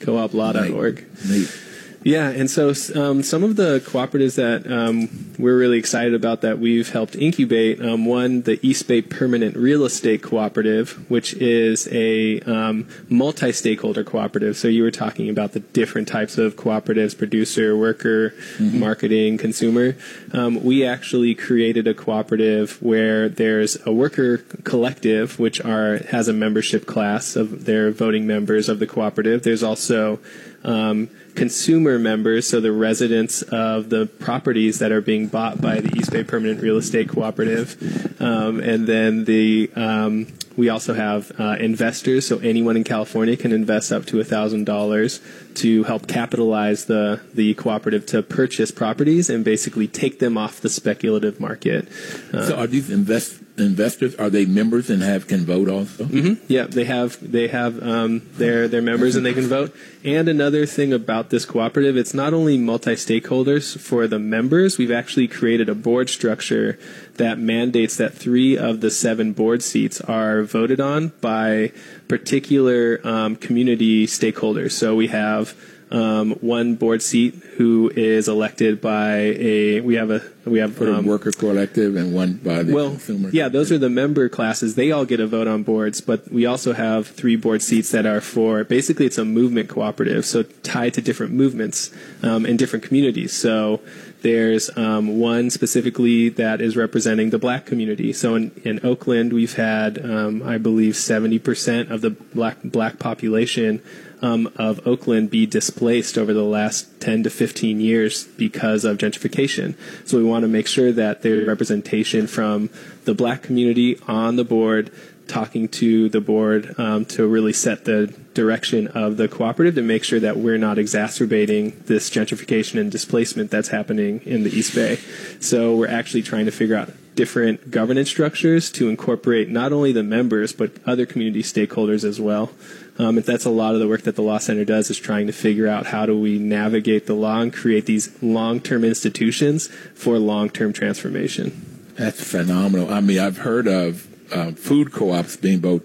cooplaw.org. 0.00 1.06
Neat. 1.28 1.60
Yeah, 2.04 2.28
and 2.28 2.50
so 2.50 2.74
um, 2.94 3.22
some 3.22 3.42
of 3.42 3.56
the 3.56 3.80
cooperatives 3.80 4.34
that 4.34 4.70
um, 4.70 5.08
we're 5.38 5.56
really 5.56 5.78
excited 5.78 6.12
about 6.12 6.42
that 6.42 6.58
we've 6.58 6.90
helped 6.90 7.16
incubate. 7.16 7.80
Um, 7.80 8.04
one, 8.04 8.42
the 8.42 8.60
East 8.60 8.86
Bay 8.86 9.00
Permanent 9.00 9.56
Real 9.56 9.84
Estate 9.84 10.22
Cooperative, 10.22 11.10
which 11.10 11.32
is 11.32 11.88
a 11.90 12.40
um, 12.40 12.86
multi-stakeholder 13.08 14.04
cooperative. 14.04 14.58
So 14.58 14.68
you 14.68 14.82
were 14.82 14.90
talking 14.90 15.30
about 15.30 15.52
the 15.52 15.60
different 15.60 16.06
types 16.06 16.36
of 16.36 16.56
cooperatives: 16.56 17.16
producer, 17.16 17.74
worker, 17.74 18.34
marketing, 18.60 19.38
consumer. 19.38 19.96
Um, 20.34 20.62
we 20.62 20.84
actually 20.84 21.34
created 21.34 21.88
a 21.88 21.94
cooperative 21.94 22.82
where 22.82 23.30
there's 23.30 23.78
a 23.86 23.92
worker 23.92 24.44
collective, 24.64 25.38
which 25.38 25.58
are 25.62 25.96
has 26.10 26.28
a 26.28 26.34
membership 26.34 26.84
class 26.84 27.34
of 27.34 27.64
their 27.64 27.90
voting 27.90 28.26
members 28.26 28.68
of 28.68 28.78
the 28.78 28.86
cooperative. 28.86 29.42
There's 29.42 29.62
also 29.62 30.18
um, 30.64 31.08
consumer 31.34 31.98
members, 31.98 32.46
so 32.46 32.60
the 32.60 32.72
residents 32.72 33.42
of 33.42 33.90
the 33.90 34.06
properties 34.06 34.78
that 34.78 34.92
are 34.92 35.00
being 35.00 35.26
bought 35.26 35.60
by 35.60 35.80
the 35.80 35.96
East 35.98 36.12
Bay 36.12 36.24
Permanent 36.24 36.60
Real 36.60 36.76
Estate 36.76 37.08
Cooperative, 37.08 38.20
um, 38.20 38.60
and 38.60 38.86
then 38.86 39.24
the 39.24 39.70
um, 39.74 40.26
we 40.56 40.68
also 40.68 40.94
have 40.94 41.32
uh, 41.38 41.56
investors, 41.58 42.26
so 42.26 42.38
anyone 42.38 42.76
in 42.76 42.84
California 42.84 43.36
can 43.36 43.52
invest 43.52 43.92
up 43.92 44.06
to 44.06 44.22
thousand 44.24 44.64
dollars 44.64 45.20
to 45.56 45.84
help 45.84 46.06
capitalize 46.06 46.86
the 46.86 47.20
the 47.34 47.54
cooperative 47.54 48.06
to 48.06 48.22
purchase 48.22 48.70
properties 48.70 49.30
and 49.30 49.44
basically 49.44 49.86
take 49.88 50.18
them 50.18 50.36
off 50.36 50.60
the 50.60 50.68
speculative 50.68 51.40
market. 51.40 51.88
Uh, 52.32 52.46
So 52.46 52.56
are 52.56 52.66
these 52.66 52.90
invest, 52.90 53.40
investors, 53.56 54.14
are 54.16 54.30
they 54.30 54.46
members 54.46 54.90
and 54.90 55.02
have 55.02 55.26
can 55.28 55.44
vote 55.44 55.68
also? 55.68 56.04
yeah, 56.48 56.66
they 56.66 56.84
have 56.84 57.18
they 57.20 57.48
have 57.48 57.82
um, 57.82 58.22
their 58.36 58.68
their 58.68 58.82
members 58.82 59.16
and 59.16 59.24
they 59.24 59.34
can 59.34 59.46
vote. 59.46 59.74
And 60.04 60.28
another 60.28 60.66
thing 60.66 60.92
about 60.92 61.30
this 61.30 61.44
cooperative, 61.46 61.96
it's 61.96 62.14
not 62.14 62.34
only 62.34 62.58
multi 62.58 62.94
stakeholders 62.94 63.78
for 63.78 64.06
the 64.06 64.18
members. 64.18 64.76
We've 64.78 64.90
actually 64.92 65.28
created 65.28 65.68
a 65.68 65.74
board 65.74 66.10
structure 66.10 66.78
that 67.16 67.38
mandates 67.38 67.96
that 67.96 68.12
three 68.12 68.58
of 68.58 68.80
the 68.80 68.90
seven 68.90 69.32
board 69.32 69.62
seats 69.62 70.00
are 70.00 70.42
voted 70.42 70.80
on 70.80 71.12
by 71.20 71.70
particular 72.08 73.00
um, 73.04 73.36
community 73.36 74.06
stakeholders. 74.06 74.72
So 74.72 74.94
we 74.94 75.08
have 75.08 75.54
um, 75.90 76.32
one 76.40 76.74
board 76.74 77.02
seat 77.02 77.34
who 77.56 77.90
is 77.94 78.26
elected 78.26 78.80
by 78.80 79.16
a 79.18 79.80
we 79.80 79.94
have 79.94 80.10
a 80.10 80.22
we 80.44 80.58
have 80.58 80.80
um, 80.82 81.06
worker 81.06 81.30
collective 81.30 81.94
and 81.96 82.12
one 82.12 82.34
by 82.34 82.62
the 82.62 82.74
well, 82.74 82.90
consumer. 82.90 83.30
yeah, 83.30 83.48
those 83.48 83.70
are 83.70 83.78
the 83.78 83.88
member 83.88 84.28
classes. 84.28 84.74
They 84.74 84.90
all 84.90 85.04
get 85.04 85.20
a 85.20 85.26
vote 85.26 85.46
on 85.46 85.62
boards, 85.62 86.00
but 86.00 86.30
we 86.32 86.46
also 86.46 86.72
have 86.72 87.06
three 87.06 87.36
board 87.36 87.62
seats 87.62 87.90
that 87.92 88.06
are 88.06 88.20
for 88.20 88.64
basically 88.64 89.06
it's 89.06 89.18
a 89.18 89.24
movement 89.24 89.68
cooperative, 89.68 90.24
so 90.26 90.42
tied 90.42 90.94
to 90.94 91.02
different 91.02 91.32
movements 91.32 91.90
um, 92.22 92.44
in 92.44 92.56
different 92.56 92.84
communities. 92.84 93.32
So 93.32 93.80
there's 94.24 94.74
um, 94.74 95.20
one 95.20 95.50
specifically 95.50 96.30
that 96.30 96.62
is 96.62 96.78
representing 96.78 97.28
the 97.28 97.38
black 97.38 97.66
community. 97.66 98.10
So 98.14 98.34
in, 98.36 98.52
in 98.64 98.80
Oakland, 98.82 99.34
we've 99.34 99.54
had, 99.54 100.02
um, 100.02 100.42
I 100.42 100.56
believe, 100.56 100.94
70% 100.94 101.90
of 101.90 102.00
the 102.00 102.08
black 102.08 102.56
black 102.64 102.98
population 102.98 103.82
um, 104.22 104.50
of 104.56 104.84
Oakland 104.86 105.28
be 105.28 105.44
displaced 105.44 106.16
over 106.16 106.32
the 106.32 106.42
last 106.42 107.02
10 107.02 107.24
to 107.24 107.30
15 107.30 107.80
years 107.80 108.24
because 108.24 108.86
of 108.86 108.96
gentrification. 108.96 109.76
So 110.06 110.16
we 110.16 110.24
want 110.24 110.44
to 110.44 110.48
make 110.48 110.68
sure 110.68 110.90
that 110.90 111.20
there's 111.20 111.46
representation 111.46 112.26
from 112.26 112.70
the 113.04 113.12
black 113.12 113.42
community 113.42 114.00
on 114.08 114.36
the 114.36 114.44
board, 114.44 114.90
talking 115.28 115.68
to 115.68 116.08
the 116.08 116.22
board 116.22 116.74
um, 116.78 117.04
to 117.06 117.26
really 117.26 117.52
set 117.52 117.84
the 117.84 118.14
direction 118.34 118.88
of 118.88 119.16
the 119.16 119.28
cooperative 119.28 119.74
to 119.76 119.82
make 119.82 120.04
sure 120.04 120.20
that 120.20 120.36
we're 120.36 120.58
not 120.58 120.78
exacerbating 120.78 121.82
this 121.86 122.10
gentrification 122.10 122.80
and 122.80 122.90
displacement 122.90 123.50
that's 123.50 123.68
happening 123.68 124.20
in 124.24 124.44
the 124.44 124.50
East 124.50 124.74
Bay. 124.74 124.98
So 125.40 125.76
we're 125.76 125.88
actually 125.88 126.22
trying 126.22 126.46
to 126.46 126.52
figure 126.52 126.76
out 126.76 126.90
different 127.14 127.70
governance 127.70 128.10
structures 128.10 128.70
to 128.72 128.88
incorporate 128.88 129.48
not 129.48 129.72
only 129.72 129.92
the 129.92 130.02
members 130.02 130.52
but 130.52 130.72
other 130.84 131.06
community 131.06 131.42
stakeholders 131.42 132.04
as 132.04 132.20
well. 132.20 132.50
Um, 132.98 133.16
and 133.16 133.26
that's 133.26 133.44
a 133.44 133.50
lot 133.50 133.74
of 133.74 133.80
the 133.80 133.88
work 133.88 134.02
that 134.02 134.16
the 134.16 134.22
Law 134.22 134.38
Center 134.38 134.64
does 134.64 134.90
is 134.90 134.98
trying 134.98 135.26
to 135.26 135.32
figure 135.32 135.66
out 135.66 135.86
how 135.86 136.06
do 136.06 136.18
we 136.18 136.38
navigate 136.38 137.06
the 137.06 137.14
law 137.14 137.40
and 137.40 137.52
create 137.52 137.86
these 137.86 138.20
long-term 138.22 138.84
institutions 138.84 139.68
for 139.94 140.18
long-term 140.18 140.72
transformation. 140.72 141.84
That's 141.96 142.22
phenomenal. 142.22 142.92
I 142.92 143.00
mean, 143.00 143.18
I've 143.18 143.38
heard 143.38 143.66
of 143.66 144.08
uh, 144.32 144.52
food 144.52 144.92
co-ops 144.92 145.36
being 145.36 145.60
both 145.60 145.82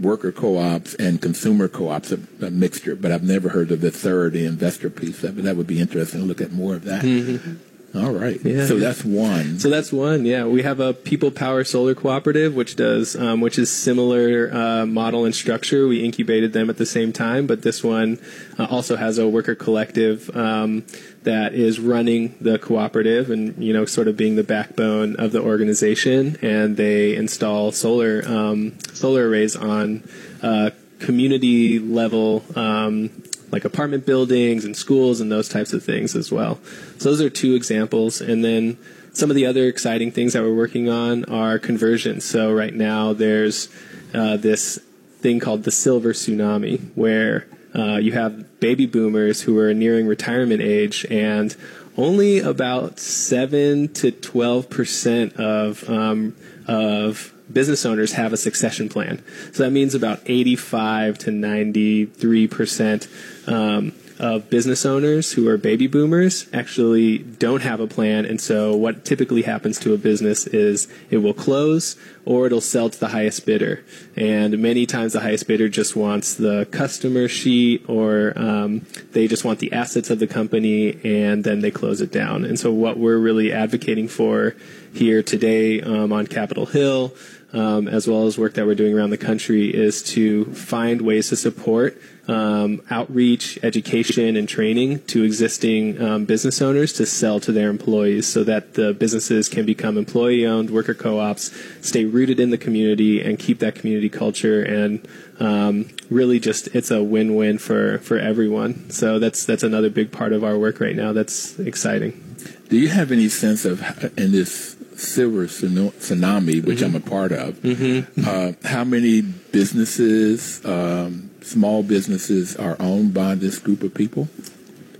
worker 0.00 0.32
co-ops 0.32 0.94
and 0.94 1.20
consumer 1.20 1.68
co-ops, 1.68 2.12
a, 2.12 2.18
a, 2.40 2.50
mixture, 2.50 2.94
but 2.94 3.12
I've 3.12 3.22
never 3.22 3.50
heard 3.50 3.70
of 3.70 3.80
the 3.80 3.90
third, 3.90 4.32
the 4.32 4.46
investor 4.46 4.90
piece. 4.90 5.20
That, 5.20 5.36
that 5.36 5.56
would 5.56 5.66
be 5.66 5.80
interesting 5.80 6.20
to 6.20 6.26
look 6.26 6.40
at 6.40 6.52
more 6.52 6.74
of 6.74 6.84
that. 6.84 7.02
Mm-hmm. 7.02 7.71
All 7.94 8.10
right. 8.10 8.40
Yeah. 8.42 8.64
So 8.64 8.78
that's 8.78 9.04
one. 9.04 9.58
So 9.58 9.68
that's 9.68 9.92
one. 9.92 10.24
Yeah, 10.24 10.46
we 10.46 10.62
have 10.62 10.80
a 10.80 10.94
People 10.94 11.30
Power 11.30 11.62
Solar 11.62 11.94
Cooperative, 11.94 12.54
which 12.54 12.74
does, 12.74 13.14
um, 13.16 13.42
which 13.42 13.58
is 13.58 13.70
similar 13.70 14.50
uh, 14.52 14.86
model 14.86 15.26
and 15.26 15.34
structure. 15.34 15.86
We 15.86 16.02
incubated 16.02 16.54
them 16.54 16.70
at 16.70 16.78
the 16.78 16.86
same 16.86 17.12
time, 17.12 17.46
but 17.46 17.60
this 17.60 17.84
one 17.84 18.18
uh, 18.58 18.66
also 18.70 18.96
has 18.96 19.18
a 19.18 19.28
worker 19.28 19.54
collective 19.54 20.34
um, 20.34 20.86
that 21.24 21.52
is 21.52 21.78
running 21.78 22.34
the 22.40 22.58
cooperative 22.58 23.30
and 23.30 23.62
you 23.62 23.74
know 23.74 23.84
sort 23.84 24.08
of 24.08 24.16
being 24.16 24.36
the 24.36 24.44
backbone 24.44 25.16
of 25.16 25.32
the 25.32 25.42
organization. 25.42 26.38
And 26.40 26.78
they 26.78 27.14
install 27.14 27.72
solar 27.72 28.22
um, 28.26 28.78
solar 28.94 29.28
arrays 29.28 29.54
on 29.54 30.02
uh, 30.42 30.70
community 30.98 31.78
level 31.78 32.42
um, 32.56 33.10
like 33.52 33.64
apartment 33.64 34.06
buildings 34.06 34.64
and 34.64 34.76
schools 34.76 35.20
and 35.20 35.30
those 35.30 35.48
types 35.48 35.72
of 35.72 35.84
things 35.84 36.16
as 36.16 36.32
well. 36.32 36.58
So 36.98 37.10
those 37.10 37.20
are 37.20 37.30
two 37.30 37.54
examples. 37.54 38.20
And 38.20 38.44
then 38.44 38.78
some 39.12 39.30
of 39.30 39.36
the 39.36 39.46
other 39.46 39.68
exciting 39.68 40.10
things 40.10 40.32
that 40.32 40.42
we're 40.42 40.54
working 40.54 40.88
on 40.88 41.24
are 41.26 41.58
conversions. 41.58 42.24
So 42.24 42.50
right 42.50 42.74
now 42.74 43.12
there's 43.12 43.68
uh, 44.14 44.38
this 44.38 44.78
thing 45.18 45.38
called 45.38 45.64
the 45.64 45.70
silver 45.70 46.12
tsunami 46.12 46.80
where 46.94 47.46
uh, 47.74 47.96
you 47.96 48.12
have 48.12 48.58
baby 48.58 48.86
boomers 48.86 49.42
who 49.42 49.58
are 49.58 49.72
nearing 49.72 50.06
retirement 50.06 50.62
age 50.62 51.06
and 51.10 51.54
only 51.96 52.40
about 52.40 52.98
7 52.98 53.92
to 53.92 54.10
12 54.10 54.70
percent 54.70 55.34
of 55.34 55.88
um, 55.88 56.34
of 56.66 57.31
business 57.52 57.84
owners 57.84 58.12
have 58.12 58.32
a 58.32 58.36
succession 58.36 58.88
plan. 58.88 59.22
So 59.52 59.64
that 59.64 59.70
means 59.70 59.94
about 59.94 60.20
85 60.26 61.18
to 61.18 61.30
93 61.30 62.48
percent 62.48 63.08
um, 63.46 63.92
of 64.22 64.48
business 64.48 64.86
owners 64.86 65.32
who 65.32 65.48
are 65.48 65.56
baby 65.56 65.88
boomers 65.88 66.46
actually 66.52 67.18
don't 67.18 67.62
have 67.62 67.80
a 67.80 67.88
plan. 67.88 68.24
And 68.24 68.40
so 68.40 68.74
what 68.76 69.04
typically 69.04 69.42
happens 69.42 69.80
to 69.80 69.94
a 69.94 69.98
business 69.98 70.46
is 70.46 70.86
it 71.10 71.18
will 71.18 71.34
close 71.34 71.96
or 72.24 72.46
it'll 72.46 72.60
sell 72.60 72.88
to 72.88 73.00
the 73.00 73.08
highest 73.08 73.44
bidder. 73.44 73.84
And 74.14 74.58
many 74.58 74.86
times 74.86 75.12
the 75.12 75.20
highest 75.20 75.48
bidder 75.48 75.68
just 75.68 75.96
wants 75.96 76.34
the 76.34 76.68
customer 76.70 77.26
sheet 77.26 77.84
or 77.88 78.32
um, 78.36 78.86
they 79.10 79.26
just 79.26 79.44
want 79.44 79.58
the 79.58 79.72
assets 79.72 80.08
of 80.08 80.20
the 80.20 80.28
company 80.28 81.00
and 81.02 81.42
then 81.42 81.58
they 81.58 81.72
close 81.72 82.00
it 82.00 82.12
down. 82.12 82.44
And 82.44 82.58
so 82.58 82.70
what 82.72 82.98
we're 82.98 83.18
really 83.18 83.52
advocating 83.52 84.06
for 84.06 84.54
here 84.94 85.22
today 85.24 85.80
um, 85.80 86.12
on 86.12 86.28
Capitol 86.28 86.66
Hill, 86.66 87.12
um, 87.52 87.88
as 87.88 88.08
well 88.08 88.26
as 88.26 88.38
work 88.38 88.54
that 88.54 88.66
we're 88.66 88.74
doing 88.74 88.94
around 88.94 89.10
the 89.10 89.18
country, 89.18 89.68
is 89.74 90.02
to 90.02 90.46
find 90.46 91.02
ways 91.02 91.28
to 91.28 91.36
support 91.36 92.00
um, 92.28 92.82
outreach, 92.90 93.58
education, 93.62 94.36
and 94.36 94.48
training 94.48 95.00
to 95.06 95.24
existing 95.24 96.00
um, 96.00 96.24
business 96.24 96.62
owners 96.62 96.92
to 96.94 97.06
sell 97.06 97.40
to 97.40 97.52
their 97.52 97.68
employees 97.68 98.26
so 98.26 98.44
that 98.44 98.74
the 98.74 98.94
businesses 98.94 99.48
can 99.48 99.66
become 99.66 99.98
employee 99.98 100.46
owned 100.46 100.70
worker 100.70 100.94
co 100.94 101.18
ops, 101.18 101.52
stay 101.80 102.04
rooted 102.04 102.38
in 102.38 102.50
the 102.50 102.58
community, 102.58 103.20
and 103.20 103.38
keep 103.38 103.58
that 103.58 103.74
community 103.74 104.08
culture. 104.08 104.62
And 104.62 105.06
um, 105.40 105.90
really, 106.10 106.38
just 106.38 106.68
it's 106.68 106.90
a 106.90 107.02
win 107.02 107.34
win 107.34 107.58
for, 107.58 107.98
for 107.98 108.18
everyone. 108.18 108.90
So 108.90 109.18
that's, 109.18 109.44
that's 109.44 109.64
another 109.64 109.90
big 109.90 110.12
part 110.12 110.32
of 110.32 110.44
our 110.44 110.56
work 110.56 110.80
right 110.80 110.94
now 110.94 111.12
that's 111.12 111.58
exciting. 111.58 112.36
Do 112.68 112.78
you 112.78 112.88
have 112.88 113.12
any 113.12 113.28
sense 113.28 113.64
of, 113.64 113.82
in 114.18 114.32
this 114.32 114.76
silver 114.96 115.46
tsunami, 115.46 116.64
which 116.64 116.78
mm-hmm. 116.78 116.84
I'm 116.84 116.94
a 116.94 117.00
part 117.00 117.32
of, 117.32 117.56
mm-hmm. 117.56 118.24
uh, 118.26 118.68
how 118.68 118.84
many 118.84 119.22
businesses, 119.22 120.64
um, 120.64 121.30
small 121.42 121.82
businesses 121.82 122.56
are 122.56 122.76
owned 122.80 123.14
by 123.14 123.34
this 123.34 123.58
group 123.58 123.82
of 123.82 123.94
people? 123.94 124.28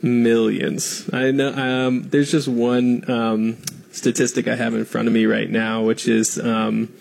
Millions. 0.02 1.08
I 1.12 1.30
know. 1.30 1.52
Um, 1.52 2.02
there's 2.04 2.30
just 2.30 2.48
one 2.48 3.08
um, 3.08 3.58
statistic 3.92 4.48
I 4.48 4.56
have 4.56 4.74
in 4.74 4.84
front 4.84 5.06
of 5.06 5.14
me 5.14 5.26
right 5.26 5.48
now, 5.48 5.82
which 5.82 6.08
is 6.08 6.38
um, 6.38 6.92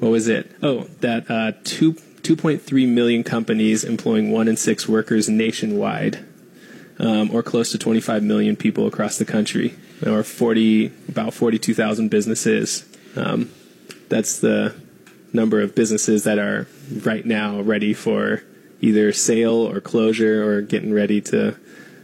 what 0.00 0.10
was 0.10 0.28
it? 0.28 0.50
Oh, 0.62 0.84
that 1.00 1.30
uh, 1.30 1.52
two. 1.64 1.96
2.3 2.22 2.88
million 2.88 3.24
companies 3.24 3.82
employing 3.82 4.30
one 4.30 4.46
in 4.46 4.56
six 4.56 4.88
workers 4.88 5.28
nationwide, 5.28 6.24
um, 7.00 7.28
or 7.34 7.42
close 7.42 7.72
to 7.72 7.78
25 7.78 8.22
million 8.22 8.54
people 8.54 8.86
across 8.86 9.18
the 9.18 9.24
country, 9.24 9.74
or 10.06 10.22
40 10.22 10.92
about 11.08 11.34
42,000 11.34 12.08
businesses. 12.08 12.84
Um, 13.16 13.50
that's 14.08 14.40
the 14.40 14.74
number 15.32 15.60
of 15.60 15.74
businesses 15.74 16.24
that 16.24 16.38
are 16.38 16.66
right 17.02 17.24
now 17.24 17.60
ready 17.60 17.94
for 17.94 18.42
either 18.80 19.12
sale 19.12 19.54
or 19.54 19.80
closure 19.80 20.44
or 20.44 20.60
getting 20.60 20.92
ready 20.92 21.20
to 21.20 21.52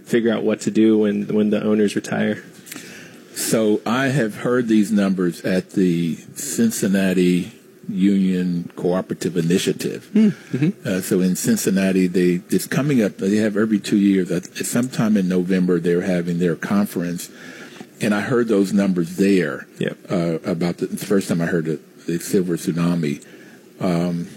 figure 0.04 0.32
out 0.32 0.42
what 0.42 0.60
to 0.62 0.70
do 0.70 0.98
when 0.98 1.26
when 1.28 1.50
the 1.50 1.62
owners 1.62 1.94
retire. 1.94 2.42
So 3.34 3.80
I 3.86 4.08
have 4.08 4.36
heard 4.36 4.66
these 4.66 4.90
numbers 4.90 5.42
at 5.42 5.70
the 5.70 6.16
Cincinnati 6.34 7.52
Union 7.88 8.70
Cooperative 8.74 9.36
Initiative. 9.36 10.06
Hmm. 10.12 10.28
Mm-hmm. 10.28 10.88
Uh, 10.88 11.00
so 11.00 11.20
in 11.20 11.36
Cincinnati, 11.36 12.06
they 12.06 12.42
it's 12.50 12.66
coming 12.66 13.02
up. 13.02 13.18
They 13.18 13.36
have 13.36 13.56
every 13.56 13.78
two 13.78 13.96
years. 13.96 14.30
Sometime 14.66 15.16
in 15.16 15.28
November, 15.28 15.78
they're 15.78 16.02
having 16.02 16.38
their 16.38 16.56
conference, 16.56 17.30
and 18.00 18.14
I 18.14 18.20
heard 18.20 18.48
those 18.48 18.72
numbers 18.72 19.16
there. 19.16 19.66
Yep. 19.78 19.98
Uh, 20.10 20.38
about 20.44 20.78
the, 20.78 20.86
the, 20.86 21.04
first 21.04 21.28
time 21.28 21.40
I 21.40 21.46
heard 21.46 21.64
the, 21.66 21.80
the 22.06 22.18
silver 22.18 22.56
tsunami. 22.56 23.24
Um, 23.80 24.28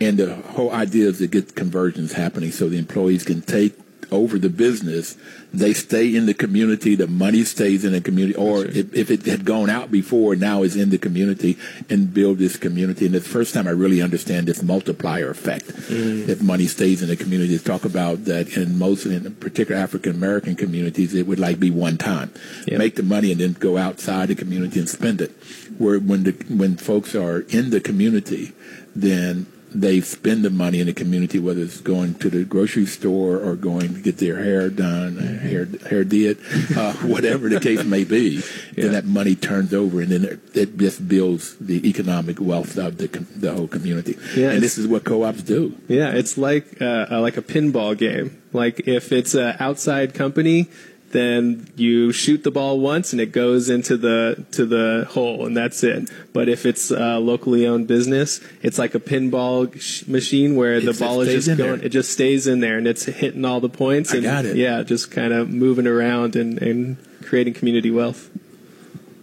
and 0.00 0.18
the 0.18 0.34
whole 0.34 0.70
idea 0.70 1.08
is 1.08 1.18
to 1.18 1.26
get 1.26 1.54
conversions 1.54 2.12
happening 2.12 2.52
so 2.52 2.68
the 2.68 2.78
employees 2.78 3.24
can 3.24 3.42
take 3.42 3.74
over 4.12 4.38
the 4.38 4.48
business, 4.48 5.16
they 5.52 5.72
stay 5.72 6.14
in 6.14 6.26
the 6.26 6.34
community, 6.34 6.94
the 6.94 7.06
money 7.06 7.44
stays 7.44 7.84
in 7.84 7.92
the 7.92 8.00
community, 8.00 8.36
or 8.36 8.64
if, 8.64 8.94
if, 8.94 9.10
it 9.10 9.26
had 9.26 9.44
gone 9.44 9.68
out 9.68 9.90
before, 9.90 10.36
now 10.36 10.62
is 10.62 10.76
in 10.76 10.90
the 10.90 10.98
community 10.98 11.58
and 11.88 12.14
build 12.14 12.38
this 12.38 12.56
community. 12.56 13.06
And 13.06 13.14
it's 13.14 13.26
the 13.26 13.32
first 13.32 13.54
time 13.54 13.66
I 13.66 13.72
really 13.72 14.00
understand 14.00 14.46
this 14.46 14.62
multiplier 14.62 15.30
effect. 15.30 15.66
Mm. 15.66 16.28
If 16.28 16.42
money 16.42 16.66
stays 16.66 17.02
in 17.02 17.08
the 17.08 17.16
community, 17.16 17.58
talk 17.58 17.84
about 17.84 18.24
that 18.26 18.56
in 18.56 18.78
most, 18.78 19.06
in 19.06 19.34
particular 19.36 19.80
African 19.80 20.14
American 20.14 20.56
communities, 20.56 21.14
it 21.14 21.26
would 21.26 21.38
like 21.38 21.58
be 21.58 21.70
one 21.70 21.98
time. 21.98 22.32
Yep. 22.66 22.78
Make 22.78 22.96
the 22.96 23.02
money 23.02 23.32
and 23.32 23.40
then 23.40 23.52
go 23.54 23.76
outside 23.76 24.28
the 24.28 24.34
community 24.34 24.78
and 24.78 24.88
spend 24.88 25.20
it. 25.20 25.32
Where 25.78 25.98
when 25.98 26.24
the, 26.24 26.32
when 26.48 26.76
folks 26.76 27.14
are 27.14 27.40
in 27.40 27.70
the 27.70 27.80
community, 27.80 28.52
then 28.94 29.46
they 29.72 30.00
spend 30.00 30.44
the 30.44 30.50
money 30.50 30.80
in 30.80 30.86
the 30.86 30.92
community, 30.92 31.38
whether 31.38 31.62
it's 31.62 31.80
going 31.80 32.14
to 32.16 32.30
the 32.30 32.44
grocery 32.44 32.86
store 32.86 33.38
or 33.38 33.56
going 33.56 33.94
to 33.94 34.00
get 34.00 34.18
their 34.18 34.42
hair 34.42 34.68
done, 34.70 35.16
mm-hmm. 35.16 35.48
hair 35.48 35.66
hair 35.88 36.04
did, 36.04 36.38
uh, 36.76 36.92
whatever 37.06 37.48
the 37.48 37.60
case 37.60 37.84
may 37.84 38.04
be. 38.04 38.42
Yeah. 38.74 38.84
Then 38.84 38.92
that 38.92 39.04
money 39.04 39.34
turns 39.34 39.72
over, 39.72 40.00
and 40.00 40.10
then 40.10 40.24
it, 40.24 40.40
it, 40.54 40.76
just 40.76 41.06
builds 41.06 41.56
the 41.56 41.88
economic 41.88 42.40
wealth 42.40 42.76
of 42.78 42.98
the 42.98 43.08
the 43.36 43.52
whole 43.52 43.68
community. 43.68 44.16
Yeah, 44.36 44.50
and 44.50 44.62
this 44.62 44.78
is 44.78 44.86
what 44.86 45.04
co-ops 45.04 45.42
do. 45.42 45.76
Yeah, 45.88 46.12
it's 46.12 46.36
like 46.36 46.80
uh, 46.80 47.06
like 47.20 47.36
a 47.36 47.42
pinball 47.42 47.96
game. 47.96 48.42
Like 48.52 48.88
if 48.88 49.12
it's 49.12 49.34
an 49.34 49.56
outside 49.60 50.14
company, 50.14 50.68
then 51.10 51.68
you 51.76 52.12
shoot 52.12 52.44
the 52.44 52.50
ball 52.50 52.78
once 52.78 53.12
and 53.12 53.20
it 53.20 53.32
goes 53.32 53.68
into 53.68 53.96
the 53.96 54.44
to 54.52 54.64
the 54.64 55.06
hole 55.10 55.46
and 55.46 55.56
that's 55.56 55.82
it. 55.82 56.08
But 56.32 56.48
if 56.48 56.64
it's 56.64 56.90
a 56.90 57.18
locally 57.18 57.66
owned 57.66 57.88
business, 57.88 58.40
it's 58.62 58.78
like 58.78 58.94
a 58.94 59.00
pinball 59.00 59.80
sh- 59.80 60.06
machine 60.06 60.56
where 60.56 60.74
it's, 60.74 60.86
the 60.86 61.04
ball 61.04 61.20
is 61.22 61.46
just 61.46 61.58
going. 61.58 61.78
There. 61.78 61.86
It 61.86 61.90
just 61.90 62.12
stays 62.12 62.46
in 62.46 62.60
there 62.60 62.78
and 62.78 62.86
it's 62.86 63.04
hitting 63.04 63.44
all 63.44 63.60
the 63.60 63.68
points. 63.68 64.12
And, 64.12 64.26
I 64.26 64.30
got 64.30 64.44
it. 64.44 64.56
Yeah, 64.56 64.82
just 64.82 65.10
kind 65.10 65.32
of 65.32 65.50
moving 65.50 65.86
around 65.86 66.36
and, 66.36 66.60
and 66.62 66.96
creating 67.24 67.54
community 67.54 67.90
wealth. 67.90 68.30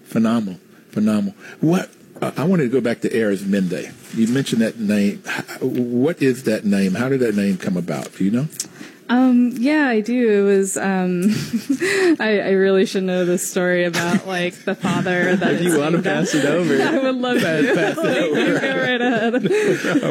Phenomenal, 0.04 0.60
phenomenal. 0.90 1.36
What 1.62 1.90
uh, 2.22 2.32
I 2.36 2.44
wanted 2.44 2.64
to 2.64 2.70
go 2.70 2.82
back 2.82 3.02
to 3.02 3.10
Arizmendi. 3.10 3.94
You 4.16 4.28
mentioned 4.28 4.62
that 4.62 4.80
name. 4.80 5.20
What 5.62 6.22
is 6.22 6.44
that 6.44 6.66
name? 6.66 6.96
How 6.96 7.10
did 7.10 7.20
that 7.22 7.36
name 7.36 7.58
come 7.58 7.78
about? 7.78 8.14
Do 8.14 8.24
you 8.26 8.32
know? 8.32 8.48
Um, 9.10 9.52
yeah, 9.56 9.88
I 9.88 10.02
do. 10.02 10.42
It 10.42 10.42
was, 10.58 10.76
um, 10.76 11.24
I, 12.20 12.42
I 12.44 12.52
really 12.52 12.86
should 12.86 13.04
know 13.04 13.24
the 13.24 13.38
story 13.38 13.86
about 13.86 14.28
like 14.28 14.54
the 14.66 14.76
father 14.76 15.36
that 15.38 15.54
If 15.54 15.62
you 15.62 15.80
want 15.80 15.96
to 15.96 16.02
pass 16.02 16.34
it 16.36 16.44
over. 16.46 16.74
I 16.82 16.98
would 17.00 17.16
love 17.16 17.40
to. 17.40 17.74
pass 17.74 17.98
it 17.98 18.04
Like, 18.04 18.48
you 18.48 18.60
go 18.60 18.78
right 18.78 19.02
ahead. 19.02 19.36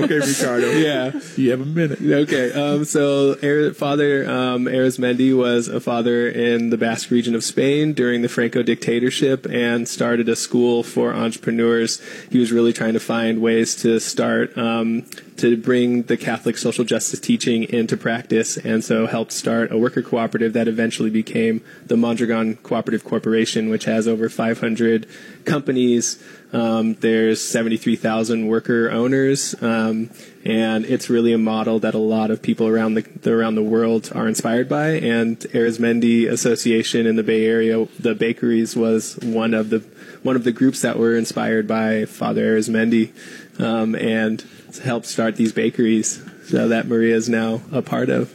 okay, 0.04 0.14
Ricardo. 0.18 0.70
Yeah. 0.70 1.20
You 1.36 1.50
have 1.50 1.60
a 1.60 1.66
minute. 1.66 1.98
Okay, 2.00 2.52
um, 2.52 2.84
so 2.86 3.36
Ar- 3.42 3.74
Father 3.74 4.28
um, 4.30 4.64
Arizmendi 4.64 5.36
was 5.36 5.68
a 5.68 5.80
father 5.80 6.28
in 6.28 6.70
the 6.70 6.78
Basque 6.78 7.10
region 7.10 7.34
of 7.34 7.44
Spain 7.44 7.92
during 7.92 8.22
the 8.22 8.28
Franco 8.28 8.62
dictatorship 8.62 9.46
and 9.50 9.86
started 9.86 10.28
a 10.30 10.36
school 10.36 10.82
for 10.82 11.12
entrepreneurs. 11.12 12.00
He 12.30 12.38
was 12.38 12.50
really 12.50 12.72
trying 12.72 12.94
to 12.94 13.00
find 13.00 13.42
ways 13.42 13.76
to 13.82 14.00
start 14.00 14.56
um, 14.56 15.04
to 15.38 15.56
bring 15.56 16.02
the 16.04 16.16
Catholic 16.16 16.56
social 16.56 16.84
justice 16.84 17.20
teaching 17.20 17.64
into 17.64 17.96
practice, 17.96 18.56
and 18.56 18.82
so 18.82 19.06
helped 19.06 19.32
start 19.32 19.70
a 19.70 19.78
worker 19.78 20.02
cooperative 20.02 20.52
that 20.54 20.68
eventually 20.68 21.10
became 21.10 21.62
the 21.86 21.96
Mondragon 21.96 22.56
Cooperative 22.56 23.04
Corporation, 23.04 23.68
which 23.68 23.84
has 23.84 24.08
over 24.08 24.28
500 24.28 25.06
companies. 25.44 26.22
Um, 26.56 26.94
there's 26.94 27.44
73,000 27.44 28.46
worker 28.46 28.90
owners, 28.90 29.54
um, 29.60 30.08
and 30.42 30.86
it's 30.86 31.10
really 31.10 31.34
a 31.34 31.38
model 31.38 31.78
that 31.80 31.92
a 31.92 31.98
lot 31.98 32.30
of 32.30 32.40
people 32.40 32.66
around 32.66 32.94
the 32.94 33.30
around 33.30 33.56
the 33.56 33.62
world 33.62 34.10
are 34.14 34.26
inspired 34.26 34.66
by. 34.66 34.92
And 34.92 35.38
Arizmendi 35.38 36.26
Association 36.26 37.06
in 37.06 37.16
the 37.16 37.22
Bay 37.22 37.44
Area, 37.44 37.86
the 38.00 38.14
bakeries 38.14 38.74
was 38.74 39.18
one 39.18 39.52
of 39.52 39.68
the 39.68 39.80
one 40.22 40.34
of 40.34 40.44
the 40.44 40.52
groups 40.52 40.80
that 40.80 40.98
were 40.98 41.14
inspired 41.14 41.68
by 41.68 42.06
Father 42.06 42.56
Arizmendi, 42.56 43.12
um, 43.60 43.94
and 43.94 44.42
helped 44.82 45.04
start 45.04 45.36
these 45.36 45.52
bakeries. 45.52 46.24
So 46.46 46.68
that 46.68 46.88
Maria 46.88 47.16
is 47.16 47.28
now 47.28 47.60
a 47.70 47.82
part 47.82 48.08
of. 48.08 48.32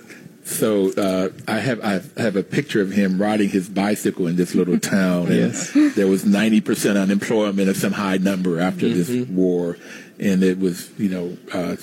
So 0.52 0.92
uh, 0.94 1.30
I 1.48 1.60
have 1.60 1.80
I 1.84 2.02
have 2.22 2.36
a 2.36 2.44
picture 2.44 2.82
of 2.82 2.92
him 2.92 3.22
riding 3.22 3.50
his 3.50 3.70
bicycle 3.70 4.28
in 4.28 4.36
this 4.36 4.54
little 4.54 4.80
town, 4.80 5.28
and 5.28 5.36
Yes. 5.54 5.72
there 5.96 6.08
was 6.08 6.26
ninety 6.26 6.62
percent 6.62 6.98
unemployment 6.98 7.70
of 7.70 7.78
some 7.78 7.94
high 7.94 8.18
number 8.18 8.60
after 8.60 8.88
this 8.90 9.28
war, 9.30 9.78
and 10.20 10.44
it 10.44 10.60
was 10.60 10.92
you 11.00 11.10
know. 11.10 11.38
Uh, 11.54 11.76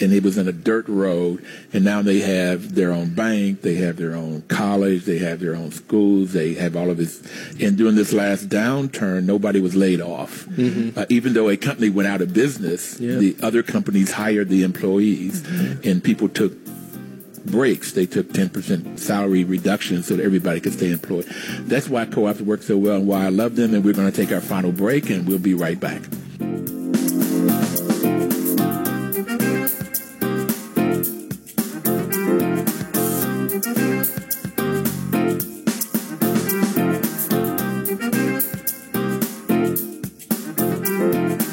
and 0.00 0.12
it 0.12 0.24
was 0.24 0.36
in 0.36 0.48
a 0.48 0.52
dirt 0.52 0.88
road, 0.88 1.44
and 1.72 1.84
now 1.84 2.02
they 2.02 2.18
have 2.18 2.74
their 2.74 2.90
own 2.90 3.14
bank, 3.14 3.62
they 3.62 3.76
have 3.76 3.96
their 3.96 4.16
own 4.16 4.42
college, 4.48 5.04
they 5.04 5.18
have 5.18 5.38
their 5.38 5.54
own 5.54 5.70
schools, 5.70 6.32
they 6.32 6.54
have 6.54 6.74
all 6.74 6.90
of 6.90 6.96
this. 6.96 7.22
And 7.60 7.76
during 7.78 7.94
this 7.94 8.12
last 8.12 8.48
downturn, 8.48 9.22
nobody 9.24 9.60
was 9.60 9.76
laid 9.76 10.00
off, 10.00 10.48
uh, 10.58 11.06
even 11.08 11.34
though 11.34 11.48
a 11.48 11.56
company 11.56 11.90
went 11.90 12.08
out 12.08 12.22
of 12.22 12.32
business. 12.32 12.98
Yeah. 12.98 13.18
The 13.18 13.36
other 13.40 13.62
companies 13.62 14.10
hired 14.10 14.48
the 14.48 14.64
employees, 14.64 15.44
and 15.84 16.02
people 16.02 16.28
took 16.28 16.63
breaks. 17.46 17.92
They 17.92 18.06
took 18.06 18.28
10% 18.28 18.98
salary 18.98 19.44
reduction 19.44 20.02
so 20.02 20.16
that 20.16 20.24
everybody 20.24 20.60
could 20.60 20.72
stay 20.72 20.90
employed. 20.90 21.26
That's 21.60 21.88
why 21.88 22.06
co-ops 22.06 22.40
work 22.40 22.62
so 22.62 22.76
well 22.76 22.96
and 22.96 23.06
why 23.06 23.26
I 23.26 23.28
love 23.28 23.56
them. 23.56 23.74
And 23.74 23.84
we're 23.84 23.94
going 23.94 24.10
to 24.10 24.16
take 24.16 24.32
our 24.32 24.40
final 24.40 24.72
break 24.72 25.10
and 25.10 25.26
we'll 25.26 25.38
be 25.38 25.54
right 25.54 25.78
back. 25.78 26.02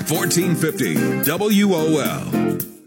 Fourteen 0.08 0.56
fifty 0.56 0.96
WOL. 0.96 2.81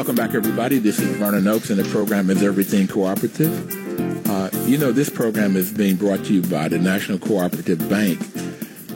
Welcome 0.00 0.16
back, 0.16 0.32
everybody. 0.34 0.78
This 0.78 0.98
is 0.98 1.14
Vernon 1.18 1.46
Oakes, 1.46 1.68
and 1.68 1.78
the 1.78 1.84
program 1.90 2.30
is 2.30 2.42
Everything 2.42 2.88
Cooperative. 2.88 4.30
Uh, 4.30 4.48
you 4.64 4.78
know, 4.78 4.92
this 4.92 5.10
program 5.10 5.56
is 5.56 5.70
being 5.70 5.96
brought 5.96 6.24
to 6.24 6.32
you 6.32 6.40
by 6.40 6.68
the 6.68 6.78
National 6.78 7.18
Cooperative 7.18 7.86
Bank. 7.90 8.18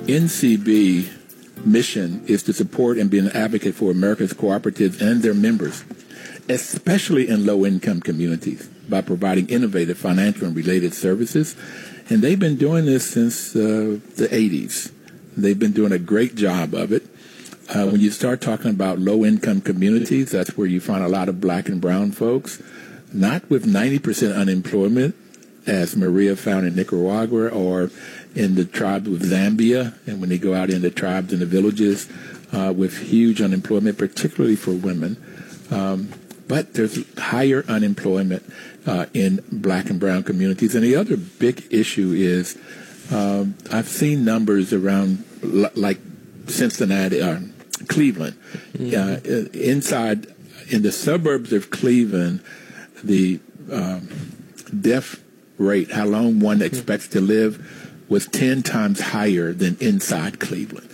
NCB 0.09 1.67
mission 1.67 2.25
is 2.27 2.43
to 2.45 2.55
support 2.55 2.97
and 2.97 3.11
be 3.11 3.19
an 3.19 3.29
advocate 3.33 3.75
for 3.75 3.91
America's 3.91 4.33
cooperatives 4.33 5.03
and 5.03 5.23
their 5.23 5.35
members, 5.35 5.85
especially 6.49 7.29
in 7.29 7.45
low-income 7.45 8.01
communities, 8.01 8.67
by 8.89 9.03
providing 9.03 9.47
innovative 9.51 9.99
financial 9.99 10.47
and 10.47 10.57
related 10.57 10.95
services. 10.95 11.55
And 12.09 12.23
they've 12.23 12.41
been 12.41 12.57
doing 12.57 12.87
this 12.87 13.05
since 13.11 13.55
uh, 13.55 14.01
the 14.17 14.29
80s. 14.33 14.91
They've 15.37 15.59
been 15.59 15.73
doing 15.73 15.93
a 15.93 15.99
great 15.99 16.35
job 16.35 16.73
of 16.73 16.93
it. 16.93 17.07
Uh, 17.69 17.87
when 17.87 18.01
you 18.01 18.11
start 18.11 18.41
talking 18.41 18.71
about 18.71 18.99
low 18.99 19.25
income 19.25 19.61
communities, 19.61 20.31
that's 20.31 20.57
where 20.57 20.67
you 20.67 20.81
find 20.81 21.03
a 21.03 21.09
lot 21.09 21.29
of 21.29 21.41
black 21.41 21.69
and 21.69 21.81
brown 21.81 22.12
folks, 22.12 22.62
not 23.12 23.49
with 23.49 23.65
90% 23.65 24.37
unemployment, 24.37 25.15
as 25.67 25.97
Maria 25.97 26.37
found 26.37 26.67
in 26.67 26.77
Nicaragua 26.77 27.49
or 27.49 27.91
in 28.35 28.55
the 28.55 28.65
tribes 28.67 29.09
of 29.09 29.21
Zambia, 29.21 29.95
and 30.07 30.21
when 30.21 30.29
they 30.29 30.39
go 30.39 30.53
out 30.53 30.69
in 30.69 30.83
the 30.83 30.91
tribes 30.91 31.33
and 31.33 31.41
the 31.41 31.47
villages 31.47 32.09
uh, 32.53 32.73
with 32.77 32.99
huge 32.99 33.41
unemployment, 33.41 33.97
particularly 33.97 34.57
for 34.57 34.73
women. 34.73 35.17
Um, 35.71 36.11
but 36.47 36.75
there's 36.75 36.99
higher 37.19 37.65
unemployment 37.67 38.45
uh, 38.87 39.07
in 39.15 39.43
black 39.51 39.89
and 39.89 39.99
brown 39.99 40.23
communities. 40.23 40.75
And 40.75 40.85
the 40.85 40.97
other 40.97 41.17
big 41.17 41.67
issue 41.71 42.12
is 42.12 42.59
um, 43.11 43.55
I've 43.73 43.89
seen 43.89 44.25
numbers 44.25 44.73
around 44.73 45.25
like 45.43 45.99
Cincinnati, 46.47 47.21
uh, 47.21 47.39
Cleveland. 47.85 48.37
Uh, 48.74 49.18
inside, 49.53 50.26
in 50.68 50.82
the 50.82 50.93
suburbs 50.93 51.53
of 51.53 51.70
Cleveland, 51.70 52.43
the 53.03 53.41
um, 53.70 54.09
death 54.80 55.22
rate, 55.59 55.91
how 55.93 56.07
long 56.07 56.41
one 56.41 56.62
expects 56.62 57.09
to 57.09 57.20
live, 57.20 58.05
was 58.09 58.26
10 58.28 58.62
times 58.62 59.01
higher 59.01 59.53
than 59.53 59.76
inside 59.80 60.41
Cleveland. 60.41 60.91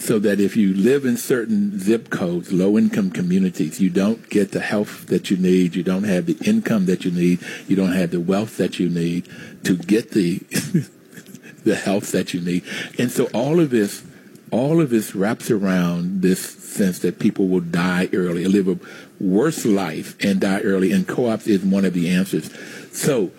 So 0.00 0.18
that 0.18 0.40
if 0.40 0.56
you 0.56 0.74
live 0.74 1.04
in 1.04 1.16
certain 1.16 1.78
zip 1.78 2.10
codes, 2.10 2.52
low 2.52 2.76
income 2.76 3.10
communities, 3.10 3.80
you 3.80 3.90
don't 3.90 4.28
get 4.28 4.50
the 4.50 4.60
health 4.60 5.06
that 5.06 5.30
you 5.30 5.36
need, 5.36 5.76
you 5.76 5.84
don't 5.84 6.02
have 6.02 6.26
the 6.26 6.36
income 6.44 6.86
that 6.86 7.04
you 7.04 7.12
need, 7.12 7.40
you 7.68 7.76
don't 7.76 7.92
have 7.92 8.10
the 8.10 8.18
wealth 8.18 8.56
that 8.56 8.80
you 8.80 8.88
need 8.88 9.28
to 9.64 9.76
get 9.76 10.10
the 10.12 10.38
the 11.64 11.76
health 11.76 12.10
that 12.12 12.34
you 12.34 12.40
need. 12.40 12.64
And 12.98 13.12
so 13.12 13.26
all 13.26 13.60
of 13.60 13.70
this 13.70 14.04
all 14.50 14.80
of 14.80 14.90
this 14.90 15.14
wraps 15.14 15.50
around 15.50 16.22
this 16.22 16.40
sense 16.40 17.00
that 17.00 17.18
people 17.18 17.48
will 17.48 17.60
die 17.60 18.08
early, 18.12 18.44
live 18.46 18.68
a 18.68 18.78
worse 19.22 19.64
life 19.64 20.16
and 20.24 20.40
die 20.40 20.60
early, 20.60 20.92
and 20.92 21.06
co-ops 21.06 21.46
is 21.46 21.64
one 21.64 21.84
of 21.84 21.94
the 21.94 22.08
answers. 22.08 22.50
So, 22.92 23.30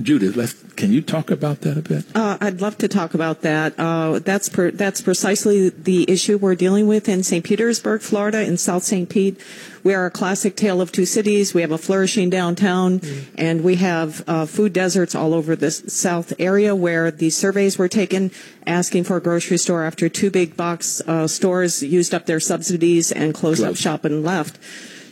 Judith, 0.00 0.36
let's 0.36 0.54
can 0.76 0.92
you 0.92 1.00
talk 1.00 1.30
about 1.30 1.62
that 1.62 1.76
a 1.76 1.82
bit? 1.82 2.04
Uh, 2.14 2.36
I'd 2.40 2.60
love 2.60 2.78
to 2.78 2.88
talk 2.88 3.14
about 3.14 3.42
that. 3.42 3.74
Uh, 3.78 4.18
that's 4.18 4.48
per, 4.48 4.70
that's 4.70 5.00
precisely 5.00 5.70
the 5.70 6.08
issue 6.10 6.36
we're 6.36 6.54
dealing 6.54 6.86
with 6.86 7.08
in 7.08 7.22
St. 7.22 7.44
Petersburg, 7.44 8.02
Florida, 8.02 8.42
in 8.42 8.56
South 8.56 8.82
St. 8.82 9.08
Pete. 9.08 9.40
We 9.82 9.94
are 9.94 10.06
a 10.06 10.10
classic 10.10 10.56
tale 10.56 10.80
of 10.80 10.92
two 10.92 11.06
cities. 11.06 11.54
We 11.54 11.62
have 11.62 11.70
a 11.70 11.78
flourishing 11.78 12.28
downtown, 12.28 13.00
and 13.38 13.62
we 13.62 13.76
have 13.76 14.22
uh, 14.28 14.44
food 14.44 14.72
deserts 14.72 15.14
all 15.14 15.32
over 15.32 15.54
the 15.54 15.70
South 15.70 16.32
area 16.38 16.74
where 16.74 17.10
the 17.10 17.30
surveys 17.30 17.78
were 17.78 17.88
taken 17.88 18.30
asking 18.66 19.04
for 19.04 19.16
a 19.16 19.20
grocery 19.22 19.58
store 19.58 19.84
after 19.84 20.08
two 20.08 20.30
big 20.30 20.56
box 20.56 21.00
uh, 21.06 21.26
stores 21.26 21.82
used 21.82 22.12
up 22.12 22.26
their 22.26 22.40
subsidies 22.40 23.12
and 23.12 23.32
closed 23.32 23.62
up 23.62 23.76
shop 23.76 24.04
and 24.04 24.24
left. 24.24 24.58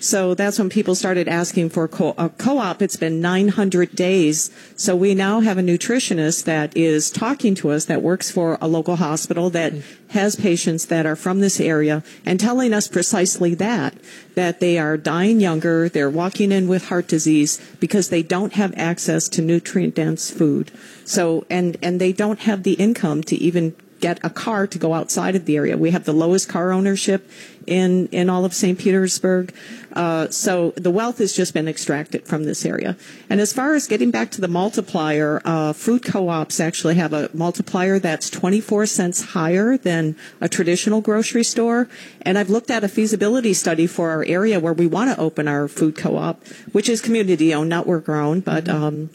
So 0.01 0.34
that's 0.34 0.59
when 0.59 0.68
people 0.68 0.95
started 0.95 1.28
asking 1.28 1.70
for 1.70 1.88
co- 1.88 2.14
a 2.18 2.28
co-op. 2.28 2.82
It's 2.82 2.97
been 2.97 3.20
900 3.20 3.95
days. 3.95 4.51
So 4.76 4.95
we 4.95 5.14
now 5.14 5.40
have 5.40 5.59
a 5.59 5.62
nutritionist 5.62 6.45
that 6.45 6.76
is 6.76 7.11
talking 7.11 7.55
to 7.57 7.70
us 7.70 7.86
that 7.86 8.03
works 8.03 8.30
for 8.30 8.59
a 8.61 8.68
local 8.68 8.97
hospital 8.97 9.51
that 9.51 9.72
has 10.11 10.36
patients 10.36 10.86
that 10.86 11.07
are 11.07 11.16
from 11.16 11.40
this 11.40 11.61
area 11.61 12.03
and 12.24 12.38
telling 12.38 12.72
us 12.72 12.86
precisely 12.86 13.55
that, 13.55 13.95
that 14.34 14.61
they 14.61 14.78
are 14.78 14.97
dying 14.97 15.40
younger. 15.40 15.88
They're 15.88 16.11
walking 16.11 16.53
in 16.53 16.68
with 16.68 16.88
heart 16.88 17.09
disease 17.09 17.61
because 17.80 18.09
they 18.09 18.22
don't 18.22 18.53
have 18.55 18.74
access 18.76 19.28
to 19.30 19.42
nutrient 19.42 19.95
dense 19.95 20.30
food. 20.30 20.70
So, 21.05 21.47
and, 21.51 21.76
and 21.82 22.01
they 22.01 22.12
don't 22.12 22.40
have 22.40 22.62
the 22.62 22.74
income 22.74 23.22
to 23.24 23.36
even 23.36 23.74
get 24.01 24.18
a 24.22 24.30
car 24.30 24.66
to 24.66 24.78
go 24.78 24.95
outside 24.95 25.34
of 25.34 25.45
the 25.45 25.57
area. 25.57 25.76
We 25.76 25.90
have 25.90 26.05
the 26.05 26.12
lowest 26.12 26.49
car 26.49 26.72
ownership 26.72 27.28
in 27.66 28.09
in 28.09 28.28
all 28.28 28.45
of 28.45 28.55
St. 28.55 28.78
Petersburg. 28.78 29.55
Uh, 29.92 30.28
so 30.28 30.72
the 30.72 30.90
wealth 30.90 31.18
has 31.18 31.32
just 31.32 31.55
been 31.55 31.68
extracted 31.68 32.26
from 32.26 32.45
this 32.45 32.64
area. 32.64 32.97
And 33.30 33.40
as 33.40 33.53
far 33.53 33.74
as 33.74 33.86
getting 33.86 34.11
back 34.11 34.30
to 34.32 34.40
the 34.40 34.49
multiplier, 34.49 35.40
uh, 35.45 35.72
food 35.72 36.05
co-ops 36.05 36.59
actually 36.59 36.97
have 36.97 37.12
a 37.12 37.30
multiplier 37.32 38.01
that's 38.01 38.28
24 38.28 38.86
cents 38.86 39.22
higher 39.22 39.76
than 39.76 40.16
a 40.40 40.49
traditional 40.49 41.01
grocery 41.01 41.45
store. 41.45 41.88
And 42.22 42.36
I've 42.38 42.51
looked 42.51 42.70
at 42.70 42.82
a 42.82 42.88
feasibility 42.88 43.55
study 43.55 43.86
for 43.86 44.11
our 44.11 44.24
area 44.24 44.59
where 44.59 44.72
we 44.72 44.86
want 44.86 45.14
to 45.14 45.20
open 45.20 45.47
our 45.47 45.68
food 45.68 45.97
co-op, 45.97 46.45
which 46.72 46.88
is 46.88 47.01
community 47.01 47.55
owned, 47.55 47.70
not 47.70 47.86
worker 47.86 48.16
owned, 48.16 48.45
but 48.45 48.68
um, 48.68 49.11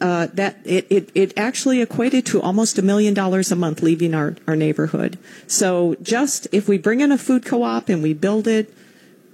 uh, 0.00 0.26
that 0.34 0.58
it, 0.64 0.86
it, 0.90 1.10
it 1.14 1.32
actually 1.38 1.80
equated 1.80 2.26
to 2.26 2.40
almost 2.42 2.78
a 2.78 2.82
million 2.82 3.14
dollars 3.14 3.50
a 3.50 3.56
month 3.56 3.82
leaving 3.82 4.14
our, 4.14 4.36
our 4.46 4.56
neighborhood. 4.56 5.18
So 5.46 5.96
just 6.02 6.46
if 6.52 6.68
we 6.68 6.78
bring 6.78 7.00
in 7.00 7.12
a 7.12 7.18
food 7.18 7.44
co-op 7.44 7.88
and 7.88 8.02
we 8.02 8.12
build 8.12 8.46
it, 8.46 8.72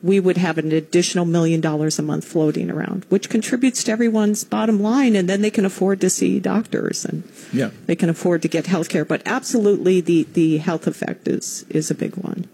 we 0.02 0.18
would 0.18 0.36
have 0.36 0.58
an 0.58 0.72
additional 0.72 1.24
million 1.24 1.60
dollars 1.60 1.98
a 1.98 2.02
month 2.02 2.24
floating 2.24 2.70
around, 2.70 3.06
which 3.08 3.28
contributes 3.28 3.84
to 3.84 3.92
everyone's 3.92 4.42
bottom 4.42 4.80
line, 4.82 5.14
and 5.14 5.28
then 5.28 5.42
they 5.42 5.50
can 5.50 5.64
afford 5.64 6.00
to 6.00 6.10
see 6.10 6.40
doctors 6.40 7.04
and 7.04 7.22
Yeah. 7.52 7.70
they 7.86 7.94
can 7.94 8.08
afford 8.10 8.42
to 8.42 8.48
get 8.48 8.66
health 8.66 8.88
care. 8.88 9.04
But 9.04 9.22
absolutely, 9.26 10.00
the, 10.00 10.26
the 10.32 10.58
health 10.58 10.88
effect 10.88 11.28
is, 11.28 11.64
is 11.70 11.90
a 11.90 11.94
big 11.94 12.16
one. 12.16 12.48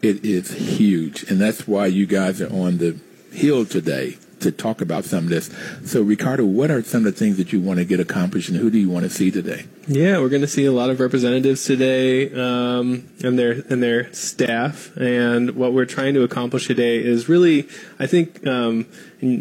It 0.00 0.24
is 0.24 0.50
huge, 0.52 1.24
and 1.30 1.38
that's 1.38 1.68
why 1.68 1.86
you 1.86 2.06
guys 2.06 2.40
are 2.40 2.52
on 2.52 2.78
the 2.78 2.98
hill 3.32 3.64
today 3.66 4.16
to 4.42 4.52
talk 4.52 4.80
about 4.80 5.04
some 5.04 5.24
of 5.24 5.30
this. 5.30 5.50
So, 5.84 6.02
Ricardo, 6.02 6.44
what 6.44 6.70
are 6.70 6.82
some 6.82 7.06
of 7.06 7.12
the 7.12 7.18
things 7.18 7.36
that 7.36 7.52
you 7.52 7.60
want 7.60 7.78
to 7.78 7.84
get 7.84 8.00
accomplished, 8.00 8.48
and 8.48 8.58
who 8.58 8.70
do 8.70 8.78
you 8.78 8.90
want 8.90 9.04
to 9.04 9.10
see 9.10 9.30
today? 9.30 9.66
Yeah, 9.86 10.18
we're 10.20 10.28
going 10.28 10.42
to 10.42 10.48
see 10.48 10.64
a 10.64 10.72
lot 10.72 10.90
of 10.90 11.00
representatives 11.00 11.64
today 11.64 12.32
um, 12.32 13.08
and 13.24 13.38
their 13.38 13.62
and 13.68 13.82
their 13.82 14.12
staff. 14.12 14.96
And 14.96 15.52
what 15.52 15.72
we're 15.72 15.86
trying 15.86 16.14
to 16.14 16.22
accomplish 16.22 16.66
today 16.66 16.98
is 17.02 17.28
really, 17.28 17.68
I 17.98 18.06
think, 18.06 18.46
um, 18.46 18.86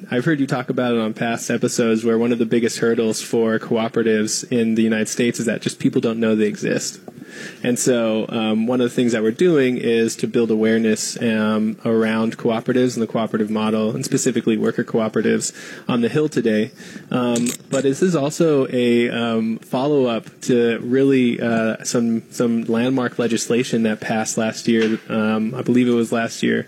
I've 0.09 0.25
heard 0.25 0.39
you 0.39 0.47
talk 0.47 0.69
about 0.69 0.93
it 0.93 0.99
on 0.99 1.13
past 1.13 1.49
episodes, 1.49 2.03
where 2.03 2.17
one 2.17 2.31
of 2.31 2.39
the 2.39 2.45
biggest 2.45 2.79
hurdles 2.79 3.21
for 3.21 3.59
cooperatives 3.59 4.49
in 4.51 4.75
the 4.75 4.83
United 4.83 5.09
States 5.09 5.39
is 5.39 5.45
that 5.45 5.61
just 5.61 5.79
people 5.79 6.01
don't 6.01 6.19
know 6.19 6.35
they 6.35 6.47
exist. 6.47 6.99
And 7.63 7.77
so, 7.77 8.25
um, 8.29 8.67
one 8.67 8.81
of 8.81 8.89
the 8.89 8.95
things 8.95 9.11
that 9.11 9.23
we're 9.23 9.31
doing 9.31 9.77
is 9.77 10.15
to 10.17 10.27
build 10.27 10.51
awareness 10.51 11.21
um, 11.21 11.77
around 11.85 12.37
cooperatives 12.37 12.95
and 12.95 13.03
the 13.03 13.07
cooperative 13.07 13.49
model, 13.49 13.93
and 13.95 14.05
specifically 14.05 14.57
worker 14.57 14.83
cooperatives 14.83 15.53
on 15.87 16.01
the 16.01 16.09
Hill 16.09 16.29
today. 16.29 16.71
Um, 17.09 17.47
but 17.69 17.83
this 17.83 18.01
is 18.01 18.15
also 18.15 18.67
a 18.69 19.09
um, 19.09 19.59
follow 19.59 20.05
up 20.05 20.41
to 20.41 20.79
really 20.79 21.39
uh, 21.41 21.83
some 21.83 22.29
some 22.31 22.63
landmark 22.63 23.19
legislation 23.19 23.83
that 23.83 24.01
passed 24.01 24.37
last 24.37 24.67
year. 24.67 24.99
Um, 25.09 25.53
I 25.55 25.61
believe 25.61 25.87
it 25.87 25.93
was 25.93 26.11
last 26.11 26.43
year. 26.43 26.67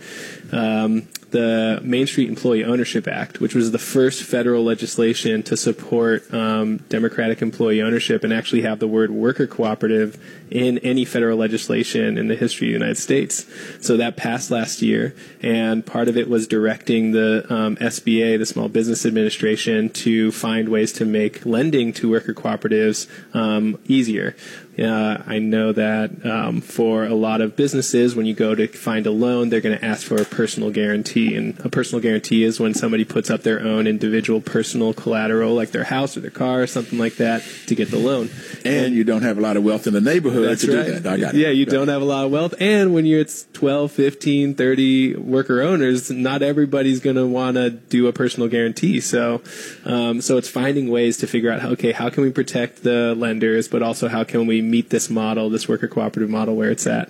The 1.34 1.80
Main 1.82 2.06
Street 2.06 2.30
Employee 2.30 2.64
Ownership 2.64 3.08
Act, 3.08 3.42
which 3.42 3.56
was 3.56 3.72
the 3.72 3.80
first 3.80 4.22
federal 4.22 4.64
legislation 4.64 5.42
to 5.44 5.58
support 5.58 6.32
um, 6.32 6.78
democratic 6.90 7.42
employee 7.42 7.82
ownership 7.82 8.24
and 8.24 8.32
actually 8.32 8.62
have 8.62 8.78
the 8.78 8.88
word 8.88 9.10
worker 9.10 9.48
cooperative 9.48 10.24
in 10.52 10.78
any 10.80 11.06
federal 11.06 11.36
legislation 11.36 12.20
in 12.20 12.28
the 12.28 12.36
history 12.36 12.68
of 12.68 12.70
the 12.70 12.74
United 12.74 13.00
States. 13.00 13.48
So 13.82 13.98
that 13.98 14.16
passed 14.16 14.52
last 14.52 14.84
year, 14.84 15.16
and 15.42 15.84
part 15.84 16.08
of 16.08 16.18
it 16.18 16.30
was 16.30 16.48
directing 16.48 17.14
the 17.14 17.52
um, 17.52 17.78
SBA, 17.78 18.38
the 18.38 18.46
Small 18.46 18.70
Business 18.70 19.04
Administration, 19.04 19.90
to 19.90 20.32
find 20.32 20.70
ways 20.70 20.94
to 20.94 21.06
make 21.06 21.48
lending 21.48 21.94
to 21.94 22.12
worker 22.12 22.36
cooperatives 22.36 23.08
um, 23.34 23.80
easier. 23.88 24.36
Uh, 24.78 25.24
I 25.26 25.40
know 25.40 25.72
that 25.72 26.26
um, 26.26 26.62
for 26.62 27.06
a 27.06 27.16
lot 27.16 27.42
of 27.42 27.56
businesses, 27.56 28.16
when 28.16 28.26
you 28.26 28.34
go 28.34 28.56
to 28.56 28.68
find 28.68 29.06
a 29.08 29.12
loan, 29.12 29.50
they're 29.50 29.62
going 29.62 29.78
to 29.78 29.84
ask 29.84 30.06
for 30.06 30.22
a 30.22 30.26
personal 30.26 30.70
guarantee. 30.70 31.36
And 31.36 31.60
a 31.60 31.70
personal 31.70 32.02
guarantee 32.02 32.44
is 32.44 32.60
when 32.60 32.74
somebody 32.74 33.06
puts 33.06 33.30
up 33.30 33.42
their 33.42 33.60
own 33.60 33.88
individual 33.88 34.42
personal 34.42 34.94
collateral, 34.94 35.56
like 35.56 35.72
their 35.72 35.86
house 35.86 36.16
or 36.16 36.20
their 36.20 36.32
car 36.32 36.62
or 36.62 36.68
something 36.68 37.00
like 37.00 37.16
that, 37.16 37.44
to 37.68 37.76
get 37.76 37.90
the 37.90 37.98
loan. 37.98 38.30
And 38.64 38.94
you 38.94 39.04
don't 39.04 39.24
have 39.24 39.38
a 39.38 39.42
lot 39.42 39.58
of 39.58 39.64
wealth 39.64 39.88
in 39.88 39.94
the 39.94 40.02
neighborhood 40.02 40.50
That's 40.50 40.62
to 40.66 40.76
right. 40.76 40.86
do 40.86 41.00
that. 41.00 41.14
I 41.14 41.18
got 41.18 41.36
it. 41.36 41.40
Yeah, 41.40 41.50
you 41.50 41.66
don't 41.66 41.88
have 41.88 42.02
a 42.02 42.06
lot 42.06 42.26
of 42.26 42.32
wealth. 42.32 42.54
And 42.60 42.94
when 42.94 43.06
you're 43.06 43.24
it's 43.24 43.46
12, 43.54 43.90
15, 43.94 44.56
30 44.56 45.16
worker 45.16 45.62
owners, 45.62 46.12
not 46.12 46.42
everybody's 46.42 47.00
going 47.00 47.16
to 47.16 47.26
want 47.26 47.56
to 47.56 47.70
do 47.70 48.08
a 48.08 48.12
personal 48.12 48.50
guarantee. 48.50 49.00
So, 49.00 49.42
um, 49.86 50.20
so 50.20 50.36
it's 50.38 50.50
finding 50.50 50.90
ways 50.90 51.18
to 51.20 51.28
figure 51.28 51.50
out, 51.50 51.62
how, 51.62 51.70
okay, 51.70 51.94
how 51.94 52.10
can 52.10 52.24
we 52.24 52.32
protect 52.32 52.84
the 52.84 53.16
lenders, 53.16 53.70
but 53.70 53.82
also 53.82 54.10
how 54.10 54.26
can 54.26 54.46
we 54.46 54.62
meet 54.70 54.90
this 54.90 55.10
model, 55.10 55.50
this 55.50 55.68
worker 55.68 55.88
cooperative 55.88 56.30
model 56.30 56.56
where 56.56 56.72
it's 56.72 56.88
at. 56.88 57.10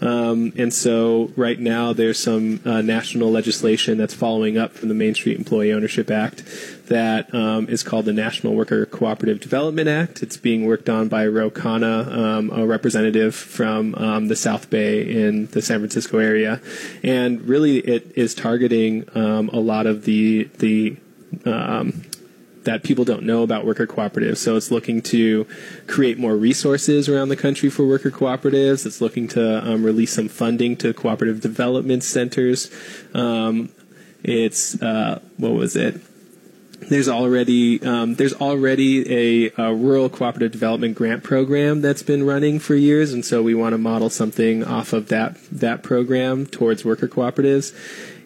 Um, 0.00 0.52
and 0.56 0.72
so 0.74 1.32
right 1.36 1.58
now 1.58 1.92
there's 1.92 2.18
some 2.18 2.60
uh, 2.64 2.82
national 2.82 3.30
legislation 3.30 3.96
that's 3.96 4.14
following 4.14 4.58
up 4.58 4.72
from 4.72 4.88
the 4.88 4.94
Main 4.94 5.14
Street 5.14 5.38
Employee 5.38 5.72
Ownership 5.72 6.10
Act 6.10 6.44
that 6.88 7.32
um, 7.34 7.68
is 7.68 7.82
called 7.82 8.04
the 8.04 8.12
National 8.12 8.54
Worker 8.54 8.86
Cooperative 8.86 9.40
Development 9.40 9.88
Act. 9.88 10.22
It's 10.22 10.36
being 10.36 10.66
worked 10.66 10.88
on 10.88 11.08
by 11.08 11.26
Ro 11.26 11.50
Khanna, 11.50 12.06
um, 12.12 12.50
a 12.50 12.66
representative 12.66 13.34
from 13.34 13.94
um, 13.96 14.28
the 14.28 14.36
South 14.36 14.70
Bay 14.70 15.02
in 15.02 15.46
the 15.46 15.62
San 15.62 15.80
Francisco 15.80 16.18
area, 16.18 16.60
and 17.02 17.42
really 17.42 17.78
it 17.78 18.12
is 18.16 18.34
targeting 18.34 19.08
um, 19.14 19.48
a 19.52 19.60
lot 19.60 19.86
of 19.86 20.04
the 20.04 20.44
the 20.58 20.96
um, 21.44 22.02
that 22.66 22.82
people 22.82 23.04
don't 23.04 23.22
know 23.22 23.42
about 23.42 23.64
worker 23.64 23.86
cooperatives. 23.86 24.36
So 24.36 24.56
it's 24.56 24.70
looking 24.70 25.00
to 25.02 25.46
create 25.86 26.18
more 26.18 26.36
resources 26.36 27.08
around 27.08 27.30
the 27.30 27.36
country 27.36 27.70
for 27.70 27.86
worker 27.86 28.10
cooperatives. 28.10 28.84
It's 28.84 29.00
looking 29.00 29.26
to 29.28 29.66
um, 29.66 29.82
release 29.82 30.12
some 30.12 30.28
funding 30.28 30.76
to 30.78 30.92
cooperative 30.92 31.40
development 31.40 32.04
centers. 32.04 32.70
Um, 33.14 33.70
it's 34.22 34.80
uh, 34.82 35.20
what 35.38 35.52
was 35.52 35.76
it? 35.76 36.00
There's 36.88 37.08
already 37.08 37.82
um, 37.82 38.16
there's 38.16 38.34
already 38.34 39.46
a, 39.46 39.52
a 39.56 39.74
rural 39.74 40.08
cooperative 40.10 40.52
development 40.52 40.94
grant 40.94 41.22
program 41.22 41.80
that's 41.80 42.02
been 42.02 42.26
running 42.26 42.58
for 42.58 42.74
years, 42.74 43.12
and 43.12 43.24
so 43.24 43.42
we 43.42 43.54
want 43.54 43.72
to 43.72 43.78
model 43.78 44.10
something 44.10 44.62
off 44.62 44.92
of 44.92 45.08
that 45.08 45.38
that 45.50 45.82
program 45.82 46.46
towards 46.46 46.84
worker 46.84 47.08
cooperatives. 47.08 47.72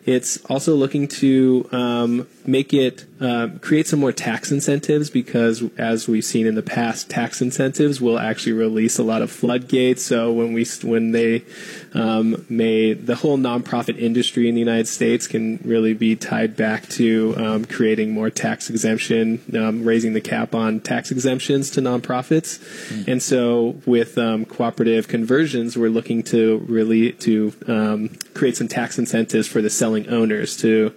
It's 0.05 0.43
also 0.47 0.75
looking 0.75 1.07
to 1.09 1.69
um, 1.71 2.27
make 2.47 2.75
it 2.75 3.05
uh, 3.21 3.49
create 3.61 3.87
some 3.87 4.01
more 4.01 4.13
tax 4.13 4.51
incentives 4.51 5.11
because, 5.11 5.63
as 5.77 6.09
we've 6.09 6.25
seen 6.25 6.47
in 6.47 6.55
the 6.55 6.63
past, 6.63 7.11
tax 7.11 7.43
incentives 7.43 8.01
will 8.01 8.19
actually 8.19 8.53
release 8.53 8.99
a 8.99 9.03
lot 9.03 9.21
of 9.21 9.31
floodgates. 9.31 10.03
So 10.03 10.33
when 10.33 10.55
we 10.55 10.65
when 10.83 11.13
they 11.13 11.45
um, 11.93 12.47
may 12.49 12.95
the 12.95 13.17
whole 13.17 13.37
nonprofit 13.37 13.99
industry 13.99 14.49
in 14.49 14.55
the 14.55 14.61
United 14.61 14.89
States 14.89 15.27
can 15.27 15.59
really 15.65 15.93
be 15.93 16.17
tied 16.17 16.57
back 16.57 16.89
to 16.91 17.35
um, 17.37 17.65
creating 17.67 18.13
more 18.13 18.31
tax 18.31 18.71
exemption, 18.71 19.43
um, 19.55 19.85
raising 19.85 20.15
the 20.15 20.21
cap 20.23 20.55
on 20.55 20.81
tax 20.81 21.11
exemptions 21.11 21.71
to 21.73 21.83
nonprofits, 21.83 22.59
and 23.07 23.23
so 23.23 23.81
with 23.85 24.17
um, 24.17 24.47
cooperative 24.47 25.09
conversions, 25.09 25.77
we're 25.77 25.91
looking 25.91 26.23
to 26.23 26.59
really 26.69 27.13
to 27.13 27.53
um, 27.67 28.09
create 28.33 28.57
some 28.57 28.69
tax 28.69 28.99
incentives 28.99 29.47
for 29.47 29.61
the 29.61 29.69
selling 29.69 30.09
owners 30.09 30.57
to 30.57 30.95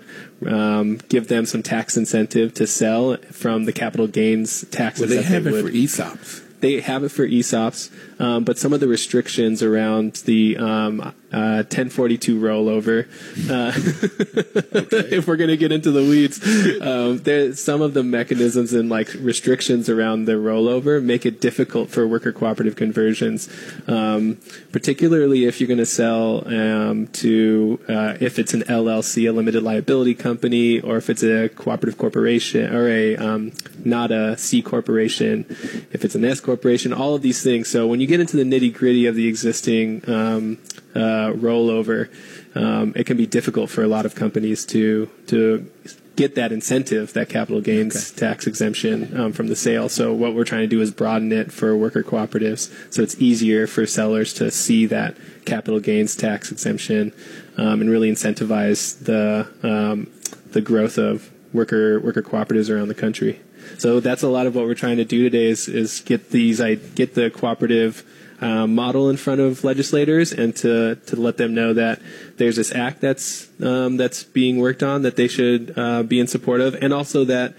um, 0.48 0.98
give 1.10 1.28
them 1.28 1.46
some 1.46 1.64
tax 1.64 1.98
incentive 1.98 2.54
to 2.56 2.68
sell 2.68 3.18
from 3.32 3.66
the 3.66 3.74
capital 3.74 4.08
gains 4.08 4.66
taxes. 4.72 5.10
Well, 5.10 5.22
they 5.22 5.24
have 5.24 5.48
it 5.48 5.52
would 5.52 5.66
for 5.66 5.72
ESOPs. 5.72 6.60
they 6.60 6.80
have 6.82 7.04
it 7.04 7.10
for 7.10 7.28
ESOPs, 7.28 7.92
um, 8.20 8.44
but 8.44 8.58
some 8.58 8.74
of 8.74 8.80
the 8.80 8.88
restrictions 8.88 9.62
around 9.62 10.24
the 10.26 10.58
um, 10.58 11.14
uh, 11.34 11.66
1042 11.66 12.40
rollover, 12.40 13.06
uh, 13.50 13.74
if 15.12 15.28
we're 15.28 15.36
going 15.36 15.50
to 15.50 15.58
get 15.58 15.72
into 15.72 15.92
the 15.92 16.02
weeds, 16.02 16.40
um, 16.82 17.18
there 17.20 17.54
some 17.54 17.82
of 17.82 17.94
the 17.94 18.04
mechanisms 18.04 18.74
and 18.74 18.90
like 18.90 19.14
restrictions 19.16 19.90
around 19.90 20.26
the 20.26 20.34
rollover 20.34 21.04
make 21.04 21.26
it 21.26 21.42
difficult 21.42 21.90
for 21.90 22.08
worker 22.08 22.32
cooperative 22.32 22.76
conversions, 22.76 23.50
um, 23.88 24.38
particularly 24.72 25.46
if 25.46 25.60
you're 25.60 25.68
going 25.68 25.78
to 25.78 25.86
sell 25.86 26.48
um, 26.48 27.08
to 27.08 27.80
uh, 27.90 28.16
if 28.20 28.38
it's 28.38 28.54
an 28.54 28.62
LLC, 28.64 29.28
a 29.28 29.32
limited 29.32 29.64
liability 29.64 30.14
company, 30.14 30.80
or 30.80 30.98
if 30.98 31.10
it's 31.10 31.24
a 31.24 31.50
cooperative 31.50 31.98
corporation 31.98 32.74
or 32.74 32.88
a 32.88 33.16
um, 33.18 33.52
not 33.84 34.12
a 34.12 34.38
C 34.38 34.62
corporation, 34.62 35.46
if 35.92 36.06
it's 36.06 36.16
an 36.16 36.26
S 36.26 36.40
corporation, 36.40 36.94
all 36.94 37.16
of 37.16 37.22
these 37.22 37.44
things. 37.44 37.70
So 37.70 37.88
when 37.88 38.00
you 38.00 38.08
get 38.08 38.20
into 38.20 38.38
the 38.38 38.44
nitty 38.44 38.74
gritty 38.74 39.06
of 39.06 39.16
the 39.16 39.28
existing 39.28 40.08
um, 40.08 40.58
uh, 40.96 41.34
rollover, 41.34 42.10
um, 42.56 42.94
it 42.96 43.06
can 43.06 43.18
be 43.18 43.26
difficult 43.26 43.70
for 43.70 43.84
a 43.84 43.88
lot 43.88 44.06
of 44.06 44.16
companies 44.16 44.66
to 44.68 45.10
to 45.28 45.70
get 46.16 46.36
that 46.36 46.52
incentive, 46.52 47.14
that 47.14 47.28
capital 47.28 47.60
gains 47.60 48.12
tax 48.12 48.46
exemption 48.46 49.20
um, 49.20 49.34
from 49.34 49.48
the 49.48 49.56
sale. 49.56 49.90
So 49.90 50.14
what 50.14 50.36
we're 50.36 50.44
trying 50.44 50.62
to 50.62 50.68
do 50.68 50.80
is 50.80 50.92
broaden 50.92 51.32
it 51.32 51.52
for 51.52 51.76
worker 51.76 52.04
cooperatives, 52.04 52.72
so 52.94 53.02
it's 53.02 53.20
easier 53.20 53.66
for 53.66 53.86
sellers 53.88 54.34
to 54.36 54.52
see 54.52 54.86
that 54.88 55.18
capital 55.46 55.80
gains 55.80 56.16
tax 56.16 56.52
exemption 56.52 57.12
um, 57.58 57.82
and 57.82 57.90
really 57.90 58.12
incentivize 58.12 59.04
the 59.04 59.48
um, 59.64 60.12
the 60.52 60.62
growth 60.62 60.98
of 60.98 61.32
worker 61.54 62.00
worker 62.00 62.22
cooperatives 62.22 62.70
around 62.70 62.88
the 62.88 62.96
country. 62.96 63.40
So 63.78 64.00
that's 64.00 64.24
a 64.24 64.28
lot 64.28 64.46
of 64.46 64.56
what 64.56 64.66
we're 64.66 64.76
trying 64.76 64.98
to 64.98 65.06
do 65.06 65.24
today 65.24 65.46
is, 65.46 65.68
is 65.68 66.02
get 66.02 66.30
these 66.30 66.62
I 66.62 66.76
get 66.76 67.16
the 67.16 67.30
cooperative 67.30 68.04
uh, 68.44 68.68
model 68.68 69.10
in 69.10 69.18
front 69.18 69.40
of 69.40 69.64
legislators 69.64 70.34
and 70.34 70.56
to 70.58 70.96
to 71.08 71.16
let 71.16 71.38
them 71.38 71.54
know 71.54 71.74
that 71.74 72.02
there's 72.38 72.58
this 72.58 72.74
act 72.76 73.00
that's 73.00 73.48
um, 73.62 73.98
that's 73.98 74.24
being 74.24 74.58
worked 74.58 74.84
on 74.84 75.02
that 75.04 75.16
they 75.16 75.28
should 75.28 75.74
uh, 75.78 76.04
be 76.04 76.20
in 76.20 76.28
support 76.28 76.60
of, 76.60 76.76
and 76.76 76.94
also 76.94 77.24
that 77.24 77.54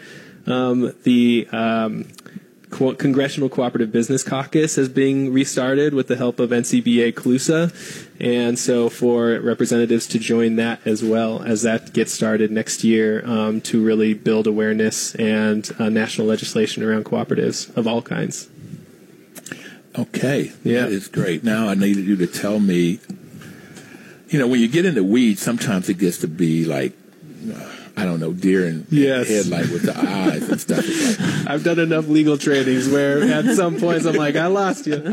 um, 0.47 0.93
the 1.05 1.49
um, 1.53 2.05
Co- 2.75 2.95
Congressional 2.95 3.49
Cooperative 3.49 3.93
Business 3.93 4.23
Caucus 4.23 4.77
is 4.77 4.89
being 4.89 5.33
restarted 5.33 5.95
with 5.95 6.09
the 6.09 6.17
help 6.17 6.41
of 6.41 6.51
NCBA 6.51 7.15
CLUSA. 7.15 7.73
And 8.21 8.59
so 8.59 8.89
for 8.89 9.39
representatives 9.39 10.09
to 10.09 10.19
join 10.19 10.57
that 10.57 10.81
as 10.85 11.03
well 11.03 11.43
as 11.43 11.63
that 11.63 11.93
gets 11.93 12.13
started 12.13 12.51
next 12.51 12.83
year 12.83 13.25
um, 13.27 13.61
to 13.63 13.83
really 13.83 14.13
build 14.13 14.49
awareness 14.49 15.15
and 15.15 15.71
uh, 15.79 15.89
national 15.89 16.27
legislation 16.27 16.83
around 16.83 17.05
cooperatives 17.05 17.75
of 17.77 17.87
all 17.87 18.03
kinds. 18.03 18.49
Okay. 19.99 20.53
Yeah. 20.65 20.87
It's 20.87 21.09
great. 21.09 21.45
Now 21.45 21.69
I 21.69 21.75
needed 21.75 22.05
you 22.07 22.17
to 22.17 22.27
tell 22.27 22.59
me, 22.59 22.99
you 24.29 24.39
know, 24.39 24.47
when 24.49 24.61
you 24.61 24.69
get 24.69 24.85
into 24.87 25.05
weeds, 25.05 25.41
sometimes 25.43 25.89
it 25.89 25.95
gets 25.99 26.19
to 26.19 26.29
be 26.29 26.65
like, 26.65 26.93
uh, 27.53 27.71
I 27.97 28.05
don't 28.05 28.19
know, 28.19 28.33
deer 28.33 28.67
in 28.67 28.87
Yes. 28.91 29.29
headlight 29.29 29.69
with 29.71 29.83
the 29.83 29.97
eyes 29.97 30.49
and 30.49 30.61
stuff. 30.61 30.85
Like, 30.85 31.47
I've 31.49 31.63
done 31.63 31.79
enough 31.79 32.09
legal 32.09 32.37
trainings 32.37 32.89
where 32.89 33.23
at 33.23 33.45
some 33.55 33.79
points 33.79 34.05
I'm 34.05 34.17
like, 34.17 34.35
I 34.35 34.47
lost 34.49 34.87
you. 34.89 34.97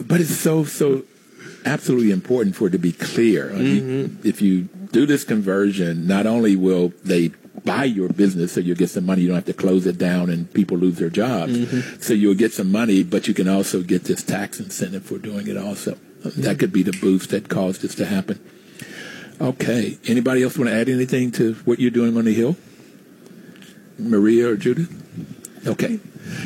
but 0.00 0.20
it's 0.20 0.34
so, 0.36 0.64
so 0.64 1.04
absolutely 1.66 2.10
important 2.12 2.56
for 2.56 2.68
it 2.68 2.70
to 2.70 2.78
be 2.78 2.92
clear. 2.92 3.52
You- 3.54 4.16
If 4.24 4.40
you 4.40 4.62
do 4.92 5.04
this 5.06 5.24
conversion, 5.24 6.06
not 6.06 6.26
only 6.26 6.56
will 6.56 6.92
they 7.04 7.32
buy 7.64 7.84
your 7.84 8.08
business 8.08 8.52
so 8.52 8.60
you'll 8.60 8.76
get 8.76 8.90
some 8.90 9.06
money, 9.06 9.22
you 9.22 9.28
don't 9.28 9.36
have 9.36 9.44
to 9.46 9.54
close 9.54 9.86
it 9.86 9.98
down 9.98 10.30
and 10.30 10.52
people 10.52 10.76
lose 10.76 10.98
their 10.98 11.10
jobs. 11.10 11.56
Mm-hmm. 11.56 12.00
So 12.00 12.14
you'll 12.14 12.34
get 12.34 12.52
some 12.52 12.70
money, 12.70 13.02
but 13.02 13.26
you 13.26 13.34
can 13.34 13.48
also 13.48 13.82
get 13.82 14.04
this 14.04 14.22
tax 14.22 14.60
incentive 14.60 15.04
for 15.04 15.18
doing 15.18 15.48
it 15.48 15.56
also. 15.56 15.96
That 16.24 16.58
could 16.58 16.72
be 16.72 16.82
the 16.82 16.96
boost 17.00 17.30
that 17.30 17.48
caused 17.48 17.82
this 17.82 17.94
to 17.96 18.06
happen. 18.06 18.40
Okay. 19.40 19.98
Anybody 20.06 20.42
else 20.42 20.56
want 20.56 20.70
to 20.70 20.76
add 20.76 20.88
anything 20.88 21.30
to 21.32 21.54
what 21.64 21.78
you're 21.78 21.90
doing 21.90 22.16
on 22.16 22.24
the 22.24 22.32
Hill? 22.32 22.56
Maria 23.98 24.48
or 24.48 24.56
Judith? 24.56 24.90
Okay. 25.66 26.00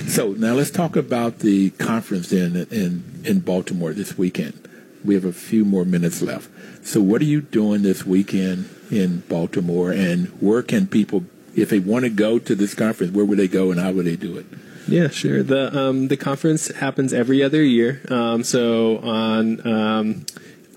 So 0.06 0.32
now 0.32 0.54
let's 0.54 0.70
talk 0.70 0.96
about 0.96 1.40
the 1.40 1.70
conference 1.70 2.32
in 2.32 2.56
in 2.70 3.22
in 3.24 3.40
Baltimore 3.40 3.92
this 3.92 4.18
weekend. 4.18 4.67
We 5.05 5.14
have 5.14 5.24
a 5.24 5.32
few 5.32 5.64
more 5.64 5.84
minutes 5.84 6.22
left. 6.22 6.51
So 6.86 7.01
what 7.01 7.20
are 7.20 7.26
you 7.26 7.40
doing 7.40 7.82
this 7.82 8.05
weekend 8.05 8.68
in 8.90 9.20
Baltimore, 9.28 9.92
and 9.92 10.28
where 10.40 10.62
can 10.62 10.86
people, 10.86 11.24
if 11.55 11.68
they 11.68 11.78
want 11.78 12.05
to 12.05 12.11
go 12.11 12.38
to 12.38 12.55
this 12.55 12.74
conference, 12.74 13.12
where 13.12 13.24
would 13.24 13.38
they 13.38 13.49
go, 13.49 13.70
and 13.70 13.80
how 13.80 13.92
would 13.92 14.07
they 14.07 14.16
do 14.16 14.38
it? 14.38 14.46
Yeah, 14.86 15.09
sure. 15.09 15.42
The 15.42 15.76
um, 15.78 16.09
the 16.09 16.16
conference 16.16 16.68
happens 16.68 17.12
every 17.12 17.42
other 17.42 17.62
year. 17.62 18.01
Um, 18.09 18.42
so 18.42 18.99
on 18.99 19.66
um, 19.66 20.26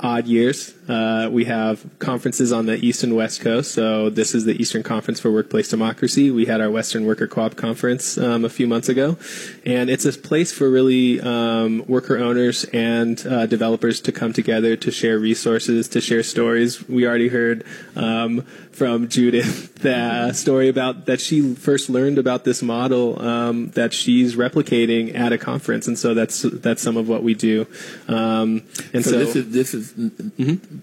odd 0.02 0.28
years, 0.28 0.74
uh, 0.92 1.30
we 1.30 1.46
have 1.46 1.86
conferences 2.00 2.52
on 2.52 2.66
the 2.66 2.76
east 2.86 3.02
and 3.02 3.16
west 3.16 3.40
coast. 3.40 3.72
So 3.74 4.10
this 4.10 4.36
is 4.36 4.44
the 4.44 4.62
Eastern 4.62 4.84
Conference 4.84 5.22
for 5.22 5.32
Workplace 5.32 5.70
Democracy. 5.70 6.32
We 6.32 6.46
had 6.46 6.60
our 6.60 6.70
Western 6.70 7.06
Worker 7.06 7.28
Co-op 7.28 7.56
conference 7.56 8.18
um, 8.18 8.44
a 8.44 8.50
few 8.50 8.68
months 8.68 8.90
ago, 8.90 9.18
and 9.66 9.90
it's 9.90 10.04
a 10.04 10.12
place 10.12 10.52
for 10.52 10.70
really 10.70 11.22
um, 11.22 11.86
worker 11.88 12.18
owners 12.18 12.66
and 12.74 13.26
uh, 13.26 13.46
developers 13.46 14.02
to 14.02 14.12
come 14.12 14.34
together 14.34 14.76
to 14.76 14.92
share 14.92 15.18
resources, 15.18 15.88
to 15.88 16.02
share 16.02 16.24
stories. 16.24 16.88
We 16.90 17.08
already 17.08 17.30
heard 17.30 17.64
um, 17.96 18.42
from 18.74 19.08
Judith 19.08 19.76
the 19.82 20.34
story 20.34 20.68
about 20.68 21.06
that 21.06 21.22
she 21.22 21.56
first 21.56 21.90
learned 21.90 22.18
about 22.18 22.44
this 22.44 22.62
model 22.62 23.22
um, 23.22 23.70
that 23.72 23.94
she's 23.94 24.36
replicating 24.36 25.16
at 25.16 25.32
a 25.32 25.38
conference, 25.38 25.88
and 25.88 25.98
so 25.98 26.14
that's 26.14 26.42
that's 26.42 26.82
some 26.82 26.98
of 26.98 27.08
what 27.08 27.24
we 27.24 27.34
do. 27.34 27.66
Um, 28.10 28.64
and 28.94 29.06
So, 29.06 29.12
so, 29.12 29.18
this 29.18 29.36
is 29.36 29.52
this 29.52 29.74
is 29.74 29.94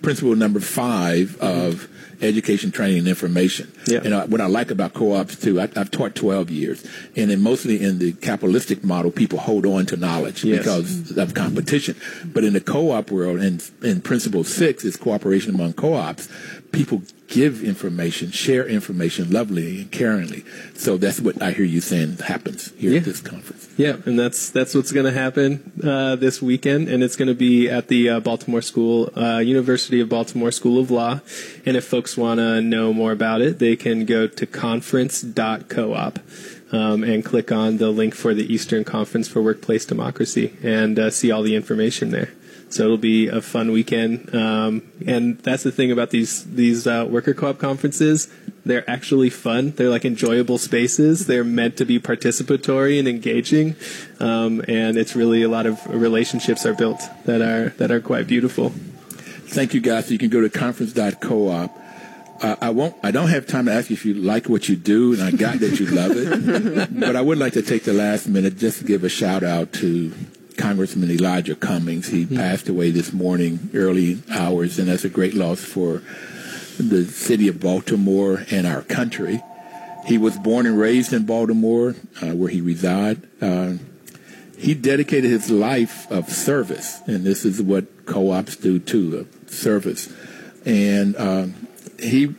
principle 0.03 0.34
number 0.36 0.61
five 0.61 1.36
of 1.40 1.88
education, 2.20 2.72
training, 2.72 2.99
and 2.99 3.09
information. 3.09 3.70
Yeah. 3.86 4.01
And 4.03 4.12
uh, 4.12 4.26
what 4.26 4.40
I 4.40 4.46
like 4.46 4.70
about 4.72 4.92
co-ops 4.92 5.36
too, 5.36 5.61
I, 5.61 5.68
I've 5.76 5.90
taught 5.92 6.16
12 6.16 6.51
years, 6.51 6.84
and 7.14 7.30
then 7.30 7.40
mostly 7.40 7.80
in 7.80 7.99
the 8.01 8.12
capitalistic 8.14 8.82
model, 8.82 9.11
people 9.12 9.38
hold 9.38 9.64
on 9.66 9.86
to 9.86 9.96
knowledge 9.96 10.42
Yes. 10.44 10.59
because 10.59 11.16
of 11.16 11.34
competition. 11.34 11.94
But 12.24 12.42
in 12.44 12.55
the 12.55 12.61
co-op 12.61 13.11
world, 13.12 13.38
and 13.40 13.62
in 13.82 14.01
principle 14.01 14.42
six 14.42 14.84
is 14.84 14.96
cooperation 14.96 15.55
among 15.55 15.74
co-ops, 15.74 16.28
people 16.73 17.03
give 17.29 17.62
information, 17.62 18.31
share 18.31 18.66
information 18.66 19.31
lovingly 19.31 19.83
and 19.83 19.91
caringly. 19.93 20.45
So 20.77 20.97
that's 20.97 21.21
what 21.21 21.41
I 21.43 21.53
hear 21.53 21.64
you 21.64 21.81
saying 21.81 22.19
happens 22.19 22.73
here 22.79 22.93
Yeah. 22.93 22.99
at 22.99 23.05
this 23.05 23.21
conference. 23.21 23.69
Yeah, 23.77 23.97
and 24.07 24.19
that's 24.19 24.51
that's 24.51 24.75
what's 24.75 24.93
going 24.93 25.07
to 25.07 25.12
happen 25.12 25.73
uh, 25.85 26.16
this 26.16 26.41
weekend, 26.43 26.89
and 26.89 27.03
it's 27.03 27.16
going 27.16 27.29
to 27.29 27.35
be 27.35 27.69
at 27.69 27.89
the 27.89 28.09
uh, 28.09 28.21
Baltimore 28.21 28.62
School, 28.62 29.11
uh, 29.16 29.39
University 29.39 30.01
of 30.01 30.09
Baltimore 30.09 30.51
School 30.51 30.81
of 30.81 30.91
Law. 30.91 31.21
And 31.64 31.77
if 31.77 31.85
folks 31.85 32.16
want 32.16 32.39
to 32.39 32.61
know 32.61 32.93
more 32.93 33.12
about 33.12 33.41
it, 33.41 33.59
they 33.59 33.77
can 33.77 34.05
go 34.05 34.27
to 34.27 34.47
conference.coop 34.47 36.19
um, 36.73 37.03
and 37.05 37.25
click 37.25 37.51
on 37.53 37.79
the 37.79 37.91
link 37.91 38.14
for 38.14 38.35
the 38.35 38.53
Eastern 38.53 38.85
Conference 38.85 39.29
for 39.29 39.41
Workplace 39.43 39.85
Democracy 39.87 40.55
and 40.62 40.99
uh, 40.99 41.11
see 41.11 41.31
all 41.31 41.43
the 41.43 41.55
information 41.55 42.11
there. 42.11 42.31
So 42.71 42.85
it'll 42.85 42.99
be 42.99 43.29
a 43.29 43.41
fun 43.41 43.73
weekend, 43.73 44.35
um, 44.35 44.83
and 45.07 45.39
that's 45.39 45.62
the 45.62 45.73
thing 45.73 45.91
about 45.91 46.11
these 46.11 46.45
these 46.45 46.87
uh, 46.87 47.07
worker 47.09 47.33
co-op 47.33 47.59
conferences. 47.59 48.29
They're 48.66 48.89
actually 48.89 49.31
fun. 49.31 49.71
They're 49.71 49.89
like 49.89 50.05
enjoyable 50.05 50.59
spaces. 50.59 51.27
They're 51.27 51.45
meant 51.45 51.79
to 51.79 51.87
be 51.87 51.99
participatory 51.99 52.99
and 52.99 53.09
engaging, 53.09 53.75
um, 54.21 54.62
and 54.69 54.99
it's 54.99 55.16
really 55.16 55.43
a 55.43 55.49
lot 55.49 55.64
of 55.64 55.85
relationships 55.87 56.66
are 56.66 56.75
built 56.75 57.01
that 57.25 57.41
are 57.41 57.71
that 57.79 57.91
are 57.91 58.01
quite 58.01 58.27
beautiful. 58.27 58.71
Thank 59.49 59.73
you, 59.73 59.81
guys. 59.81 60.11
You 60.11 60.19
can 60.19 60.29
go 60.29 60.43
to 60.43 60.51
conference.coop. 60.51 61.71
Uh, 62.41 62.57
I 62.61 62.71
won't. 62.71 62.95
I 63.03 63.11
don't 63.11 63.29
have 63.29 63.47
time 63.47 63.64
to 63.64 63.73
ask 63.73 63.89
you 63.89 63.95
if 63.95 64.05
you 64.05 64.12
like 64.12 64.49
what 64.49 64.69
you 64.69 64.77
do, 64.77 65.14
and 65.14 65.23
I 65.23 65.31
got 65.31 65.59
that 65.61 65.81
you 65.81 65.87
love 65.87 66.12
it. 66.14 67.01
but 67.01 67.16
I 67.16 67.23
would 67.23 67.39
like 67.39 67.55
to 67.55 67.62
take 67.62 67.85
the 67.85 67.95
last 67.95 68.29
minute 68.29 68.59
just 68.59 68.81
to 68.81 68.85
give 68.85 69.05
a 69.05 69.09
shout 69.09 69.43
out 69.43 69.73
to 69.75 70.12
Congressman 70.59 71.11
Elijah 71.11 71.54
Cummings. 71.54 72.09
He 72.09 72.26
passed 72.26 72.68
away 72.68 72.90
this 72.90 73.12
morning, 73.12 73.70
early 73.72 74.22
hours, 74.30 74.78
and 74.78 74.88
that's 74.88 75.04
a 75.04 75.09
great 75.09 75.34
loss 75.34 75.61
for 75.61 76.02
the 76.78 77.04
city 77.04 77.48
of 77.48 77.61
Baltimore 77.61 78.44
and 78.50 78.66
our 78.66 78.82
country. 78.82 79.42
He 80.04 80.18
was 80.18 80.36
born 80.38 80.66
and 80.66 80.78
raised 80.78 81.12
in 81.12 81.24
Baltimore, 81.24 81.94
uh, 82.22 82.34
where 82.34 82.50
he 82.50 82.61
reside. 82.61 83.22
Uh, 83.40 83.74
he 84.59 84.74
dedicated 84.74 85.30
his 85.30 85.50
life 85.50 86.11
of 86.11 86.28
service, 86.28 87.00
and 87.06 87.24
this 87.24 87.44
is 87.44 87.62
what 87.62 88.06
co-ops 88.06 88.56
do 88.56 88.78
too, 88.78 89.16
of 89.16 89.50
service. 89.50 90.12
And 90.64 91.16
um, 91.16 91.68
he 91.98 92.34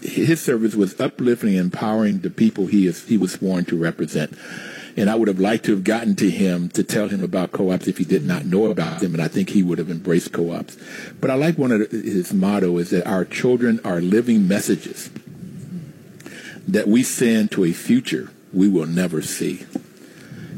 his 0.00 0.40
service 0.40 0.74
was 0.74 1.00
uplifting 1.00 1.56
and 1.56 1.72
empowering 1.72 2.18
the 2.20 2.30
people 2.30 2.66
he 2.66 2.86
is 2.86 3.04
he 3.06 3.16
was 3.16 3.32
sworn 3.32 3.64
to 3.66 3.76
represent. 3.76 4.36
And 4.96 5.10
I 5.10 5.16
would 5.16 5.28
have 5.28 5.40
liked 5.40 5.64
to 5.64 5.72
have 5.72 5.84
gotten 5.84 6.14
to 6.16 6.30
him 6.30 6.68
to 6.70 6.84
tell 6.84 7.08
him 7.08 7.24
about 7.24 7.52
co-ops 7.52 7.88
if 7.88 7.98
he 7.98 8.04
did 8.04 8.24
not 8.24 8.44
know 8.44 8.70
about 8.70 9.00
them, 9.00 9.12
and 9.14 9.22
I 9.22 9.28
think 9.28 9.50
he 9.50 9.62
would 9.62 9.78
have 9.78 9.90
embraced 9.90 10.32
co-ops. 10.32 10.76
But 11.20 11.30
I 11.30 11.34
like 11.34 11.58
one 11.58 11.72
of 11.72 11.90
his 11.90 12.32
motto 12.32 12.78
is 12.78 12.90
that 12.90 13.06
our 13.06 13.24
children 13.24 13.80
are 13.84 14.00
living 14.00 14.46
messages 14.46 15.10
that 16.68 16.88
we 16.88 17.02
send 17.02 17.50
to 17.52 17.64
a 17.64 17.72
future 17.72 18.30
we 18.52 18.68
will 18.68 18.86
never 18.86 19.20
see. 19.20 19.66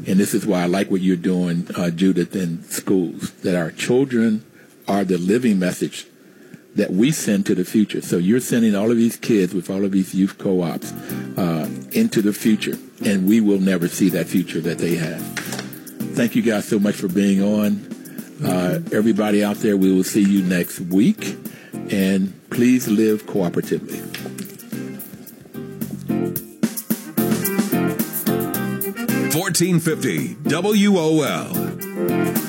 And 0.07 0.19
this 0.19 0.33
is 0.33 0.45
why 0.45 0.61
I 0.61 0.65
like 0.67 0.89
what 0.89 1.01
you're 1.01 1.17
doing, 1.17 1.67
uh, 1.75 1.89
Judith, 1.89 2.35
in 2.35 2.63
schools, 2.63 3.31
that 3.41 3.55
our 3.55 3.71
children 3.71 4.45
are 4.87 5.03
the 5.03 5.17
living 5.17 5.59
message 5.59 6.05
that 6.77 6.91
we 6.91 7.11
send 7.11 7.45
to 7.47 7.55
the 7.55 7.65
future. 7.65 8.01
So 8.01 8.17
you're 8.17 8.39
sending 8.39 8.75
all 8.75 8.89
of 8.89 8.97
these 8.97 9.17
kids 9.17 9.53
with 9.53 9.69
all 9.69 9.83
of 9.83 9.91
these 9.91 10.13
youth 10.13 10.37
co-ops 10.37 10.91
uh, 11.37 11.69
into 11.91 12.21
the 12.21 12.33
future, 12.33 12.77
and 13.03 13.27
we 13.27 13.41
will 13.41 13.59
never 13.59 13.87
see 13.87 14.09
that 14.09 14.27
future 14.27 14.61
that 14.61 14.77
they 14.77 14.95
have. 14.95 15.21
Thank 16.15 16.35
you 16.35 16.41
guys 16.41 16.67
so 16.67 16.79
much 16.79 16.95
for 16.95 17.07
being 17.07 17.41
on. 17.41 17.85
Uh, 18.43 18.79
everybody 18.91 19.43
out 19.43 19.57
there, 19.57 19.75
we 19.75 19.91
will 19.91 20.03
see 20.03 20.23
you 20.23 20.43
next 20.43 20.79
week, 20.79 21.37
and 21.91 22.33
please 22.49 22.87
live 22.87 23.25
cooperatively. 23.25 24.03
Fourteen 29.33 29.79
fifty 29.79 30.35
WOL. 30.45 32.47